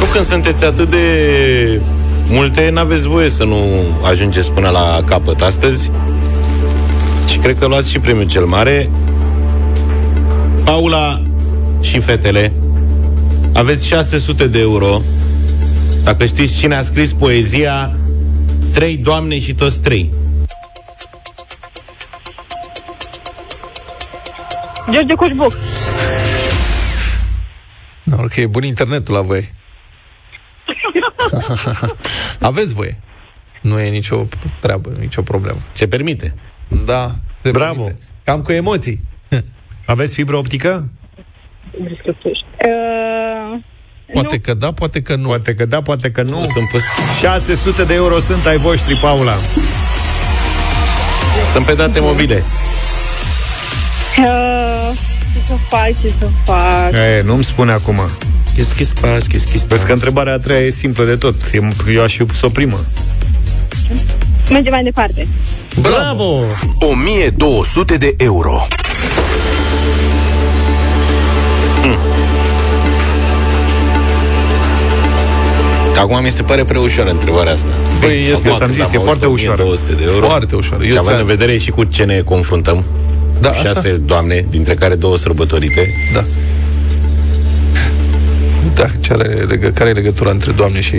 Nu 0.00 0.04
când 0.12 0.24
sunteți 0.24 0.64
atât 0.64 0.90
de 0.90 1.06
multe, 2.28 2.70
n-aveți 2.72 3.08
voie 3.08 3.28
să 3.28 3.44
nu 3.44 3.64
ajungeți 4.10 4.50
până 4.50 4.68
la 4.68 5.02
capăt 5.06 5.40
astăzi. 5.40 5.90
Și 7.30 7.38
cred 7.38 7.58
că 7.58 7.66
luați 7.66 7.90
și 7.90 7.98
premiul 7.98 8.26
cel 8.26 8.44
mare. 8.44 8.90
Paula 10.64 11.22
și 11.80 11.98
fetele, 12.00 12.52
aveți 13.52 13.86
600 13.86 14.46
de 14.46 14.58
euro. 14.58 15.02
Dacă 16.04 16.24
știți 16.24 16.54
cine 16.54 16.74
a 16.74 16.82
scris 16.82 17.12
poezia 17.12 17.96
Trei 18.72 18.96
doamne 18.96 19.38
și 19.38 19.54
toți 19.54 19.80
trei. 19.80 20.12
George 24.90 25.14
Coșbuc. 25.14 25.58
Ok, 28.18 28.36
e 28.36 28.46
bun 28.46 28.64
internetul 28.64 29.14
la 29.14 29.20
voi. 29.20 29.52
Aveți 32.40 32.74
voie. 32.74 33.00
Nu 33.60 33.80
e 33.80 33.88
nicio 33.90 34.26
treabă, 34.60 34.92
nicio 34.98 35.22
problemă. 35.22 35.58
Se 35.72 35.88
permite. 35.88 36.34
Da. 36.84 37.14
se 37.42 37.50
Bravo. 37.50 37.82
permite. 37.82 38.02
Cam 38.24 38.42
cu 38.42 38.52
emoții. 38.52 39.00
Aveți 39.86 40.14
fibră 40.14 40.36
optică? 40.36 40.90
Uh, 41.78 43.60
Poate 44.12 44.38
că 44.40 44.54
da, 44.54 44.72
poate 44.72 45.02
că 45.02 45.14
nu. 45.14 45.26
Poate 45.26 45.54
că 45.54 45.64
da, 45.64 45.82
poate 45.82 46.10
că 46.10 46.22
nu. 46.22 46.44
Sunt 46.44 46.70
pe, 46.72 46.78
600 47.20 47.84
de 47.84 47.94
euro 47.94 48.18
sunt 48.18 48.46
ai 48.46 48.56
voștri, 48.58 48.98
Paula. 49.00 49.34
sunt 51.52 51.64
pe 51.66 51.74
date 51.74 52.00
mobile. 52.00 52.42
uh, 54.18 54.71
ce 55.32 55.38
să 55.46 55.52
fac, 55.68 55.86
ce 56.00 56.12
să 56.18 56.28
fac? 56.44 56.92
E, 56.92 57.22
nu-mi 57.24 57.44
spune 57.44 57.72
acum. 57.72 58.00
Chis, 58.54 58.72
chis, 58.72 58.92
pas, 59.00 59.26
chis, 59.26 59.44
chis, 59.44 59.64
Vezi 59.64 59.86
că 59.86 59.92
întrebarea 59.92 60.32
a 60.32 60.38
treia 60.38 60.60
e 60.60 60.70
simplă 60.70 61.04
de 61.04 61.16
tot. 61.16 61.34
Eu- 61.52 61.68
Eu 61.92 62.02
aș 62.02 62.16
fi 62.16 62.24
pus 62.24 62.42
o 62.42 62.48
primă. 62.48 62.78
Mergem 64.50 64.72
mai 64.72 64.82
departe. 64.82 65.28
Bravo! 65.80 66.40
1200 66.78 67.96
de 67.96 68.14
euro. 68.18 68.66
Acum 75.98 76.22
mi 76.22 76.30
se 76.30 76.42
pare 76.42 76.64
prea 76.64 76.80
ușoară 76.80 77.10
întrebarea 77.10 77.52
asta. 77.52 77.66
Păi, 78.00 78.18
este, 78.32 78.32
Acum, 78.32 78.42
ți-am 78.42 78.58
când 78.58 78.70
zis, 78.70 78.80
am 78.80 78.90
e 78.92 78.96
auzit 78.96 79.00
foarte 79.04 79.26
ușoară. 79.26 79.62
1200 79.62 79.92
de 80.04 80.10
euro. 80.12 80.26
Foarte 80.26 80.56
ușoară. 80.56 80.82
Eu 80.84 80.90
Și 80.90 80.96
având 80.96 81.14
ți-am- 81.16 81.28
în 81.28 81.36
vedere 81.36 81.56
și 81.58 81.70
cu 81.70 81.84
ce 81.84 82.04
ne 82.04 82.20
confruntăm, 82.20 82.84
Da, 83.42 83.52
șase 83.52 83.68
asta? 83.68 84.00
doamne, 84.04 84.46
dintre 84.50 84.74
care 84.74 84.94
două 84.94 85.16
sărbătorite, 85.16 85.94
Da. 86.12 86.24
Da, 88.74 88.86
ce 89.00 89.12
are 89.12 89.44
legă, 89.48 89.68
care 89.68 89.90
e 89.90 89.92
legătura 89.92 90.30
între 90.30 90.52
doamne 90.52 90.80
și... 90.80 90.96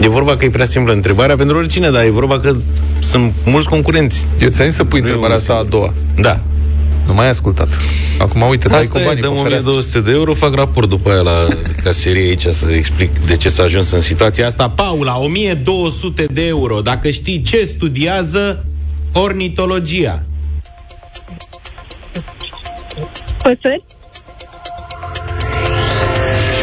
e 0.00 0.08
vorba 0.08 0.36
că 0.36 0.44
e 0.44 0.50
prea 0.50 0.64
simplă 0.64 0.92
întrebarea 0.92 1.36
pentru 1.36 1.56
oricine, 1.56 1.90
dar 1.90 2.04
e 2.04 2.10
vorba 2.10 2.40
că 2.40 2.56
sunt 2.98 3.32
mulți 3.44 3.68
concurenți. 3.68 4.28
Eu 4.40 4.48
ți-am 4.48 4.66
zis 4.66 4.76
să 4.76 4.84
pui 4.84 5.00
Nu 5.00 5.06
e 5.06 5.10
întrebarea 5.10 5.36
unul 5.36 5.54
asta 5.54 5.66
a 5.66 5.70
doua. 5.70 5.92
Da. 6.20 6.40
Nu 7.06 7.14
mai 7.14 7.24
ai 7.24 7.30
ascultat. 7.30 7.68
Acum, 8.18 8.42
uite, 8.48 8.68
dai 8.68 8.80
Asta 8.80 8.92
cu 8.92 8.98
e, 8.98 9.04
banii 9.04 9.22
dăm 9.22 9.32
pe 9.32 9.40
fereastră. 9.40 9.70
1200 9.70 10.10
de 10.10 10.16
euro, 10.16 10.34
fac 10.34 10.54
raport 10.54 10.88
după 10.88 11.10
aia 11.10 11.20
la 11.20 11.48
caserie 11.82 12.22
aici 12.22 12.46
să 12.46 12.66
explic 12.70 13.10
de 13.26 13.36
ce 13.36 13.48
s-a 13.48 13.62
ajuns 13.62 13.90
în 13.90 14.00
situația 14.00 14.46
asta. 14.46 14.68
Paula, 14.68 15.18
1200 15.18 16.26
de 16.32 16.46
euro. 16.46 16.80
Dacă 16.80 17.10
știi 17.10 17.42
ce 17.42 17.64
studiază 17.64 18.64
ornitologia. 19.12 20.22
Păsări? 23.42 23.84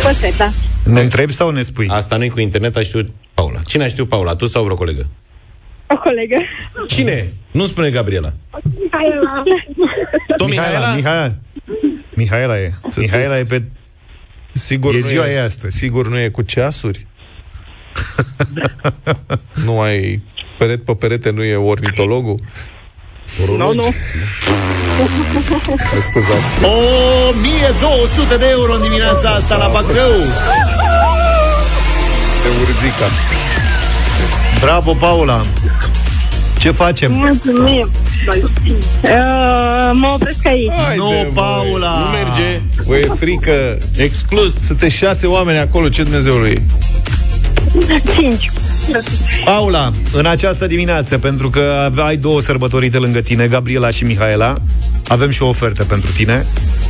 Păsări, 0.04 0.38
da. 0.38 0.52
Ne 0.86 1.02
întrebi 1.02 1.34
sau 1.34 1.50
ne 1.50 1.62
spui? 1.62 1.88
Asta 1.88 2.16
nu-i 2.18 2.30
cu 2.30 2.40
internet, 2.40 2.76
a 2.76 2.84
știut 2.84 3.08
Paula. 3.34 3.60
Cine 3.66 3.84
a 3.84 3.88
știut 3.88 4.08
Paula? 4.08 4.36
Tu 4.36 4.46
sau 4.46 4.64
vreo 4.64 4.76
colegă? 4.76 5.08
O 5.88 5.98
colegă. 5.98 6.36
Cine? 6.88 7.34
Nu 7.52 7.66
spune 7.66 7.90
Gabriela. 7.90 8.34
Tu, 10.38 10.46
Mihaela, 10.46 10.94
Mihaela. 10.96 11.36
Mihaela 12.16 12.60
e. 12.60 12.74
Mihaela 12.98 13.40
e 13.40 13.44
pe... 13.50 13.64
Sigur 14.52 14.94
E 14.94 14.98
nu 14.98 15.04
ziua 15.04 15.28
e, 15.28 15.32
ei 15.32 15.40
astăzi. 15.40 15.78
Sigur 15.78 16.08
nu 16.08 16.20
e 16.20 16.30
cu 16.30 16.42
ceasuri? 16.42 17.08
nu 19.66 19.80
ai 19.80 20.22
peret 20.60 20.86
pe 20.86 20.94
perete 20.94 21.30
nu 21.30 21.44
e 21.44 21.56
ornitologul? 21.56 22.36
Nu, 23.48 23.56
no, 23.56 23.74
nu. 23.74 23.94
Mă 25.94 26.02
scuzați. 26.02 26.64
1200 27.30 28.38
de 28.38 28.46
euro 28.50 28.74
în 28.74 28.82
dimineața 28.82 29.30
asta 29.30 29.56
la 29.56 29.68
Bacău. 29.68 30.16
Pe 32.42 32.50
urzica. 32.62 33.08
Bravo, 34.62 34.94
Paula! 34.94 35.46
Ce 36.60 36.72
facem? 36.72 37.12
Mulțumim! 37.12 37.92
Uh, 39.02 39.10
mă 39.94 40.12
opresc 40.14 40.46
aici. 40.46 40.72
Haide, 40.72 41.02
nu, 41.02 41.32
Paula! 41.34 42.00
Nu 42.00 42.18
merge! 42.18 42.62
Vă 42.86 42.98
e 42.98 43.08
frică! 43.20 43.78
Exclus! 43.98 44.54
Sunteți 44.66 44.96
șase 44.96 45.28
oameni 45.28 45.58
acolo, 45.58 45.90
ce 45.90 46.04
Dumnezeu 46.04 46.36
lui? 46.36 46.62
5. 48.16 48.50
Paula, 49.46 49.94
în 50.14 50.26
această 50.26 50.68
dimineață, 50.68 51.18
pentru 51.18 51.50
că 51.50 51.92
ai 51.96 52.18
două 52.18 52.42
sărbătorite 52.42 52.98
lângă 52.98 53.22
tine, 53.22 53.48
Gabriela 53.48 53.90
și 53.90 54.04
Mihaela, 54.04 54.56
avem 55.08 55.30
și 55.30 55.42
o 55.42 55.48
ofertă 55.48 55.84
pentru 55.84 56.12
tine. 56.12 56.46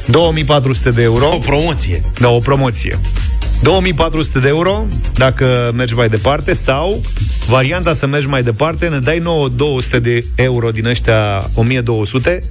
2400 0.06 0.90
de 0.90 1.02
euro. 1.02 1.28
O 1.34 1.38
promoție. 1.38 2.04
Da, 2.20 2.30
o 2.30 2.38
promoție. 2.38 3.00
2400 3.62 4.40
de 4.40 4.48
euro 4.48 4.86
dacă 5.14 5.72
mergi 5.76 5.94
mai 5.94 6.10
departe 6.10 6.54
sau 6.54 7.02
varianta 7.48 7.94
să 7.94 8.08
mergi 8.08 8.28
mai 8.28 8.44
departe, 8.44 8.88
ne 8.88 9.00
dai 9.00 9.20
nouă 9.20 9.50
200 9.50 10.00
de 10.00 10.26
euro 10.36 10.70
din 10.70 10.86
ăștia 10.86 11.50
1200 11.54 12.44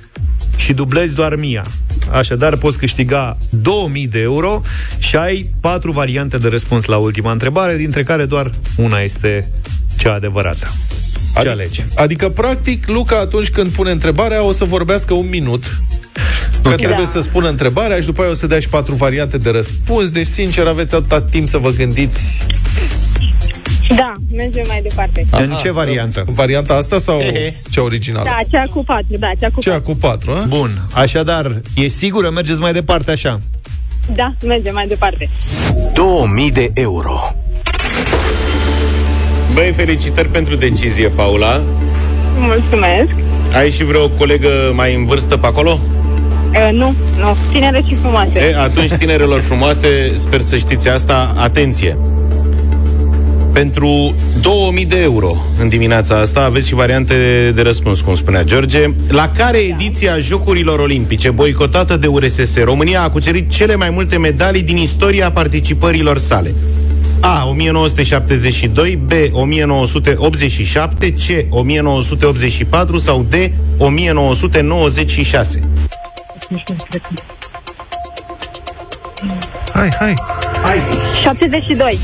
și 0.57 0.73
dublezi 0.73 1.15
doar 1.15 1.37
mia. 1.37 1.65
Așadar, 2.13 2.57
poți 2.57 2.79
câștiga 2.79 3.37
2000 3.51 4.07
de 4.07 4.19
euro 4.21 4.61
și 4.99 5.17
ai 5.17 5.51
patru 5.61 5.93
variante 5.93 6.39
de 6.39 6.49
răspuns 6.49 6.85
la 6.85 6.97
ultima 6.97 7.33
întrebare, 7.33 7.77
dintre 7.77 8.03
care 8.03 8.25
doar 8.25 8.55
una 8.77 9.01
este 9.01 9.49
cea 9.99 10.13
adevărată. 10.13 10.73
Ce 11.33 11.39
Adică- 11.39 11.51
alegi? 11.53 11.85
Adică, 11.97 12.29
practic, 12.29 12.89
Luca, 12.89 13.19
atunci 13.19 13.49
când 13.51 13.71
pune 13.71 13.91
întrebarea, 13.91 14.43
o 14.43 14.53
să 14.53 14.65
vorbească 14.65 15.15
un 15.15 15.29
minut. 15.29 15.81
Că 16.63 16.75
trebuie 16.75 17.07
să 17.07 17.21
spună 17.21 17.49
întrebarea 17.49 18.01
și 18.01 18.07
după 18.07 18.21
aia 18.23 18.31
o 18.31 18.35
să 18.35 18.47
dea 18.47 18.59
și 18.61 18.69
patru 18.69 18.95
variante 18.95 19.39
de 19.39 19.51
răspuns. 19.51 20.11
Deci, 20.11 20.27
sincer, 20.27 20.67
aveți 20.67 20.95
atâta 20.95 21.23
timp 21.23 21.49
să 21.49 21.59
vă 21.59 21.71
gândiți. 21.71 22.47
Da, 23.97 24.13
mergem 24.35 24.65
mai 24.67 24.81
departe. 24.83 25.27
În 25.31 25.51
ce 25.63 25.71
variantă? 25.73 26.25
În 26.27 26.35
varianta 26.35 26.75
asta 26.75 26.99
sau 26.99 27.21
cea 27.71 27.83
originală? 27.83 28.25
Da, 28.25 28.59
cea 28.59 28.65
cu 28.71 28.85
patru, 28.85 29.17
da, 29.19 29.31
cea 29.41 29.49
cu 29.55 29.61
Cea 29.61 29.71
patru. 29.73 29.91
cu 29.91 29.97
patru, 29.97 30.31
a? 30.33 30.45
Bun, 30.49 30.71
așadar, 30.93 31.61
e 31.75 31.87
sigură, 31.87 32.31
mergeți 32.31 32.61
mai 32.61 32.73
departe 32.73 33.11
așa. 33.11 33.41
Da, 34.15 34.33
mergem 34.47 34.75
mai 34.75 34.87
departe. 34.87 35.31
2000 35.95 36.51
de 36.51 36.71
euro. 36.75 37.15
Băi, 39.55 39.73
felicitări 39.77 40.29
pentru 40.29 40.55
decizie, 40.57 41.09
Paula. 41.09 41.63
Mulțumesc. 42.39 43.11
Ai 43.57 43.71
și 43.71 43.85
vreo 43.85 44.09
colegă 44.09 44.73
mai 44.75 44.95
în 44.95 45.05
vârstă 45.05 45.37
pe 45.37 45.47
acolo? 45.47 45.81
Uh, 46.53 46.69
nu, 46.73 46.95
nu, 47.19 47.37
tinere 47.53 47.83
și 47.87 47.95
frumoase. 47.95 48.41
E, 48.41 48.59
atunci, 48.59 48.91
tinerelor 48.93 49.41
frumoase, 49.41 50.13
sper 50.17 50.41
să 50.41 50.57
știți 50.57 50.89
asta, 50.89 51.33
atenție! 51.39 51.97
Pentru 53.59 54.15
2000 54.41 54.87
de 54.87 55.01
euro 55.01 55.37
în 55.59 55.69
dimineața 55.69 56.15
asta 56.19 56.45
aveți 56.45 56.67
și 56.67 56.75
variante 56.75 57.15
de 57.55 57.63
răspuns, 57.63 58.01
cum 58.01 58.15
spunea 58.15 58.45
George. 58.45 58.85
La 59.09 59.33
care 59.37 59.59
ediție 59.59 60.09
a 60.09 60.19
Jocurilor 60.19 60.79
Olimpice, 60.79 61.31
boicotată 61.31 61.97
de 61.97 62.07
URSS, 62.07 62.57
România 62.65 63.03
a 63.03 63.11
cucerit 63.11 63.51
cele 63.51 63.77
mai 63.77 63.91
multe 63.91 64.19
medalii 64.19 64.63
din 64.63 64.77
istoria 64.77 65.31
participărilor 65.31 66.19
sale? 66.19 66.55
A. 67.21 67.47
1972, 67.49 68.99
B. 69.07 69.13
1987, 69.33 71.13
C. 71.13 71.21
1984 71.51 72.99
sau 72.99 73.23
D. 73.23 73.35
1996. 73.79 75.63
Hai, 79.73 79.89
hai. 79.99 80.15
72. 81.23 81.99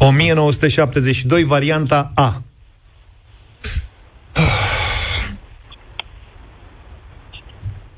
1972, 0.00 1.44
varianta 1.44 2.12
A. 2.14 2.42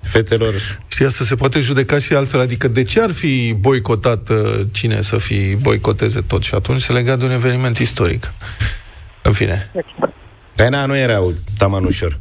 Fetelor, 0.01 0.55
Și 0.87 1.03
asta 1.03 1.25
se 1.25 1.35
poate 1.35 1.61
judeca 1.61 1.99
și 1.99 2.13
altfel. 2.15 2.41
Adică 2.41 2.69
de 2.69 2.83
ce 2.83 3.01
ar 3.01 3.11
fi 3.11 3.55
boicotat 3.59 4.29
uh, 4.29 4.67
cine 4.73 5.01
să 5.01 5.19
fi 5.19 5.57
boicoteze 5.57 6.21
tot? 6.21 6.43
Și 6.43 6.55
atunci 6.55 6.81
se 6.81 6.93
lega 6.93 7.17
de 7.17 7.25
un 7.25 7.31
eveniment 7.31 7.79
istoric. 7.79 8.33
În 9.23 9.33
fine. 9.33 9.71
Dar 10.55 10.69
na, 10.69 10.87
nu 10.87 10.97
era 10.97 11.23
taman 11.59 11.85
ușor. 11.85 12.19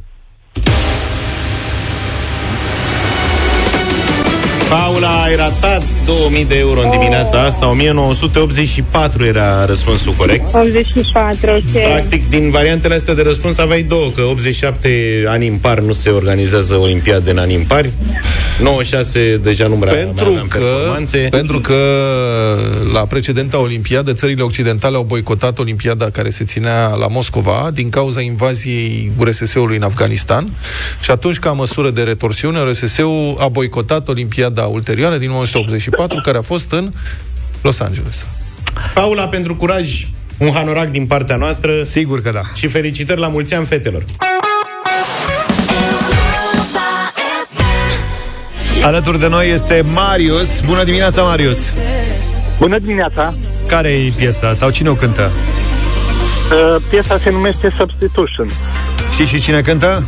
Paula, 4.72 5.22
ai 5.22 5.36
ratat 5.36 5.82
2000 6.04 6.44
de 6.44 6.58
euro 6.58 6.80
în 6.80 6.90
dimineața 6.90 7.42
asta. 7.42 7.68
1984 7.70 9.24
era 9.24 9.64
răspunsul 9.64 10.12
corect. 10.12 10.54
84, 10.54 11.50
ok. 11.50 11.82
Practic, 11.82 12.28
din 12.28 12.50
variantele 12.50 12.94
astea 12.94 13.14
de 13.14 13.22
răspuns 13.22 13.58
aveai 13.58 13.82
două 13.82 14.10
Că 14.10 14.22
87 14.22 15.22
ani 15.26 15.46
impar 15.46 15.80
nu 15.80 15.92
se 15.92 16.08
organizează 16.10 16.74
olimpiade 16.74 17.30
în 17.30 17.38
ani 17.38 17.52
impari 17.52 17.92
96 18.60 19.36
deja 19.42 19.66
nu 19.66 19.74
prea 19.74 19.92
mai 19.92 20.02
Pentru 20.02 20.24
aveam 20.24 20.46
că, 20.46 20.58
performanțe. 20.58 21.28
pentru 21.30 21.60
că 21.60 21.74
la 22.92 23.00
precedenta 23.00 23.60
Olimpiadă, 23.60 24.12
țările 24.12 24.42
occidentale 24.42 24.96
au 24.96 25.02
boicotat 25.02 25.58
Olimpiada 25.58 26.10
care 26.10 26.30
se 26.30 26.44
ținea 26.44 26.88
la 26.88 27.06
Moscova 27.06 27.70
din 27.74 27.90
cauza 27.90 28.20
invaziei 28.20 29.12
URSS-ului 29.18 29.76
în 29.76 29.82
Afganistan. 29.82 30.56
Și 31.00 31.10
atunci, 31.10 31.38
ca 31.38 31.52
măsură 31.52 31.90
de 31.90 32.02
retorsiune, 32.02 32.58
URSS-ul 32.60 33.36
a 33.38 33.48
boicotat 33.48 34.08
Olimpiada 34.08 34.61
ulterioară 34.66 35.16
din 35.16 35.28
1984, 35.28 36.20
care 36.20 36.38
a 36.38 36.42
fost 36.42 36.72
în 36.72 36.90
Los 37.62 37.80
Angeles. 37.80 38.26
Paula, 38.94 39.28
pentru 39.28 39.56
curaj 39.56 40.06
un 40.38 40.52
hanorac 40.52 40.90
din 40.90 41.06
partea 41.06 41.36
noastră 41.36 41.82
Sigur 41.82 42.22
că 42.22 42.30
da. 42.30 42.40
și 42.54 42.66
felicitări 42.66 43.20
la 43.20 43.28
mulți 43.28 43.54
ani 43.54 43.66
fetelor 43.66 44.04
Alături 48.82 49.18
de 49.18 49.28
noi 49.28 49.50
este 49.50 49.84
Marius. 49.92 50.60
Bună 50.60 50.84
dimineața, 50.84 51.22
Marius. 51.22 51.74
Bună 52.58 52.78
dimineața! 52.78 53.34
Care 53.66 53.88
e 53.88 54.12
piesa 54.16 54.52
sau 54.52 54.70
cine 54.70 54.88
o 54.88 54.94
cântă? 54.94 55.30
Uh, 56.52 56.82
piesa 56.90 57.18
se 57.18 57.30
numește 57.30 57.74
Substitution. 57.78 58.48
Știi 59.12 59.26
și 59.26 59.40
cine 59.40 59.60
cântă? 59.60 60.04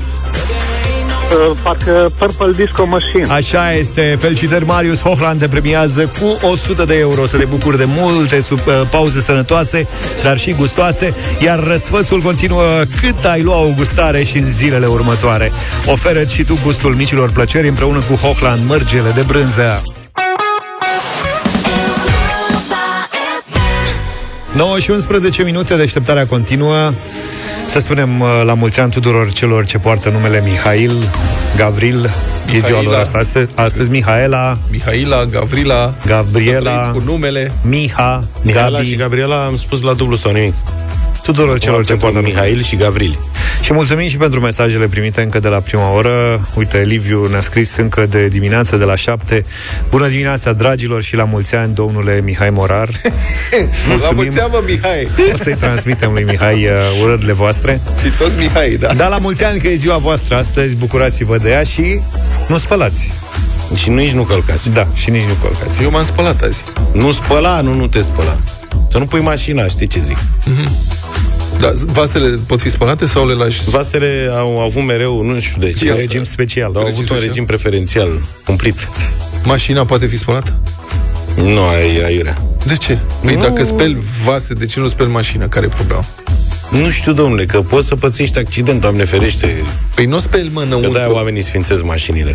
Uh, 1.50 1.56
parcă 1.62 2.12
Purple 2.18 2.64
Disco 2.64 2.86
Machine. 2.86 3.26
Așa 3.28 3.72
este. 3.72 4.16
Felicitări, 4.20 4.64
Marius 4.64 5.02
Hochland 5.02 5.40
te 5.40 5.48
premiază 5.48 6.10
cu 6.20 6.46
100 6.46 6.84
de 6.84 6.98
euro 6.98 7.26
să 7.26 7.36
te 7.36 7.44
bucuri 7.44 7.76
de 7.76 7.84
multe 7.86 8.40
sub, 8.40 8.60
uh, 8.66 8.82
pauze 8.90 9.20
sănătoase, 9.20 9.86
dar 10.22 10.38
și 10.38 10.52
gustoase, 10.52 11.14
iar 11.40 11.64
răsfățul 11.64 12.20
continuă 12.20 12.82
cât 13.00 13.24
ai 13.24 13.42
lua 13.42 13.60
o 13.60 13.68
gustare 13.76 14.22
și 14.22 14.38
în 14.38 14.50
zilele 14.50 14.86
următoare. 14.86 15.52
oferă 15.86 16.24
și 16.24 16.44
tu 16.44 16.58
gustul 16.62 16.94
micilor 16.94 17.30
plăceri 17.30 17.68
împreună 17.68 18.02
cu 18.08 18.14
Hochland, 18.14 18.64
mărgele 18.66 19.10
de 19.14 19.22
brânză. 19.26 19.82
9 24.54 24.78
și 24.78 24.90
11 24.90 25.42
minute, 25.42 25.76
deșteptarea 25.76 26.26
continuă. 26.26 26.92
Să 27.66 27.78
spunem 27.78 28.20
uh, 28.20 28.42
la 28.44 28.54
mulți 28.54 28.80
ani 28.80 28.90
tuturor 28.90 29.32
celor 29.32 29.64
ce 29.64 29.78
poartă 29.78 30.10
numele 30.10 30.42
Mihail, 30.44 30.92
Gavril, 31.56 32.10
e 32.54 32.58
ziua 32.58 32.82
lor 32.82 32.94
asta 32.94 33.18
astăzi, 33.18 33.52
astăzi 33.54 33.90
Mihaela, 33.90 34.58
Mihaila, 34.70 35.24
Gavrila, 35.24 35.94
Gabriela, 36.06 36.70
să 36.72 36.78
trăiți 36.78 36.90
cu 36.98 37.10
numele. 37.10 37.52
Miha, 37.62 38.24
Mihaela 38.42 38.76
Gabi, 38.76 38.88
și 38.88 38.96
Gabriela 38.96 39.44
am 39.44 39.56
spus 39.56 39.80
la 39.82 39.92
dublu 39.92 40.16
sau 40.16 40.32
nimic. 40.32 40.54
tuturor 41.22 41.58
celor 41.58 41.84
ce 41.84 41.94
poartă 41.94 42.18
numele. 42.18 42.34
Mihail 42.34 42.62
și 42.62 42.76
Gavril. 42.76 43.18
Și 43.64 43.72
mulțumim 43.72 44.08
și 44.08 44.16
pentru 44.16 44.40
mesajele 44.40 44.86
primite 44.86 45.22
încă 45.22 45.38
de 45.38 45.48
la 45.48 45.60
prima 45.60 45.92
oră. 45.92 46.48
Uite, 46.54 46.78
Liviu 46.78 47.26
ne-a 47.26 47.40
scris 47.40 47.76
încă 47.76 48.06
de 48.06 48.28
dimineață, 48.28 48.76
de 48.76 48.84
la 48.84 48.94
7. 48.94 49.44
Bună 49.90 50.08
dimineața, 50.08 50.52
dragilor, 50.52 51.02
și 51.02 51.16
la 51.16 51.24
mulți 51.24 51.54
ani, 51.54 51.74
domnule 51.74 52.20
Mihai 52.24 52.50
Morar. 52.50 52.88
La 54.00 54.10
mulți 54.10 54.40
ani, 54.40 54.50
mă, 54.52 54.62
Mihai. 54.66 55.08
O 55.32 55.36
să-i 55.36 55.54
transmitem 55.54 56.12
lui 56.12 56.22
Mihai 56.22 56.64
uh, 56.64 57.02
urările 57.02 57.32
voastre. 57.32 57.80
Și 58.02 58.10
toți 58.18 58.38
Mihai, 58.38 58.76
da. 58.80 58.94
Da, 58.94 59.08
la 59.08 59.18
mulți 59.18 59.44
ani 59.44 59.58
că 59.58 59.68
e 59.68 59.74
ziua 59.76 59.96
voastră 59.96 60.36
astăzi, 60.36 60.76
bucurați-vă 60.76 61.38
de 61.38 61.50
ea 61.50 61.62
și 61.62 62.00
nu 62.48 62.58
spălați. 62.58 63.12
Și 63.74 63.90
nici 63.90 64.12
nu 64.12 64.22
călcați. 64.22 64.70
Da, 64.70 64.86
și 64.94 65.10
nici 65.10 65.24
nu 65.24 65.34
călcați. 65.42 65.82
Eu 65.82 65.90
m-am 65.90 66.04
spălat 66.04 66.42
azi. 66.42 66.64
Nu 66.92 67.12
spăla, 67.12 67.60
nu, 67.60 67.74
nu 67.74 67.86
te 67.86 68.02
spăla. 68.02 68.38
Să 68.88 68.98
nu 68.98 69.06
pui 69.06 69.20
mașina, 69.20 69.66
știi 69.66 69.86
ce 69.86 70.00
zic? 70.00 70.16
Da, 71.60 71.72
vasele 71.86 72.38
pot 72.46 72.60
fi 72.60 72.70
spălate 72.70 73.06
sau 73.06 73.26
le 73.26 73.32
lași? 73.34 73.70
Vasele 73.70 74.28
au 74.36 74.60
avut 74.60 74.82
mereu, 74.84 75.22
nu 75.22 75.40
știu 75.40 75.60
de 75.60 75.72
ce, 75.72 75.88
E 75.88 75.92
regim 75.92 76.24
special. 76.24 76.64
au 76.64 76.72
Regim 76.72 76.86
avut 76.86 76.98
un 76.98 77.04
special? 77.04 77.26
regim 77.26 77.44
preferențial, 77.44 78.08
cumplit. 78.44 78.88
Mașina 79.44 79.84
poate 79.84 80.06
fi 80.06 80.16
spălată? 80.16 80.54
Nu 81.34 81.62
ai 81.64 82.04
aiurea. 82.04 82.36
De 82.66 82.74
ce? 82.76 82.98
Păi 83.24 83.36
dacă 83.36 83.64
speli 83.64 83.96
vase, 84.24 84.54
de 84.54 84.66
ce 84.66 84.80
nu 84.80 84.88
speli 84.88 85.10
mașina? 85.10 85.48
Care 85.48 85.66
e 85.66 85.68
problema? 85.68 86.04
Nu 86.70 86.90
știu, 86.90 87.12
domnule, 87.12 87.44
că 87.46 87.60
poți 87.62 87.86
să 87.86 87.94
pățești 87.94 88.38
accident, 88.38 88.80
doamne 88.80 89.04
ferește. 89.04 89.62
Păi 89.94 90.04
nu 90.06 90.18
speli 90.18 90.50
mă 90.52 90.60
Că 90.60 90.66
înăuntru. 90.66 90.92
de-aia 90.92 91.12
oamenii 91.12 91.42
sfințesc 91.42 91.82
mașinile. 91.84 92.34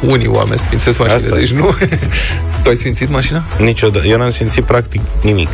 Unii 0.00 0.26
oameni 0.26 0.58
sfințesc 0.58 0.98
mașinile, 0.98 1.24
Asta 1.26 1.36
e. 1.36 1.40
deci 1.40 1.52
nu... 1.52 1.70
tu 2.62 2.68
ai 2.68 2.76
sfințit 2.76 3.10
mașina? 3.10 3.44
Niciodată. 3.58 4.06
Eu 4.06 4.18
n-am 4.18 4.30
sfințit 4.30 4.64
practic 4.64 5.00
nimic. 5.22 5.48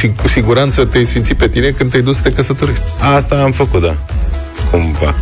Și 0.00 0.12
cu 0.22 0.28
siguranță 0.28 0.84
te-ai 0.84 1.04
sfințit 1.04 1.36
pe 1.36 1.48
tine 1.48 1.70
când 1.70 1.90
te-ai 1.90 2.02
dus 2.02 2.16
să 2.16 2.22
te 2.22 2.32
căsătorești. 2.32 2.82
Asta 3.16 3.42
am 3.42 3.52
făcut, 3.52 3.80
da. 3.82 3.96
Cumva. 4.70 5.14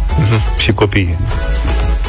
Și 0.59 0.72
copiii. 0.72 1.18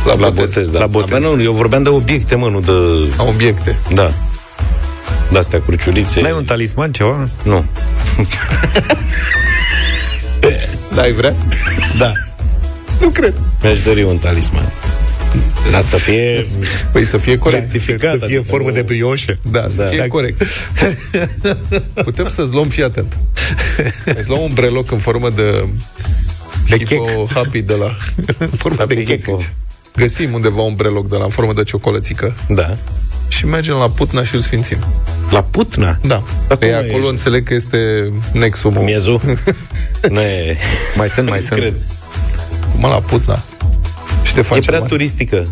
La, 0.06 0.16
La 0.16 0.30
botez, 0.30 0.70
da. 0.70 0.80
La 0.80 0.88
botez. 0.88 1.12
Abia 1.12 1.28
nu, 1.28 1.42
eu 1.42 1.54
vorbeam 1.54 1.84
de 1.84 1.90
obiecte, 1.90 2.36
mă, 2.36 2.50
nu 2.50 2.60
de... 2.60 2.72
La 3.18 3.24
obiecte. 3.24 3.76
Da. 3.94 4.12
De-astea 5.32 5.62
cruciulițe. 5.62 6.22
N-ai 6.22 6.32
un 6.38 6.44
talisman, 6.44 6.92
ceva? 6.92 7.28
Nu. 7.44 7.66
Da, 10.96 11.02
ai 11.02 11.12
vrea? 11.12 11.36
Da. 11.98 12.12
Nu 13.02 13.10
cred. 13.10 13.34
Mi-aș 13.64 13.84
dori 13.84 14.04
un 14.04 14.18
talisman. 14.18 14.72
Dar 15.72 15.82
să 15.82 15.98
fie 15.98 16.46
Păi 16.92 17.06
să 17.06 17.18
fie 17.18 17.38
corect. 17.38 17.62
certificat. 17.72 18.12
Să 18.12 18.26
fie 18.26 18.26
adică 18.38 18.42
formă 18.42 18.68
nu- 18.68 18.74
de 18.74 18.82
brioșă. 18.82 19.38
Da, 19.52 19.66
să 19.70 19.76
Da. 19.84 19.86
fie 19.90 20.08
corect. 20.08 20.44
Putem 22.04 22.28
să-ți 22.28 22.54
luăm, 22.54 22.68
fii 22.68 22.84
atent. 22.84 23.18
Îți 24.06 24.30
luăm 24.30 24.42
un 24.42 24.52
breloc 24.54 24.92
în 24.92 24.98
formă 24.98 25.30
de 25.30 25.66
De 26.70 26.78
Hippo 26.78 27.26
Happy 27.34 27.62
de 27.62 27.74
la... 27.74 27.98
în 28.38 28.48
formă 28.48 28.76
de 28.86 28.94
Happy 28.96 29.04
chec. 29.04 29.18
Hippo. 29.18 29.40
Găsim 29.96 30.34
undeva 30.34 30.62
un 30.62 30.74
breloc 30.76 31.10
de 31.10 31.16
la 31.16 31.24
în 31.24 31.30
formă 31.30 31.54
de 31.54 31.64
ciocolățică 31.64 32.36
Da. 32.50 32.78
și 33.28 33.46
mergem 33.46 33.74
la 33.76 33.90
Putna 33.90 34.24
și 34.24 34.36
îl 34.36 34.42
sfințim. 34.42 34.78
La 35.30 35.44
Putna? 35.44 35.98
Da. 36.02 36.24
Dar 36.48 36.58
Pe 36.58 36.66
cum 36.70 36.76
acolo 36.90 37.06
e? 37.06 37.10
înțeleg 37.10 37.44
că 37.48 37.54
este 37.54 38.12
nexumul. 38.34 38.84
Miezul? 38.84 39.22
nu 40.10 40.20
e... 40.20 40.58
Mai 40.96 41.08
sunt, 41.10 41.30
mai 41.30 41.40
Nu 41.40 41.46
sunt. 41.46 41.60
Cred. 41.60 41.74
Mă, 42.76 42.88
la 42.88 43.00
Putna. 43.02 43.44
Și 44.30 44.36
te 44.36 44.40
E 44.40 44.44
faci 44.44 44.66
prea 44.66 44.80
mai... 44.80 44.88
turistică. 44.88 45.48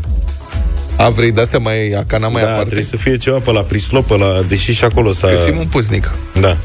A, 0.95 1.09
vrei 1.09 1.31
de-astea 1.31 1.59
mai 1.59 1.89
acana 1.89 2.27
mai 2.27 2.41
da, 2.41 2.47
aparte? 2.47 2.63
trebuie 2.65 2.87
să 2.87 2.97
fie 2.97 3.17
ceva 3.17 3.37
pe 3.39 3.51
la 3.51 3.61
Prislop, 3.61 4.07
pe 4.07 4.17
la... 4.17 4.41
Deși 4.47 4.73
și 4.73 4.83
acolo 4.83 5.11
s-a... 5.11 5.27
Găsim 5.29 5.57
un 5.57 5.65
puznic. 5.67 6.11
Da. 6.39 6.57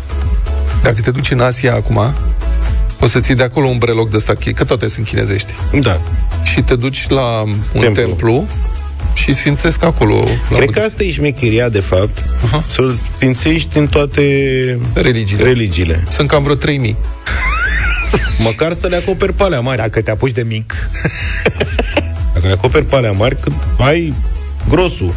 Dacă 0.82 1.00
te 1.00 1.10
duci 1.10 1.30
în 1.30 1.40
Asia 1.40 1.74
acum, 1.74 2.14
o 3.00 3.06
să 3.06 3.20
ții 3.20 3.34
de 3.34 3.42
acolo 3.42 3.66
un 3.66 3.78
breloc 3.78 4.10
de 4.10 4.16
ăsta, 4.16 4.32
că 4.54 4.64
toate 4.64 4.88
sunt 4.88 5.06
chinezești. 5.06 5.52
Da. 5.80 6.00
Și 6.42 6.60
te 6.62 6.74
duci 6.76 7.08
la 7.08 7.40
un 7.40 7.54
templu, 7.72 7.80
Templu. 7.80 8.02
templu 8.04 8.46
și 9.14 9.32
sfințesc 9.32 9.82
acolo. 9.82 10.24
La 10.50 10.56
Cred 10.56 10.70
că 10.70 10.80
asta 10.80 11.02
e 11.02 11.10
șmecheria, 11.10 11.68
de 11.68 11.80
fapt, 11.80 12.24
Aha. 12.44 12.62
să-l 12.66 12.90
sfințești 12.90 13.78
în 13.78 13.86
toate 13.86 14.22
religiile. 14.94 15.42
religiile. 15.42 16.04
Sunt 16.08 16.28
cam 16.28 16.42
vreo 16.42 16.54
3000. 16.54 16.96
Măcar 18.38 18.72
să 18.72 18.86
le 18.86 18.96
acoperi 18.96 19.32
pe 19.32 19.42
alea 19.42 19.60
mari. 19.60 19.76
Dacă 19.76 20.00
te 20.02 20.10
apuci 20.10 20.32
de 20.32 20.42
mic, 20.42 20.74
Dacă 22.34 22.46
le 22.46 22.52
acoperi 22.52 22.84
pe 22.84 22.96
alea 22.96 23.12
mari, 23.12 23.36
când 23.40 23.56
ai 23.78 24.14
grosul. 24.68 25.14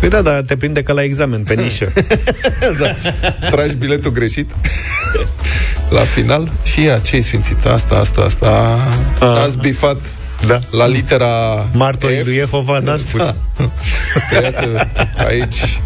Păi 0.00 0.08
da, 0.08 0.22
dar 0.22 0.40
te 0.40 0.56
prinde 0.56 0.82
ca 0.82 0.92
la 0.92 1.02
examen, 1.02 1.42
pe 1.42 1.54
nișă. 1.54 1.92
Tragi 3.50 3.74
biletul 3.74 4.10
greșit 4.10 4.50
la 5.96 6.00
final 6.00 6.50
și 6.62 6.82
ia, 6.82 6.98
ce-ai 6.98 7.22
sfințit? 7.22 7.64
Asta, 7.64 7.94
asta, 7.94 8.20
asta. 8.20 8.78
Ați 9.18 9.56
bifat 9.58 9.96
Da. 10.46 10.58
la 10.70 10.86
litera 10.86 11.28
Martorii 11.72 12.20
F. 12.20 12.24
lui 12.24 12.34
Jehova 12.34 12.78
n-a 12.78 12.96
spus. 12.96 13.20
Da. 13.20 13.36
Ia 14.42 14.50
să, 14.50 14.86
aici 15.26 15.80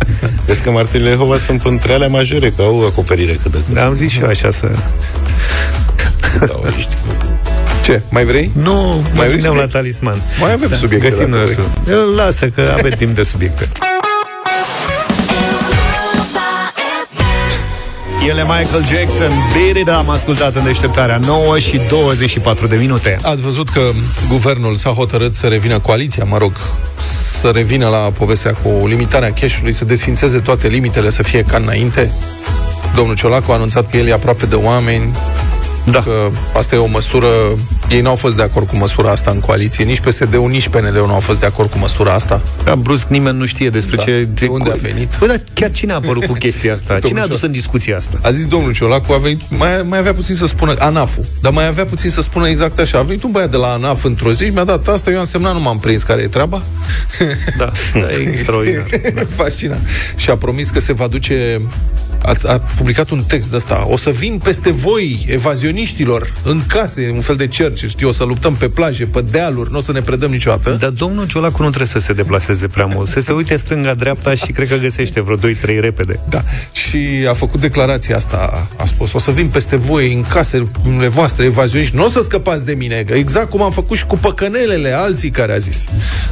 Vezi 0.47 0.63
că 0.63 0.71
martirile 0.71 1.11
Jehova 1.11 1.37
sunt 1.37 1.65
între 1.65 1.93
alea 1.93 2.09
majore, 2.09 2.51
că 2.51 2.63
au 2.63 2.87
acoperire 2.87 3.33
cât 3.43 3.53
de 3.53 3.59
cât. 3.67 3.75
Da, 3.75 3.85
am 3.85 3.95
zis 3.95 4.11
și 4.11 4.21
eu 4.21 4.27
așa 4.27 4.51
să... 4.51 4.71
Da, 6.39 6.61
ești. 6.77 6.95
Ce? 7.83 8.03
Mai 8.11 8.25
vrei? 8.25 8.51
Nu, 8.53 9.05
mai 9.15 9.27
vrei 9.27 9.37
veneam 9.37 9.43
la 9.43 9.49
subiect? 9.49 9.73
talisman. 9.73 10.23
Mai 10.41 10.53
avem 10.53 10.69
subiecte. 10.73 11.09
Găsim 11.09 11.31
dacă 11.31 11.37
noi 11.37 11.45
vrei. 11.45 11.55
subiecte. 11.55 11.91
Eu 11.93 12.15
lasă 12.15 12.47
că 12.47 12.75
avem 12.79 12.91
timp 12.91 13.15
de 13.15 13.23
subiecte. 13.23 13.69
El 18.29 18.39
e 18.39 18.43
Michael 18.43 18.85
Jackson, 18.87 19.31
Beat 19.53 19.77
It 19.77 19.89
Up, 19.89 19.95
am 19.95 20.09
ascultat 20.11 20.55
în 20.55 20.65
deșteptarea 20.65 21.17
9 21.17 21.59
și 21.59 21.81
24 21.89 22.67
de 22.67 22.77
minute. 22.77 23.17
Ați 23.23 23.43
văzut 23.43 23.69
că 23.69 23.81
guvernul 24.29 24.77
s-a 24.77 24.91
hotărât 24.91 25.35
să 25.35 25.47
revină 25.47 25.79
coaliția, 25.79 26.25
mă 26.25 26.39
rog, 26.39 26.53
să 27.41 27.51
revină 27.55 27.89
la 27.89 27.97
povestea 27.99 28.53
cu 28.53 28.87
limitarea 28.87 29.33
cash-ului, 29.33 29.73
să 29.73 29.85
desfințeze 29.85 30.39
toate 30.39 30.69
limitele, 30.69 31.11
să 31.11 31.23
fie 31.23 31.43
ca 31.43 31.57
înainte. 31.57 32.13
Domnul 32.95 33.15
Ciolacu 33.15 33.51
a 33.51 33.55
anunțat 33.55 33.91
că 33.91 33.97
el 33.97 34.07
e 34.07 34.13
aproape 34.13 34.47
de 34.47 34.55
oameni, 34.55 35.13
Da. 35.91 36.03
că 36.03 36.31
asta 36.55 36.75
e 36.75 36.79
o 36.79 36.87
măsură... 36.87 37.27
Ei 37.91 38.01
n-au 38.01 38.15
fost 38.15 38.37
de 38.37 38.43
acord 38.43 38.69
cu 38.69 38.77
măsura 38.77 39.11
asta 39.11 39.31
în 39.31 39.41
coaliție, 39.41 39.85
nici 39.85 40.01
PSD-ul, 40.01 40.51
nici 40.51 40.69
PNL-ul 40.69 41.07
nu 41.07 41.13
au 41.15 41.21
fost 41.21 41.41
de 41.41 41.47
acord 41.47 41.71
cu 41.71 41.79
măsura 41.79 42.13
asta. 42.13 42.43
Da, 42.65 42.77
brusc 42.77 43.07
nimeni 43.07 43.39
nu 43.39 43.47
știe 43.47 43.71
despre 43.71 43.97
Da. 43.97 44.03
ce... 44.03 44.29
De 44.35 44.47
unde 44.47 44.71
a 44.71 44.75
venit? 44.75 45.17
Bă, 45.19 45.27
dar 45.27 45.41
chiar 45.53 45.71
cine 45.71 45.93
a 45.93 45.95
apărut 45.95 46.25
cu 46.25 46.33
chestia 46.45 46.73
asta? 46.73 46.87
Cine 46.87 46.99
a 46.99 47.01
Domnul 47.01 47.25
adus 47.25 47.41
în 47.41 47.53
discuție 47.53 47.95
asta? 47.95 48.19
A 48.23 48.31
zis 48.31 48.47
domnul 48.47 48.73
Ciolacu, 48.73 49.13
a 49.13 49.19
venit, 49.19 49.41
mai, 49.49 49.69
mai 49.89 49.99
avea 49.99 50.15
puțin 50.15 50.35
să 50.35 50.47
spună, 50.47 50.75
ANAF-ul, 50.79 51.25
dar 51.41 51.53
mai 51.53 51.67
avea 51.67 51.85
puțin 51.85 52.11
să 52.11 52.21
spună 52.21 52.49
exact 52.49 52.79
așa. 52.79 52.99
A 52.99 53.03
venit 53.03 53.23
un 53.23 53.31
băiat 53.31 53.51
de 53.51 53.57
la 53.57 53.73
ANAF 53.73 54.05
într-o 54.05 54.33
zi 54.33 54.45
și 54.45 54.51
mi-a 54.51 54.65
dat 54.65 54.89
asta, 54.89 55.11
eu 55.11 55.19
am 55.19 55.25
semnat, 55.25 55.53
nu 55.53 55.61
m-am 55.61 55.79
prins 55.79 56.03
care 56.03 56.23
e 56.23 56.27
treaba. 56.27 56.63
Da, 57.59 57.71
da 58.01 58.11
e 58.11 58.29
extraordinar. 58.31 58.85
Fascinant. 59.37 59.87
Și 60.17 60.31
a 60.31 60.37
promis 60.37 60.69
că 60.71 60.81
se 60.81 60.93
va 60.93 61.07
duce 61.07 61.61
a, 62.25 62.35
a 62.53 62.59
publicat 62.59 63.11
un 63.11 63.23
text 63.27 63.49
de 63.51 63.57
ăsta. 63.57 63.87
O 63.91 63.97
să 63.97 64.11
vin 64.11 64.39
peste 64.43 64.71
voi, 64.71 65.25
evazioniștilor, 65.29 66.33
în 66.43 66.63
case, 66.67 67.11
un 67.15 67.21
fel 67.21 67.37
de 67.37 67.47
cerce, 67.47 67.87
știu, 67.89 68.09
o 68.09 68.13
să 68.13 68.25
luptăm 68.25 68.55
pe 68.55 68.69
plaje, 68.69 69.05
pe 69.07 69.21
dealuri, 69.31 69.71
nu 69.73 69.79
o 69.79 69.81
să 69.81 69.93
ne 69.93 70.01
predăm 70.03 70.31
niciodată. 70.31 70.71
Dar 70.81 70.91
domnul 70.91 71.27
Ciolacu 71.27 71.63
nu 71.63 71.69
trebuie 71.69 71.89
să 71.89 71.99
se 71.99 72.13
deplaseze 72.13 72.67
prea 72.67 72.87
mult. 72.87 73.09
Să 73.09 73.21
se 73.21 73.33
uite 73.33 73.57
stânga-dreapta 73.57 74.35
și 74.35 74.53
cred 74.53 74.69
că 74.69 74.77
găsește 74.77 75.21
vreo 75.21 75.37
2-3 75.37 75.41
repede. 75.81 76.21
Da. 76.29 76.43
Și 76.73 76.99
a 77.29 77.33
făcut 77.33 77.61
declarația 77.61 78.17
asta, 78.17 78.67
a 78.77 78.85
spus, 78.85 79.13
o 79.13 79.19
să 79.19 79.31
vin 79.31 79.47
peste 79.49 79.77
voi, 79.77 80.13
în 80.15 80.23
casele 80.23 80.69
voastre, 81.09 81.45
evazioniști, 81.45 81.97
nu 81.97 82.05
o 82.05 82.09
să 82.09 82.21
scăpați 82.21 82.65
de 82.65 82.73
mine, 82.73 83.05
exact 83.13 83.51
cum 83.51 83.63
am 83.63 83.71
făcut 83.71 83.97
și 83.97 84.07
cu 84.07 84.17
păcănelele, 84.19 84.93
alții 84.93 85.31
care 85.31 85.53
a 85.53 85.59
zis. 85.59 85.85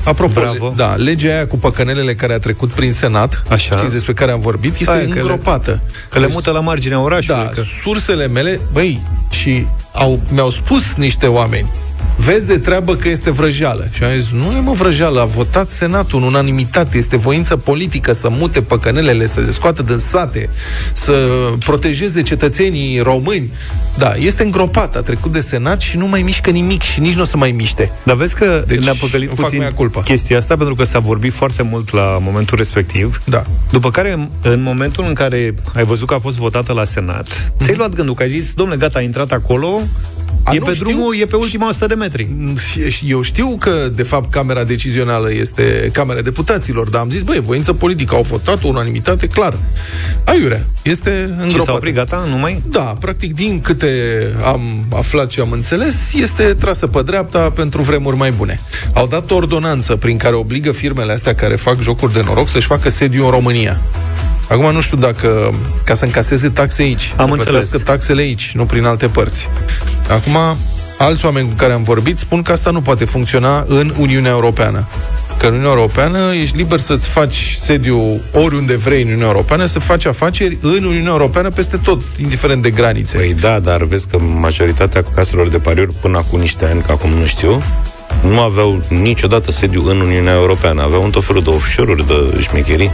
Apropo, 0.05 0.41
Bravo. 0.41 0.67
le- 0.69 0.73
da, 0.77 0.95
legea 0.95 1.29
aia 1.29 1.47
cu 1.47 1.57
păcănelele 1.57 2.15
care 2.15 2.33
a 2.33 2.39
trecut 2.39 2.71
prin 2.71 2.93
Senat, 2.93 3.43
Așa. 3.49 3.77
știți 3.77 3.93
despre 3.93 4.13
care 4.13 4.31
am 4.31 4.41
vorbit, 4.41 4.79
este 4.81 4.91
Aia, 4.93 5.01
că 5.09 5.13
le- 5.15 5.21
îngropată. 5.21 5.82
Că 6.09 6.19
le 6.19 6.25
Deci- 6.25 6.35
mută 6.35 6.51
la 6.51 6.61
marginea 6.61 7.01
orașului. 7.01 7.43
Da, 7.43 7.49
că... 7.49 7.63
sursele 7.83 8.27
mele, 8.27 8.61
băi, 8.73 9.01
și 9.31 9.67
au, 9.93 10.21
mi-au 10.29 10.51
spus 10.51 10.95
niște 10.95 11.27
oameni 11.27 11.71
vezi 12.17 12.47
de 12.47 12.59
treabă 12.59 12.97
că 12.97 13.09
este 13.09 13.31
vrăjeală. 13.31 13.89
Și 13.93 14.05
am 14.05 14.11
zis, 14.19 14.31
nu 14.31 14.57
e 14.57 14.61
mă 14.61 14.73
vrăjeală, 14.73 15.21
a 15.21 15.25
votat 15.25 15.69
Senatul 15.69 16.21
în 16.21 16.27
unanimitate, 16.27 16.99
este 16.99 17.17
voință 17.17 17.57
politică 17.57 18.13
să 18.13 18.29
mute 18.31 18.63
păcănelele, 18.63 19.27
să 19.27 19.41
le 19.41 19.51
scoată 19.51 19.83
din 19.83 19.99
sate, 19.99 20.49
să 20.93 21.29
protejeze 21.59 22.23
cetățenii 22.23 23.01
români. 23.01 23.53
Da, 23.99 24.15
este 24.15 24.43
îngropat, 24.43 24.97
a 24.97 25.01
trecut 25.01 25.33
de 25.33 25.41
Senat 25.41 25.81
și 25.81 25.97
nu 25.97 26.07
mai 26.07 26.23
mișcă 26.23 26.51
nimic 26.51 26.83
și 26.83 27.01
nici 27.01 27.15
nu 27.15 27.23
o 27.23 27.25
să 27.25 27.37
mai 27.37 27.51
miște. 27.51 27.93
Dar 28.03 28.17
vezi 28.17 28.35
că 28.35 28.65
Deci, 28.67 28.85
ne-a 28.85 28.95
păcălit 29.01 29.29
îmi 29.29 29.37
fac 29.37 29.45
puțin 29.45 29.59
mea 29.59 29.73
culpa. 29.73 30.03
chestia 30.03 30.37
asta 30.39 30.57
pentru 30.57 30.75
că 30.75 30.85
s-a 30.85 30.99
vorbit 30.99 31.33
foarte 31.33 31.63
mult 31.63 31.93
la 31.93 32.19
momentul 32.21 32.57
respectiv. 32.57 33.21
Da. 33.25 33.43
După 33.71 33.91
care, 33.91 34.29
în 34.43 34.63
momentul 34.63 35.05
în 35.09 35.13
care 35.15 35.55
ai 35.75 35.85
văzut 35.85 36.07
că 36.07 36.15
a 36.15 36.19
fost 36.19 36.37
votată 36.37 36.73
la 36.73 36.85
Senat, 36.85 37.53
ți-ai 37.63 37.77
luat 37.77 37.95
gândul 37.95 38.15
că 38.15 38.23
ai 38.23 38.29
zis, 38.29 38.53
domnule, 38.53 38.79
gata, 38.79 38.99
a 38.99 39.03
intrat 39.03 39.31
acolo, 39.33 39.81
A, 40.43 40.55
e 40.55 40.59
nu 40.59 40.65
pe 40.65 40.73
știu. 40.73 40.87
drumul, 40.87 41.17
e 41.21 41.25
pe 41.25 41.37
ultima 41.37 41.69
100 41.69 41.87
de 41.87 41.92
metri. 41.95 42.29
Și 42.89 43.11
Eu 43.11 43.23
știu 43.23 43.57
că, 43.61 43.89
de 43.95 44.03
fapt, 44.03 44.31
Camera 44.31 44.65
Decizională 44.65 45.33
este 45.33 45.89
Camera 45.93 46.21
Deputaților, 46.21 46.89
dar 46.89 47.01
am 47.01 47.11
zis, 47.11 47.23
băi, 47.23 47.41
voință 47.41 47.73
politică, 47.73 48.15
au 48.15 48.23
votat 48.23 48.65
o 48.65 48.69
unanimitate 48.69 49.27
clar. 49.27 49.55
Aiurea, 50.25 50.65
este 50.83 51.11
Și 51.11 51.37
s-a 51.37 51.43
îngropată. 51.43 51.73
oprit, 51.73 51.95
gata, 51.95 52.25
nu 52.29 52.37
mai? 52.37 52.63
Da, 52.69 52.81
practic, 52.81 53.35
din 53.35 53.61
câte 53.61 53.93
am 54.45 54.61
aflat 54.95 55.31
și 55.31 55.41
am 55.41 55.51
înțeles, 55.53 56.13
este 56.13 56.43
trasă 56.43 56.87
pe 56.87 57.03
dreapta 57.03 57.51
pentru 57.51 57.83
vremuri 57.83 58.17
mai 58.17 58.31
bune. 58.31 58.61
Au 58.93 59.07
dat 59.07 59.31
o 59.31 59.35
ordonanță 59.35 59.97
prin 59.97 60.17
care 60.17 60.35
obligă 60.35 60.73
firmele 60.73 61.13
astea 61.13 61.35
care 61.35 61.57
fac 61.57 61.81
jocuri 61.81 62.13
de 62.13 62.23
noroc 62.27 62.49
să-și 62.49 62.67
facă 62.67 62.91
sediu 62.91 63.25
în 63.25 63.31
România. 63.31 63.81
Acum 64.49 64.73
nu 64.73 64.81
știu 64.81 64.97
dacă, 64.97 65.55
ca 65.85 65.95
să 65.95 66.05
încaseze 66.05 66.49
taxe 66.49 66.83
aici, 66.83 67.13
Am 67.17 67.27
să 67.27 67.33
înțeles. 67.33 67.45
plătească 67.45 67.79
taxele 67.79 68.21
aici, 68.21 68.53
nu 68.55 68.65
prin 68.67 68.85
alte 68.85 69.07
părți. 69.07 69.49
Acum, 70.09 70.37
alți 71.03 71.25
oameni 71.25 71.49
cu 71.49 71.55
care 71.55 71.73
am 71.73 71.83
vorbit 71.83 72.19
spun 72.19 72.43
că 72.43 72.53
asta 72.53 72.71
nu 72.71 72.81
poate 72.81 73.05
funcționa 73.05 73.65
în 73.69 73.95
Uniunea 73.99 74.31
Europeană. 74.31 74.89
Că 75.39 75.47
în 75.47 75.53
Uniunea 75.53 75.75
Europeană 75.77 76.19
ești 76.41 76.57
liber 76.57 76.79
să-ți 76.79 77.09
faci 77.09 77.57
sediu 77.61 78.21
oriunde 78.33 78.77
vrei 78.77 79.01
în 79.01 79.07
Uniunea 79.07 79.27
Europeană, 79.27 79.65
să 79.65 79.79
faci 79.79 80.05
afaceri 80.05 80.59
în 80.61 80.85
Uniunea 80.85 81.11
Europeană 81.11 81.51
peste 81.51 81.77
tot, 81.77 82.03
indiferent 82.21 82.63
de 82.63 82.71
granițe. 82.71 83.17
Păi 83.17 83.35
da, 83.35 83.59
dar 83.59 83.85
vezi 83.85 84.07
că 84.07 84.19
majoritatea 84.19 85.05
caselor 85.15 85.49
de 85.49 85.59
pariuri 85.59 85.95
până 86.01 86.19
acum 86.19 86.41
niște 86.41 86.65
ani, 86.65 86.83
că 86.83 86.93
acum 86.93 87.11
nu 87.11 87.27
știu, 87.27 87.63
nu 88.29 88.41
aveau 88.41 88.81
niciodată 88.89 89.51
sediu 89.51 89.89
în 89.89 90.01
Uniunea 90.01 90.35
Europeană. 90.35 90.83
Aveau 90.83 91.03
un 91.03 91.11
tot 91.11 91.25
felul 91.25 91.43
de 91.43 91.51
offshore-uri 91.51 92.07
de 92.07 92.41
șmecherii. 92.41 92.91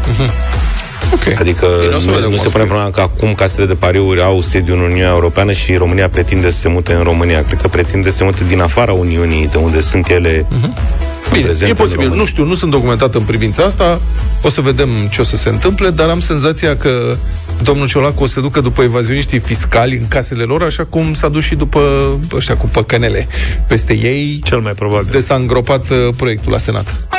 Okay. 1.12 1.34
Adică 1.38 1.66
Bine, 1.80 1.94
o 1.94 1.98
să 1.98 2.06
nu, 2.06 2.12
vedem 2.12 2.30
nu 2.30 2.36
cum 2.36 2.36
se 2.36 2.46
o 2.46 2.50
să 2.50 2.50
pune 2.50 2.64
fie. 2.64 2.72
problema 2.72 2.90
că 2.90 3.00
acum 3.00 3.34
casele 3.34 3.66
de 3.66 3.74
pariuri 3.74 4.22
au 4.22 4.40
sediu 4.40 4.74
în 4.74 4.80
Uniunea 4.80 5.08
Europeană 5.08 5.52
și 5.52 5.74
România 5.76 6.08
pretinde 6.08 6.50
să 6.50 6.58
se 6.58 6.68
mute 6.68 6.92
în 6.92 7.02
România. 7.02 7.42
Cred 7.42 7.60
că 7.60 7.68
pretinde 7.68 8.10
să 8.10 8.16
se 8.16 8.24
mute 8.24 8.44
din 8.48 8.60
afara 8.60 8.92
Uniunii, 8.92 9.48
de 9.50 9.56
unde 9.56 9.80
sunt 9.80 10.08
ele 10.08 10.46
Bine, 11.32 11.44
prezente 11.44 11.66
e 11.66 11.68
în 11.68 11.74
posibil. 11.74 12.00
România. 12.00 12.20
Nu 12.20 12.26
știu, 12.26 12.44
nu 12.44 12.54
sunt 12.54 12.70
documentat 12.70 13.14
în 13.14 13.22
privința 13.22 13.62
asta. 13.62 14.00
O 14.42 14.48
să 14.48 14.60
vedem 14.60 14.88
ce 15.10 15.20
o 15.20 15.24
să 15.24 15.36
se 15.36 15.48
întâmple, 15.48 15.90
dar 15.90 16.08
am 16.08 16.20
senzația 16.20 16.76
că 16.76 17.16
domnul 17.62 17.86
Ciolacu 17.86 18.22
o 18.22 18.26
să 18.26 18.32
se 18.32 18.40
ducă 18.40 18.60
după 18.60 18.82
evazioniștii 18.82 19.38
fiscali 19.38 19.96
în 19.96 20.08
casele 20.08 20.42
lor, 20.42 20.62
așa 20.62 20.84
cum 20.84 21.14
s-a 21.14 21.28
dus 21.28 21.44
și 21.44 21.54
după 21.54 21.80
ăștia 22.34 22.56
cu 22.56 22.66
păcănele 22.66 23.26
peste 23.68 23.92
ei. 23.92 24.40
Cel 24.44 24.58
mai 24.58 24.72
probabil. 24.72 25.08
De 25.10 25.20
s-a 25.20 25.34
îngropat 25.34 25.90
uh, 25.90 25.96
proiectul 26.16 26.52
la 26.52 26.58
Senat. 26.58 27.17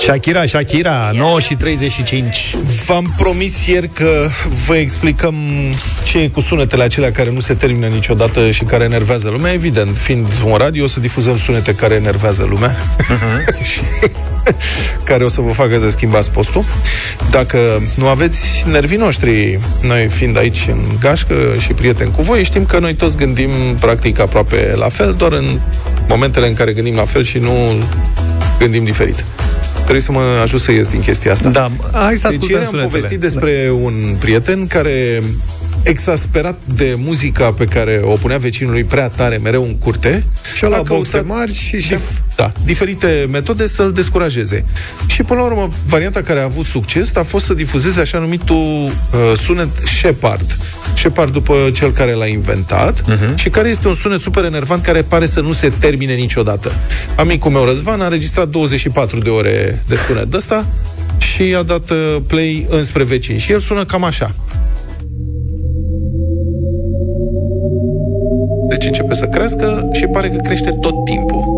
Shakira, 0.00 0.46
Shakira, 0.46 1.10
9 1.14 1.40
și 1.40 1.54
35. 1.54 2.54
V-am 2.86 3.14
promis 3.16 3.66
ieri 3.66 3.88
că 3.88 4.28
vă 4.66 4.76
explicăm 4.76 5.34
ce 6.04 6.18
e 6.18 6.28
cu 6.28 6.40
sunetele 6.40 6.82
acelea 6.82 7.12
care 7.12 7.30
nu 7.30 7.40
se 7.40 7.54
termină 7.54 7.86
niciodată 7.86 8.50
și 8.50 8.64
care 8.64 8.84
enervează 8.84 9.28
lumea. 9.28 9.52
Evident, 9.52 9.96
fiind 9.96 10.26
un 10.44 10.54
radio, 10.56 10.84
o 10.84 10.86
să 10.86 11.00
difuzăm 11.00 11.38
sunete 11.38 11.74
care 11.74 11.94
enervează 11.94 12.46
lumea. 12.48 12.76
Și 13.72 13.80
care 15.04 15.24
o 15.24 15.28
să 15.28 15.40
vă 15.40 15.52
facă 15.52 15.78
să 15.80 15.90
schimbați 15.90 16.30
postul. 16.30 16.64
Dacă 17.30 17.58
nu 17.94 18.06
aveți 18.06 18.64
nervii 18.70 18.96
noștri, 18.96 19.58
noi 19.82 20.08
fiind 20.08 20.38
aici 20.38 20.66
în 20.68 20.84
gașcă 21.00 21.34
și 21.58 21.72
prieteni 21.72 22.10
cu 22.10 22.22
voi, 22.22 22.44
știm 22.44 22.64
că 22.64 22.78
noi 22.78 22.94
toți 22.94 23.16
gândim 23.16 23.50
practic 23.80 24.20
aproape 24.20 24.72
la 24.76 24.88
fel, 24.88 25.14
doar 25.18 25.32
în 25.32 25.60
momentele 26.08 26.48
în 26.48 26.54
care 26.54 26.72
gândim 26.72 26.94
la 26.94 27.04
fel 27.04 27.24
și 27.24 27.38
nu 27.38 27.52
gândim 28.58 28.84
diferit. 28.84 29.24
Trebuie 29.90 30.10
să 30.10 30.12
mă 30.12 30.40
ajut 30.42 30.60
să 30.60 30.72
ies 30.72 30.88
din 30.90 31.00
chestia 31.00 31.32
asta. 31.32 31.48
Da, 31.48 31.70
hai 31.92 32.16
să 32.16 32.28
Deci 32.28 32.32
ascultăm 32.32 32.48
ieri 32.48 32.64
am 32.64 32.70
sunetele. 32.70 32.86
povestit 32.86 33.20
despre 33.20 33.70
un 33.82 34.16
prieten 34.18 34.66
care 34.66 35.22
exasperat 35.82 36.58
de 36.74 36.94
muzica 36.96 37.52
pe 37.52 37.64
care 37.64 38.00
o 38.04 38.12
punea 38.14 38.38
vecinului 38.38 38.84
prea 38.84 39.08
tare 39.08 39.36
mereu 39.42 39.62
în 39.62 39.76
curte 39.78 40.24
Și-a 40.54 40.68
luat 40.68 40.80
a 40.80 40.82
căutat 40.82 41.12
boxe 41.12 41.20
mari 41.34 41.54
și 41.54 41.80
și 41.80 41.94
dif- 41.94 42.29
da, 42.40 42.52
diferite 42.64 43.26
metode 43.30 43.66
să-l 43.66 43.92
descurajeze. 43.92 44.62
Și 45.06 45.22
până 45.22 45.40
la 45.40 45.46
urmă, 45.46 45.68
varianta 45.86 46.22
care 46.22 46.40
a 46.40 46.44
avut 46.44 46.64
succes 46.64 47.16
a 47.16 47.22
fost 47.22 47.44
să 47.44 47.54
difuzeze 47.54 48.00
așa 48.00 48.18
numitul 48.18 48.56
uh, 48.56 48.92
sunet 49.36 49.68
Shepard. 49.98 50.56
Shepard 50.94 51.32
după 51.32 51.54
cel 51.72 51.92
care 51.92 52.12
l-a 52.12 52.26
inventat 52.26 53.00
uh-huh. 53.00 53.34
și 53.34 53.48
care 53.48 53.68
este 53.68 53.88
un 53.88 53.94
sunet 53.94 54.20
super 54.20 54.44
enervant 54.44 54.82
care 54.82 55.02
pare 55.02 55.26
să 55.26 55.40
nu 55.40 55.52
se 55.52 55.72
termine 55.78 56.14
niciodată. 56.14 56.72
Amicul 57.16 57.50
meu 57.50 57.64
Răzvan 57.64 58.00
a 58.00 58.04
înregistrat 58.04 58.48
24 58.48 59.18
de 59.18 59.28
ore 59.28 59.82
de 59.86 59.96
sunet 60.06 60.24
de 60.24 60.36
ăsta 60.36 60.66
și 61.18 61.54
a 61.58 61.62
dat 61.62 61.90
uh, 61.90 62.16
play 62.26 62.66
înspre 62.68 63.02
vecini. 63.02 63.38
Și 63.38 63.52
el 63.52 63.58
sună 63.58 63.84
cam 63.84 64.04
așa. 64.04 64.34
Deci 68.68 68.86
începe 68.86 69.14
să 69.14 69.26
crească 69.26 69.88
și 69.92 70.06
pare 70.06 70.28
că 70.28 70.40
crește 70.42 70.70
tot 70.80 71.04
timpul. 71.04 71.49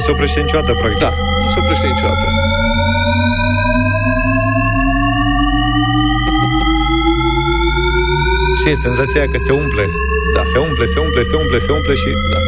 Nu 0.00 0.06
se 0.06 0.14
oprește 0.16 0.40
niciodată, 0.40 0.72
practic. 0.80 1.00
Da, 1.06 1.12
nu 1.42 1.48
se 1.52 1.58
oprește 1.62 1.86
niciodată. 1.94 2.26
Și 8.60 8.66
e 8.72 8.74
senzația 8.88 9.24
că 9.32 9.38
se 9.46 9.52
umple. 9.62 9.84
Da. 10.34 10.42
Se 10.52 10.58
umple, 10.68 10.84
se 10.94 10.98
umple, 11.06 11.22
se 11.30 11.36
umple, 11.42 11.58
se 11.66 11.72
umple 11.78 11.94
și... 12.02 12.10
Da. 12.32 12.40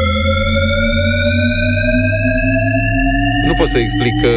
Nu 3.48 3.52
pot 3.58 3.68
să 3.74 3.78
explic 3.78 4.16
uh, 4.24 4.32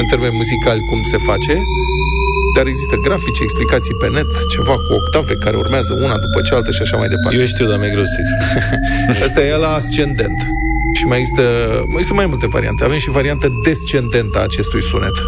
în 0.00 0.06
termeni 0.12 0.34
muzicali 0.40 0.80
cum 0.90 1.00
se 1.12 1.18
face, 1.28 1.54
dar 2.56 2.66
există 2.66 2.96
grafice, 3.06 3.42
explicații 3.42 3.94
pe 4.00 4.08
net, 4.16 4.30
ceva 4.54 4.76
cu 4.84 4.92
octave 5.00 5.34
care 5.44 5.56
urmează 5.56 5.92
una 6.06 6.16
după 6.18 6.38
cealaltă 6.46 6.70
și 6.76 6.82
așa 6.82 6.96
mai 6.96 7.08
departe. 7.08 7.38
Eu 7.38 7.44
știu, 7.44 7.66
dar 7.70 7.78
mi-e 7.78 7.94
greu 7.94 8.04
să 8.04 8.16
explic. 8.22 8.42
Asta 9.26 9.40
e 9.50 9.56
la 9.56 9.70
ascendent. 9.80 10.40
Și 10.92 11.06
mai 11.06 11.18
există, 11.18 11.42
mai 11.86 11.94
există 11.94 12.14
mai 12.14 12.26
multe 12.26 12.46
variante. 12.46 12.84
Avem 12.84 12.98
și 12.98 13.10
varianta 13.10 13.48
descendentă 13.62 14.38
a 14.38 14.42
acestui 14.42 14.82
sunet. 14.82 15.14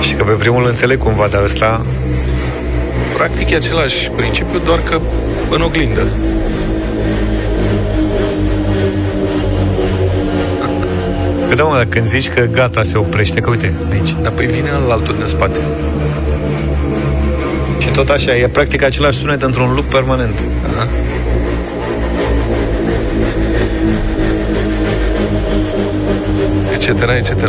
Și 0.00 0.14
că 0.14 0.24
pe 0.24 0.32
primul 0.32 0.66
înțeleg 0.66 0.98
cumva, 0.98 1.26
dar 1.26 1.42
ăsta... 1.42 1.86
Practic 3.16 3.50
e 3.50 3.56
același 3.56 4.10
principiu, 4.10 4.58
doar 4.58 4.78
că 4.78 5.00
în 5.50 5.60
oglindă. 5.60 6.16
Că 11.48 11.54
da, 11.54 11.62
mă, 11.62 11.74
dar 11.74 11.84
când 11.84 12.06
zici 12.06 12.28
că 12.28 12.48
gata, 12.52 12.82
se 12.82 12.98
oprește, 12.98 13.40
că 13.40 13.50
uite, 13.50 13.72
aici. 13.90 14.14
Dar 14.22 14.32
păi 14.32 14.46
vine 14.46 14.68
altul 14.88 15.14
din 15.16 15.26
spate. 15.26 15.58
Și 17.78 17.88
tot 17.88 18.08
așa, 18.08 18.36
e 18.36 18.48
practic 18.48 18.82
același 18.82 19.18
sunet 19.18 19.42
într-un 19.42 19.72
loop 19.72 19.90
permanent. 19.90 20.38
Aha. 20.74 20.88
etc., 26.88 27.10
etc. 27.18 27.42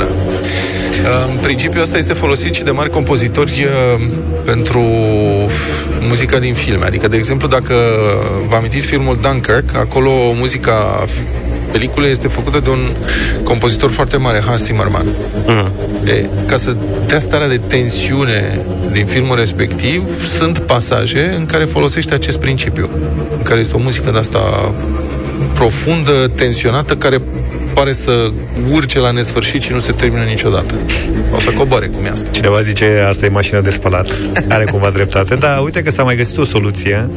În 1.29 1.37
principiu, 1.41 1.81
asta 1.81 1.97
este 1.97 2.13
folosit 2.13 2.53
și 2.53 2.63
de 2.63 2.71
mari 2.71 2.89
compozitori 2.89 3.65
uh, 3.65 4.07
pentru 4.45 4.81
muzica 6.07 6.39
din 6.39 6.53
filme. 6.53 6.85
Adică, 6.85 7.07
de 7.07 7.17
exemplu, 7.17 7.47
dacă 7.47 7.73
vă 8.47 8.55
amintiți 8.55 8.85
filmul 8.85 9.17
Dunkirk, 9.21 9.75
acolo 9.75 10.11
muzica 10.33 11.05
peliculei 11.75 12.11
este 12.11 12.27
făcută 12.27 12.59
de 12.59 12.69
un 12.69 12.95
compozitor 13.43 13.89
foarte 13.89 14.17
mare, 14.17 14.41
Hans 14.45 14.63
Zimmerman. 14.63 15.05
Mm. 15.45 15.71
E, 16.05 16.29
ca 16.45 16.57
să 16.57 16.75
dea 17.07 17.19
starea 17.19 17.47
de 17.47 17.59
tensiune 17.67 18.59
din 18.91 19.05
filmul 19.05 19.35
respectiv, 19.35 20.23
sunt 20.37 20.59
pasaje 20.59 21.35
în 21.37 21.45
care 21.45 21.65
folosește 21.65 22.13
acest 22.13 22.39
principiu, 22.39 22.89
în 23.37 23.43
care 23.43 23.59
este 23.59 23.75
o 23.75 23.79
muzică 23.79 24.11
de 24.11 24.17
asta 24.17 24.73
profundă, 25.53 26.31
tensionată, 26.35 26.95
care 26.95 27.21
pare 27.73 27.91
să 27.91 28.31
urce 28.71 28.99
la 28.99 29.11
nesfârșit 29.11 29.61
și 29.61 29.71
nu 29.71 29.79
se 29.79 29.91
termină 29.91 30.23
niciodată. 30.23 30.73
O 31.35 31.39
să 31.39 31.49
coboare 31.51 31.87
cum 31.87 32.05
e 32.05 32.09
asta. 32.09 32.29
Cineva 32.31 32.61
zice, 32.61 33.05
asta 33.07 33.25
e 33.25 33.29
mașina 33.29 33.61
de 33.61 33.69
spălat. 33.69 34.07
Are 34.49 34.63
cumva 34.63 34.89
dreptate. 34.89 35.35
Da, 35.35 35.59
uite 35.63 35.81
că 35.81 35.91
s-a 35.91 36.03
mai 36.03 36.15
găsit 36.15 36.37
o 36.37 36.43
soluție. 36.43 37.09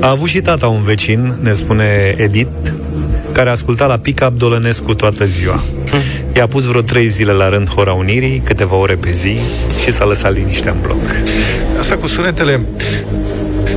A 0.00 0.10
avut 0.10 0.28
și 0.28 0.40
tata 0.40 0.66
un 0.66 0.82
vecin, 0.82 1.34
ne 1.40 1.52
spune 1.52 2.14
Edith, 2.16 2.70
care 3.38 3.50
a 3.50 3.52
ascultat 3.52 3.88
la 3.88 3.98
pick-up 3.98 4.38
Dolănescu 4.38 4.94
toată 4.94 5.24
ziua. 5.24 5.60
I-a 6.36 6.46
pus 6.46 6.64
vreo 6.64 6.80
trei 6.80 7.08
zile 7.08 7.32
la 7.32 7.48
rând 7.48 7.68
Hora 7.68 7.92
Unirii, 7.92 8.42
câteva 8.44 8.76
ore 8.76 8.94
pe 8.94 9.10
zi 9.10 9.38
și 9.82 9.92
s-a 9.92 10.04
lăsat 10.04 10.32
liniștea 10.32 10.72
în 10.72 10.80
bloc. 10.80 11.00
Asta 11.78 11.96
cu 11.96 12.06
sunetele... 12.06 12.60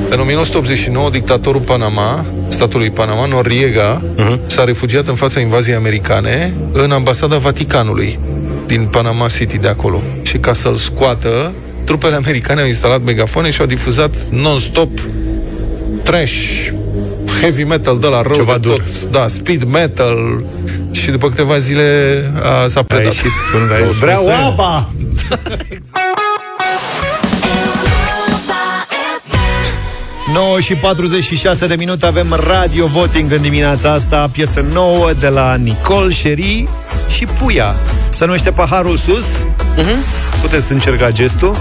În 0.09 0.19
1989, 0.19 1.09
dictatorul 1.09 1.61
Panama, 1.61 2.25
statului 2.47 2.89
Panama, 2.89 3.25
Noriega, 3.25 4.01
uh-huh. 4.01 4.39
s-a 4.45 4.63
refugiat 4.63 5.07
în 5.07 5.15
fața 5.15 5.39
invaziei 5.39 5.75
americane 5.75 6.53
în 6.71 6.91
ambasada 6.91 7.37
Vaticanului 7.37 8.19
din 8.67 8.85
Panama 8.85 9.27
City 9.27 9.57
de 9.57 9.67
acolo. 9.67 10.01
Și 10.21 10.37
ca 10.37 10.53
să-l 10.53 10.75
scoată, 10.75 11.51
trupele 11.83 12.15
americane 12.15 12.61
au 12.61 12.67
instalat 12.67 13.03
megafone 13.03 13.49
și 13.49 13.61
au 13.61 13.67
difuzat 13.67 14.15
non-stop 14.29 14.89
trash, 16.03 16.69
heavy 17.41 17.63
metal 17.63 17.99
de 17.99 18.07
la 18.07 18.21
rău 18.21 18.33
Ceva 18.35 18.53
de 18.53 18.59
dur. 18.59 18.77
tot, 18.81 19.03
da, 19.03 19.27
speed 19.27 19.63
metal 19.63 20.45
și 20.91 21.11
după 21.11 21.29
câteva 21.29 21.59
zile 21.59 21.83
a, 22.43 22.67
s-a 22.67 22.79
A 22.79 22.83
predat. 22.83 23.05
ieșit 23.05 23.31
spunând, 23.47 23.71
a 23.71 23.85
zis, 23.85 23.97
vreau 23.97 24.29
apa! 24.29 24.89
9 30.33 30.59
și 30.59 30.73
46 30.75 31.67
de 31.67 31.75
minute 31.75 32.05
avem 32.05 32.35
radio 32.47 32.85
voting 32.85 33.31
în 33.31 33.41
dimineața 33.41 33.91
asta, 33.91 34.29
piesă 34.31 34.65
nouă 34.73 35.09
de 35.19 35.27
la 35.27 35.55
Nicole 35.55 36.11
Sherry 36.11 36.67
și 37.09 37.25
Puia. 37.25 37.75
Se 38.09 38.25
numește 38.25 38.51
Paharul 38.51 38.97
Sus. 38.97 39.25
Uh-huh. 39.37 40.41
Puteți 40.41 40.71
încerca 40.71 41.11
gestul, 41.11 41.55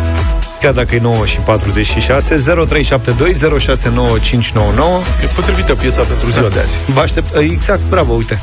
chiar 0.60 0.72
dacă 0.72 0.94
e 0.94 1.00
9 1.00 1.26
și 1.26 1.38
46, 1.38 2.34
0372 2.34 3.58
069599. 3.58 5.00
E 5.22 5.26
potrivită 5.34 5.74
piesa 5.74 6.02
pentru 6.02 6.28
ziua 6.28 6.48
de 6.48 6.58
azi. 6.58 6.76
Vă 6.94 7.00
aștept, 7.00 7.36
exact, 7.36 7.80
bravo, 7.88 8.12
uite. 8.12 8.42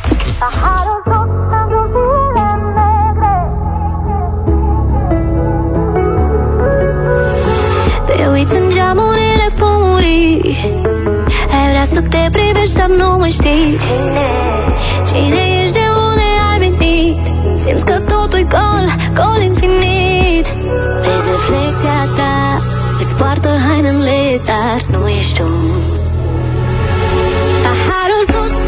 Te 8.06 8.28
uiți 8.32 8.56
în 8.56 8.70
geamurile 8.70 9.48
fumurii 9.56 10.58
Ai 11.52 11.70
vrea 11.70 11.84
să 11.84 12.02
te 12.02 12.28
privești, 12.32 12.76
dar 12.76 12.88
nu 12.88 13.18
mai 13.18 13.30
știi 13.30 13.78
Cine 15.08 15.62
ești, 15.62 15.74
de 15.74 15.86
unde 16.10 16.22
ai 16.52 16.58
venit 16.60 17.28
Simți 17.60 17.86
că 17.86 18.00
totul-i 18.00 18.48
gol, 18.50 18.86
gol 19.14 19.42
infinit 19.42 20.17
Vezi 20.44 21.30
reflexia 21.32 22.08
ta 22.16 22.62
Îți 23.00 23.16
poartă 23.16 23.50
hainele, 23.68 24.42
dar 24.46 24.82
nu 24.92 25.08
ești 25.08 25.34
tu 25.34 25.50
Paharul 27.64 28.24
sus 28.26 28.67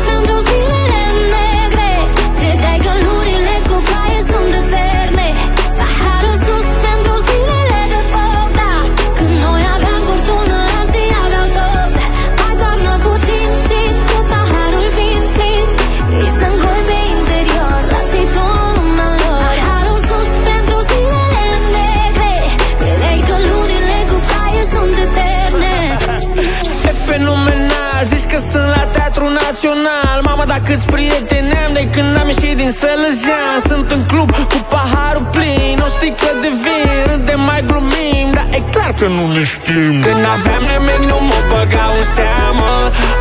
Național 30.40 30.46
Mama, 30.46 30.46
dacă 30.46 30.72
câți 30.72 30.86
prieteni 30.94 31.52
am 31.66 31.74
de 31.74 31.84
când 31.96 32.18
am 32.22 32.28
ieșit 32.34 32.56
din 32.62 32.72
Sălăjean 32.80 33.58
Sunt 33.70 33.88
în 33.96 34.02
club 34.12 34.30
cu 34.52 34.60
paharul 34.74 35.28
plin, 35.36 35.78
o 35.86 35.88
sticlă 35.96 36.32
de 36.44 36.52
vin 36.64 36.90
Râdem 37.10 37.42
mai 37.50 37.62
glumim, 37.70 38.28
dar 38.38 38.48
e 38.58 38.60
clar 38.74 38.92
că 39.00 39.08
nu 39.18 39.24
ne 39.36 39.44
știm. 39.54 39.94
Când 40.06 40.24
aveam 40.36 40.64
nimic 40.72 41.02
nu 41.12 41.18
mă 41.30 41.40
băgau 41.50 41.94
în 42.02 42.08
seamă. 42.16 42.72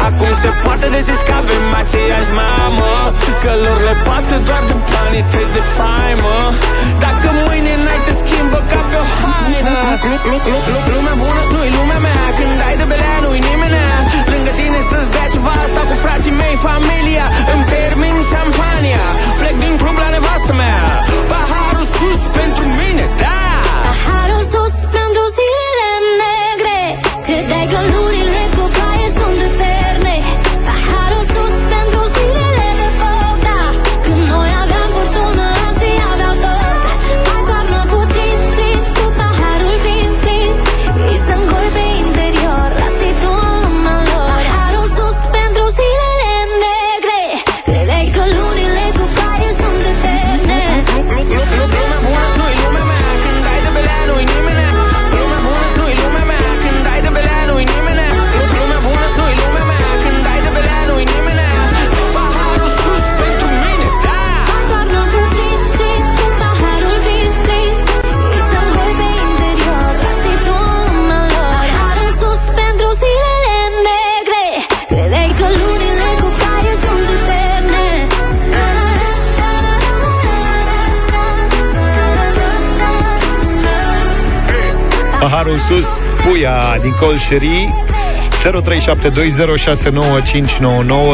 Acum 0.06 0.32
se 0.42 0.50
poate 0.64 0.86
de 0.94 1.00
zis 1.08 1.20
că 1.26 1.34
avem 1.42 1.66
aceeași 1.82 2.30
mamă. 2.40 2.92
Că 3.42 3.50
lor 3.62 3.78
le 3.88 3.94
pasă 4.06 4.36
doar 4.48 4.62
de 4.70 4.76
banii 4.92 5.24
tăi 5.32 5.48
de 5.56 5.62
faimă. 5.76 6.36
Dacă 7.04 7.26
mâine 7.44 7.74
n-ai 7.84 8.00
te 8.06 8.12
schimbă 8.88 8.94
ca 8.94 8.94
pe 8.94 8.98
o 9.02 9.06
haină 9.20 9.76
Lu- 10.08 10.22
lu- 10.30 10.42
lu- 10.50 10.64
lu- 10.72 10.84
Lumea 10.94 11.14
bună 11.22 11.42
nu-i 11.54 11.70
lumea 11.76 12.00
mea. 12.06 12.22
Când 12.38 12.58
ai 12.66 12.76
de 12.80 12.84
belea 12.90 13.16
nu-i 13.24 13.40
nimenea 13.50 13.90
Lângă 14.32 14.50
tine 14.58 14.80
să-ți 14.90 15.10
dea 15.14 15.26
ceva 15.34 15.54
Stau 15.72 15.84
cu 15.90 15.96
frații 16.04 16.34
mei, 16.42 16.56
familia. 16.68 17.26
Îmi 17.52 17.64
termin 17.74 18.16
șampania. 18.32 19.04
Plec 19.40 19.56
din 19.64 19.74
club 19.80 19.96
la 20.04 20.08
nevastă 20.16 20.52
mea. 20.62 20.78
Paharul 21.32 21.86
sus 21.96 22.20
pentru 22.38 22.64
mine, 22.80 23.04
da 23.22 23.37
Puia, 86.48 86.80
Nicole 86.82 87.16
Sherry 87.18 87.74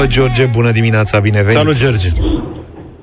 0372069599 0.05 0.07
George, 0.07 0.45
bună 0.45 0.71
dimineața, 0.71 1.19
bine 1.19 1.43
venit 1.43 1.57
Salut, 1.57 1.77
George! 1.77 2.09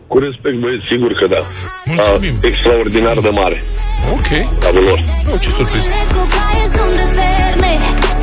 Cu 0.08 0.18
respect, 0.20 0.56
băieți, 0.60 0.86
sigur 0.90 1.12
că 1.20 1.28
da. 1.28 1.42
Mulțumim. 1.86 2.34
A, 2.44 2.48
extraordinar 2.48 3.20
de 3.20 3.30
mare. 3.30 3.64
Ok. 4.12 4.30
Anul 4.70 4.84
lor. 4.84 5.00
Oh, 5.34 5.40
ce 5.42 5.50
surpriză. 5.50 5.90
Cu 5.90 5.94
ploaie 6.32 6.66
sunt 6.76 6.98
eterne 7.06 7.74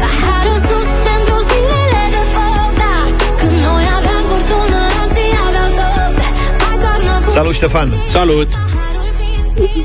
Paharul 0.00 0.59
sus 0.68 0.88
pentru 1.09 1.36
zilele 1.48 2.02
de 2.14 2.22
foc, 2.34 2.70
da 2.80 2.94
Când 3.40 3.56
noi 3.66 3.86
aveam 3.98 4.22
furtună, 4.28 4.80
alții 5.00 5.32
aveau 5.46 5.68
tot 5.78 6.14
Mai 6.62 6.76
toarnă 6.82 7.12
puțin 7.22 7.32
Salut, 7.36 7.54
Ștefan! 7.54 7.88
Salut! 8.06 8.48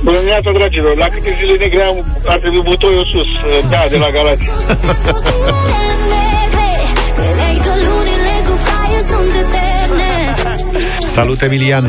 Bună 0.03 0.17
dimineața, 0.17 0.51
dragilor. 0.51 0.97
La 0.97 1.07
câte 1.07 1.37
zile 1.39 1.57
negre 1.57 1.83
am, 1.83 2.05
ar 2.25 2.39
trebui 2.39 2.61
butoiul 2.61 3.05
sus. 3.05 3.27
Da, 3.69 3.85
de 3.89 3.97
la 3.97 4.09
Galați. 4.09 4.43
Credeai 7.15 7.57
că 7.65 7.71
lunile 7.85 8.35
cu 8.47 8.57
ploaie 8.63 8.99
sunt 9.09 9.33
eterne 9.41 11.07
Salut, 11.07 11.41
Emilian! 11.41 11.85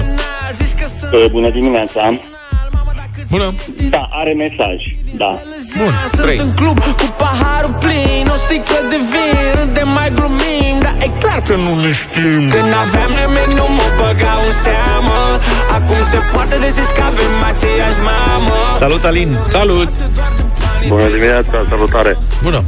Uh, 1.13 1.31
Bună 1.31 1.51
dimineața! 1.51 2.21
Bună! 3.31 3.55
Da, 3.91 4.09
are 4.11 4.33
mesaj, 4.33 4.85
da. 5.17 5.39
Bun, 5.79 5.93
Sunt 6.17 6.41
în 6.47 6.51
club 6.61 6.79
cu 7.01 7.09
paharul 7.23 7.75
plin 7.85 8.25
O 8.35 8.37
sticlă 8.45 8.81
de 8.91 8.99
vin, 9.11 9.45
râdem 9.59 9.89
mai 9.99 10.09
glumim 10.17 10.77
Dar 10.85 10.95
e 11.07 11.09
clar 11.23 11.41
că 11.49 11.55
nu 11.65 11.73
ne 11.85 11.93
știm 12.01 12.43
Când 12.55 12.73
aveam 12.85 13.11
nimic 13.21 13.49
nu 13.59 13.67
mă 13.79 13.87
băgau 13.99 14.41
în 14.49 14.55
seamă 14.65 15.19
Acum 15.77 16.01
se 16.13 16.19
poate 16.33 16.57
de 16.65 16.69
zis 16.77 16.89
că 16.97 17.03
avem 17.11 17.35
aceeași 17.51 18.01
mamă 18.09 18.57
Salut, 18.83 19.03
Alin! 19.05 19.31
Salut! 19.57 19.91
Bună 20.89 21.09
dimineața, 21.17 21.65
salutare. 21.69 22.19
Bună! 22.43 22.61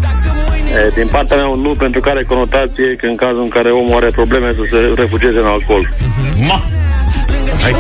E, 0.79 0.91
din 0.95 1.09
partea 1.15 1.37
mea 1.37 1.49
un 1.49 1.61
nu, 1.61 1.73
pentru 1.85 2.01
care 2.01 2.25
conotație 2.25 2.89
că 3.01 3.07
în 3.07 3.17
cazul 3.17 3.43
în 3.43 3.49
care 3.49 3.71
omul 3.71 3.97
are 3.97 4.11
probleme 4.21 4.49
să 4.59 4.63
se 4.71 4.93
refugieze 5.03 5.39
în 5.39 5.47
alcool. 5.47 5.83
Ma! 6.49 6.59
Hai, 7.63 7.75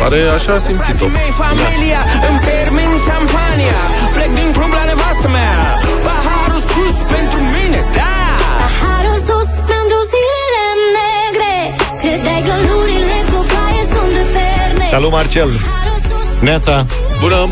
pare 0.00 0.20
așa 0.36 0.52
a 0.52 0.58
simțit-o. 0.58 1.06
Familia 1.44 2.00
Salut, 15.00 15.14
Marcel! 15.14 15.50
Neața! 16.40 16.86
Bună! 17.20 17.48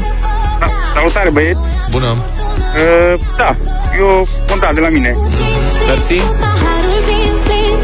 Salutare, 0.94 1.30
băieți! 1.30 1.60
Bună! 1.90 2.06
Uh, 2.06 3.20
da, 3.36 3.56
eu 3.98 4.28
contat 4.48 4.74
de 4.74 4.80
la 4.80 4.88
mine. 4.88 5.10
Mersi! 5.86 6.12
Paharul 6.14 7.00
plin, 7.06 7.32
plin 7.46 7.78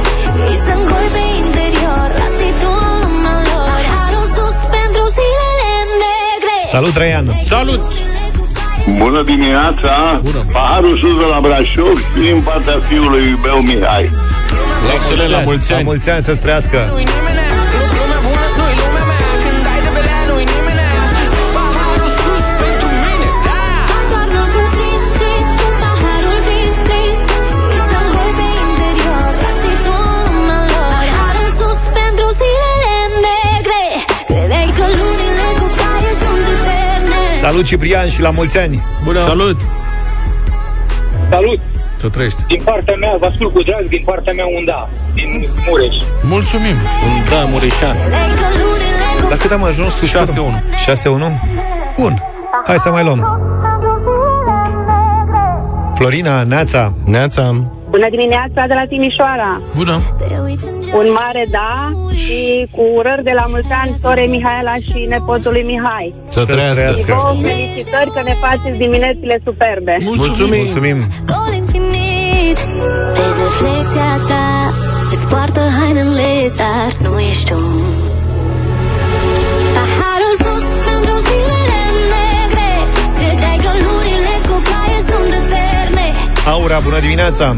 Îi 0.49 0.57
să 0.65 0.73
ngoi 0.85 1.09
pe 1.17 1.23
interior 1.45 2.09
Lasă-i 2.21 2.53
tu 2.61 2.71
în 2.93 3.11
lumea 3.12 3.37
lor 3.49 3.79
Paharul 3.89 4.27
sus 4.37 4.57
pentru 4.77 5.03
zilele 5.17 5.73
negre 6.05 6.57
Salut, 6.75 6.93
Traian! 6.93 7.27
Salut! 7.43 7.93
Bună 8.99 9.23
dimineața! 9.23 10.21
Bună. 10.23 10.43
Paharul 10.53 10.99
sus 10.99 11.15
de 11.23 11.27
la 11.35 11.41
Brașov 11.41 11.97
și 11.99 12.21
din 12.23 12.41
partea 12.43 12.79
fiului 12.89 13.39
meu 13.43 13.59
Mihai. 13.61 14.11
Excelent, 14.95 15.31
la 15.31 15.39
mulți 15.45 15.71
La 15.71 15.77
ani! 15.77 15.85
mulți 15.85 16.11
ani 16.11 16.23
să-ți 16.23 16.41
trăiască! 16.41 16.79
Salut, 37.45 37.64
Ciprian, 37.64 38.09
și 38.09 38.20
la 38.20 38.30
mulți 38.30 38.59
ani! 38.59 38.82
Bună! 39.05 39.20
Salut! 39.20 39.61
Salut! 41.30 41.61
Să 41.97 42.09
trăiești! 42.09 42.42
Din 42.47 42.61
partea 42.64 42.95
mea, 43.01 43.16
vă 43.18 43.26
ascult 43.26 43.53
cu 43.53 43.62
drag, 43.62 43.88
din 43.88 44.03
partea 44.05 44.32
mea 44.32 44.45
un 44.47 44.64
da, 44.64 44.88
din 45.14 45.49
Mureș. 45.66 45.97
Mulțumim! 46.22 46.76
Un 47.07 47.24
da, 47.30 47.45
Mureșan. 47.45 47.97
Credeai 47.97 48.28
că 48.28 48.59
lunile 48.62 49.22
cu 49.22 49.28
La 49.28 49.36
cât 49.36 49.51
am 49.51 49.62
ajuns? 49.62 50.01
6-1. 50.01 50.05
6-1? 50.05 52.01
Bun. 52.01 52.22
Hai 52.66 52.76
să 52.78 52.90
mai 52.90 53.05
luăm. 53.05 53.20
Florina, 55.95 56.42
Neața. 56.42 56.92
Neața! 57.05 57.42
Bună 57.90 58.07
dimineața 58.11 58.64
de 58.66 58.74
la 58.74 58.84
Timișoara. 58.88 59.61
Bună! 59.76 60.01
Un 61.01 61.07
mare 61.12 61.47
da 61.51 61.90
și 62.22 62.66
cu 62.74 62.82
urări 62.97 63.24
de 63.24 63.32
la 63.34 63.45
mulți 63.49 63.72
ani 63.82 63.92
sore 64.03 64.24
Mihaela 64.34 64.74
și 64.74 65.07
nepotului 65.09 65.62
Mihai. 65.62 66.14
Să 66.28 66.38
Să-ți 66.38 66.47
trăiască! 66.51 66.74
trăiască. 66.80 67.12
Vă 67.22 67.49
felicitări 67.49 68.11
că 68.16 68.20
ne 68.24 68.34
faceți 68.45 68.78
diminețile 68.84 69.36
superbe. 69.45 69.95
Mulțumim! 70.01 70.61
Mulțumim! 70.64 70.99
Gol 71.32 71.53
infinit 71.61 72.59
Vezi 73.16 73.38
reflexia 73.47 74.12
ta 74.30 74.47
Îți 75.12 75.26
poartă 75.26 75.61
hainele, 75.78 76.32
dar 76.61 76.88
nu 77.05 77.18
ești 77.30 77.45
tu 77.51 77.59
Paharul 79.76 80.34
sus 80.45 80.66
pentru 80.86 81.14
zilele 81.28 81.80
negre 82.14 82.70
Credeai 83.18 83.59
că 83.64 83.70
lurile 83.86 84.34
cu 84.49 84.55
ploaie 84.66 84.99
sunt 85.09 85.32
eterne 85.40 86.07
Aura, 86.53 86.78
bună 86.86 86.99
dimineața! 87.07 87.57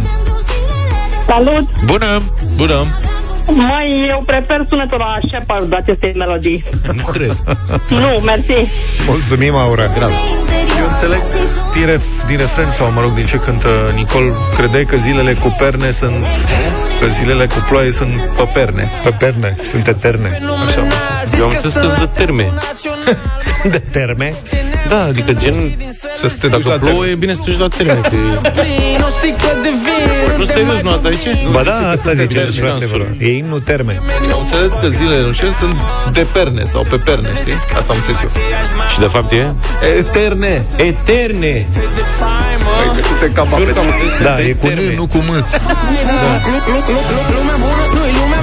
Salut! 1.28 1.64
Bună! 1.90 2.10
Bună! 2.56 2.78
Mai 3.54 4.06
eu 4.08 4.22
prefer 4.26 4.66
sunetul 4.68 4.98
la 4.98 5.18
Shepard 5.28 5.74
acestei 5.74 6.12
melodii. 6.16 6.64
Nu 6.92 7.02
cred. 7.02 7.36
Nu, 8.02 8.20
mersi. 8.24 8.52
Mulțumim, 9.08 9.54
Aura! 9.54 9.86
Grav. 9.96 10.10
Eu 10.78 10.86
înțeleg 10.88 11.20
din, 11.74 11.86
ref, 11.86 12.26
din 12.26 12.36
refren 12.36 12.70
sau, 12.70 12.92
mă 12.92 13.00
rog, 13.00 13.12
din 13.12 13.26
ce 13.26 13.36
cântă 13.36 13.68
Nicol, 13.94 14.36
credeai 14.56 14.84
că 14.84 14.96
zilele 14.96 15.32
cu 15.32 15.54
perne 15.58 15.90
sunt... 15.90 16.24
Că 17.00 17.06
zilele 17.06 17.46
cu 17.46 17.64
ploaie 17.68 17.90
sunt 17.90 18.30
pe 18.36 18.48
perne. 18.52 18.90
Pe 19.04 19.10
perne, 19.10 19.56
sunt 19.70 19.86
eterne. 19.86 20.38
Așa. 20.66 20.80
Eu 21.38 21.44
am 21.44 21.50
înțeles 21.50 21.74
că 21.74 21.96
de 21.98 22.08
terme. 22.12 22.52
Sunt 23.38 23.72
de 23.72 23.78
terme? 23.78 24.34
Da, 24.88 25.02
adică 25.02 25.32
gen... 25.32 25.54
Să 26.14 26.26
te 26.40 26.46
duci 26.48 26.62
Dacă 26.62 26.68
la 26.68 26.74
plouă, 26.84 26.92
termen. 27.04 27.10
e 27.10 27.14
bine 27.14 27.32
să 27.34 27.40
te 27.44 27.50
duci 27.50 27.58
la 27.60 27.68
terme. 27.68 27.92
Că 28.00 28.14
e... 28.14 28.50
Plin, 28.58 29.00
o 29.06 29.08
sticlă 29.18 29.52
de 29.62 29.70
vin 29.84 30.38
Nu 30.38 30.44
serios, 30.44 30.80
nu 30.80 30.90
asta 30.90 31.10
zice? 31.10 31.30
Ba 31.50 31.62
da, 31.62 31.76
asta 31.94 32.08
sunt 32.08 32.20
zice 32.20 32.22
eterne, 32.22 32.44
despre 32.48 32.66
asta 32.68 32.76
e 32.76 32.86
dansul. 32.86 32.98
vorba. 32.98 33.24
E 33.24 33.36
imnul 33.36 33.60
terme. 33.60 34.00
Am 34.32 34.40
înțeles 34.44 34.72
că 34.80 34.86
zilele 34.98 35.26
în 35.26 35.32
șel 35.32 35.52
sunt 35.52 35.76
de 36.12 36.26
perne 36.32 36.64
sau 36.64 36.82
pe 36.90 36.96
perne, 36.96 37.28
știi? 37.40 37.52
Asta 37.78 37.90
am 37.92 37.98
înțeles 38.00 38.18
eu. 38.26 38.30
Și 38.92 38.98
de 39.04 39.06
fapt 39.14 39.30
e? 39.32 39.42
Eterne! 39.98 40.54
Eterne! 40.76 41.54
Ai 42.80 42.88
găsit 42.96 43.16
te 43.20 43.28
cam 43.36 43.46
Jur 43.56 43.72
că 43.72 43.78
am 43.78 43.86
înțeles 43.92 44.20
Da, 44.28 44.34
de 44.36 44.42
e 44.42 44.52
cu 44.60 44.66
terme. 44.66 44.92
N, 44.92 44.96
nu 45.00 45.06
cu 45.12 45.18
M. 45.28 45.30
Lumea 47.34 47.56
bună, 47.64 47.84
nu-i 47.94 48.12
lumea 48.20 48.40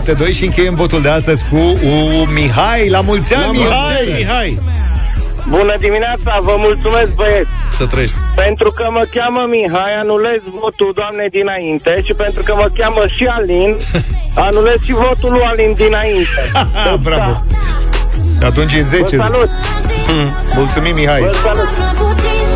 7-2 0.00 0.02
scor. 0.04 0.28
7-2 0.28 0.34
și 0.34 0.44
încheiem 0.44 0.74
votul 0.74 1.02
de 1.02 1.08
astăzi 1.08 1.44
cu 1.50 1.56
U 1.56 2.26
Mihai. 2.34 2.88
La 2.88 3.00
mulți 3.00 3.34
ani, 3.34 3.58
Mihai! 3.58 4.14
Mihai! 4.18 4.58
Bună 5.48 5.74
dimineața, 5.78 6.38
vă 6.40 6.54
mulțumesc 6.58 7.12
băieți. 7.14 7.50
Să 7.72 7.86
trăiești. 7.86 8.14
Pentru 8.34 8.70
că 8.70 8.88
mă 8.90 9.04
cheamă 9.14 9.46
Mihai, 9.48 9.92
anulez 10.00 10.40
votul 10.60 10.92
doamnei 10.94 11.28
dinainte 11.28 12.00
și 12.06 12.12
pentru 12.12 12.42
că 12.42 12.54
mă 12.56 12.68
cheamă 12.78 13.04
și 13.16 13.24
Alin, 13.36 13.76
anulez 14.48 14.80
și 14.84 14.92
votul 14.92 15.30
lui 15.32 15.42
Alin 15.42 15.72
dinainte. 15.74 16.42
Ah, 16.86 16.94
bravo! 17.02 17.44
Atunci 18.42 18.72
e 18.72 18.80
Vă 18.80 18.96
10. 18.96 19.16
salut! 19.16 19.50
Mulțumim, 20.54 20.94
Mihai. 20.94 21.20
Vă 21.20 21.38
salut! 21.42 21.68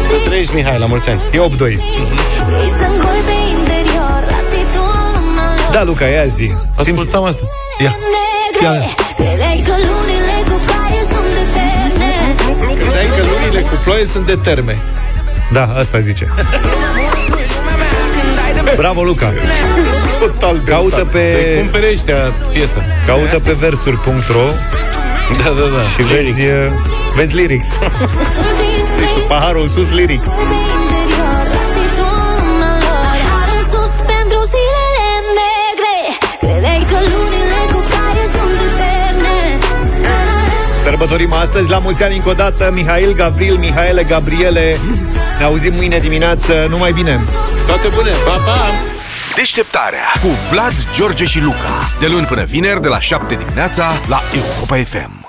Să 0.09 0.15
trăiești, 0.25 0.55
Mihai, 0.55 0.79
la 0.79 0.87
mulți 0.87 1.09
ani. 1.11 1.21
E 1.33 1.39
8-2. 1.39 1.43
Îi 1.63 1.81
Da, 5.77 5.85
Luca, 5.85 6.07
ia 6.07 6.27
zi. 6.27 6.47
Simți... 6.77 6.91
Ascultam 6.91 7.25
asta. 7.25 7.45
Ia. 7.79 7.97
Ia. 8.63 8.71
negre 8.71 8.95
Credeai 9.17 9.63
că 9.67 9.71
lunile 9.71 10.37
cu 10.49 10.61
ploaie 10.67 11.03
sunt 11.13 11.35
eterne 11.45 12.13
Credeai 12.77 13.07
că 13.17 13.23
lunile 13.23 13.61
cu 13.61 13.75
ploaie 13.85 14.07
sunt 14.07 14.27
de 14.27 14.37
terme. 14.37 14.83
Da, 15.53 15.73
asta 15.77 15.99
zice. 15.99 16.35
Bravo, 18.77 19.03
Luca. 19.03 19.33
Total 20.21 20.61
Caută 20.65 20.97
derutat. 20.97 21.13
Să-i 21.13 21.43
pe, 21.43 21.59
cumpere 21.59 21.91
ăștia 21.93 22.35
piesă. 22.53 22.83
caută 23.07 23.41
pe 23.41 23.53
versuri.ro 23.53 24.49
Da, 25.43 25.51
da, 25.51 25.77
da. 25.77 25.83
și 25.83 26.03
vezi, 26.03 26.41
uh, 26.41 26.73
vezi 27.17 27.35
lyrics. 27.35 27.69
Deci, 28.99 29.27
paharul 29.29 29.69
sus 29.69 29.91
lyrics. 29.91 30.29
Sărbătorim 40.99 41.33
astăzi 41.33 41.71
la 41.71 41.79
mulți 41.79 42.03
ani 42.03 42.17
încă 42.17 42.29
o 42.29 42.33
dată 42.33 42.71
Mihail, 42.73 43.13
Gavril, 43.13 43.57
Mihaele, 43.57 44.05
Gabriele 44.05 44.77
Ne 45.39 45.45
auzim 45.45 45.75
mâine 45.75 45.99
dimineață, 45.99 46.67
numai 46.69 46.93
bine 46.93 47.25
Toate 47.67 47.89
bune! 47.89 48.11
Pa, 48.11 48.31
pa! 48.31 48.71
Deșteptarea 49.35 50.07
cu 50.21 50.29
Vlad, 50.51 50.75
George 50.93 51.25
și 51.25 51.41
Luca. 51.41 51.91
De 52.01 52.07
luni 52.07 52.27
până 52.27 52.45
vineri, 52.45 52.81
de 52.81 52.89
la 52.89 53.01
7 53.01 53.35
dimineața, 53.35 53.93
la 54.09 54.23
Europa 54.35 54.77
FM. 54.77 55.26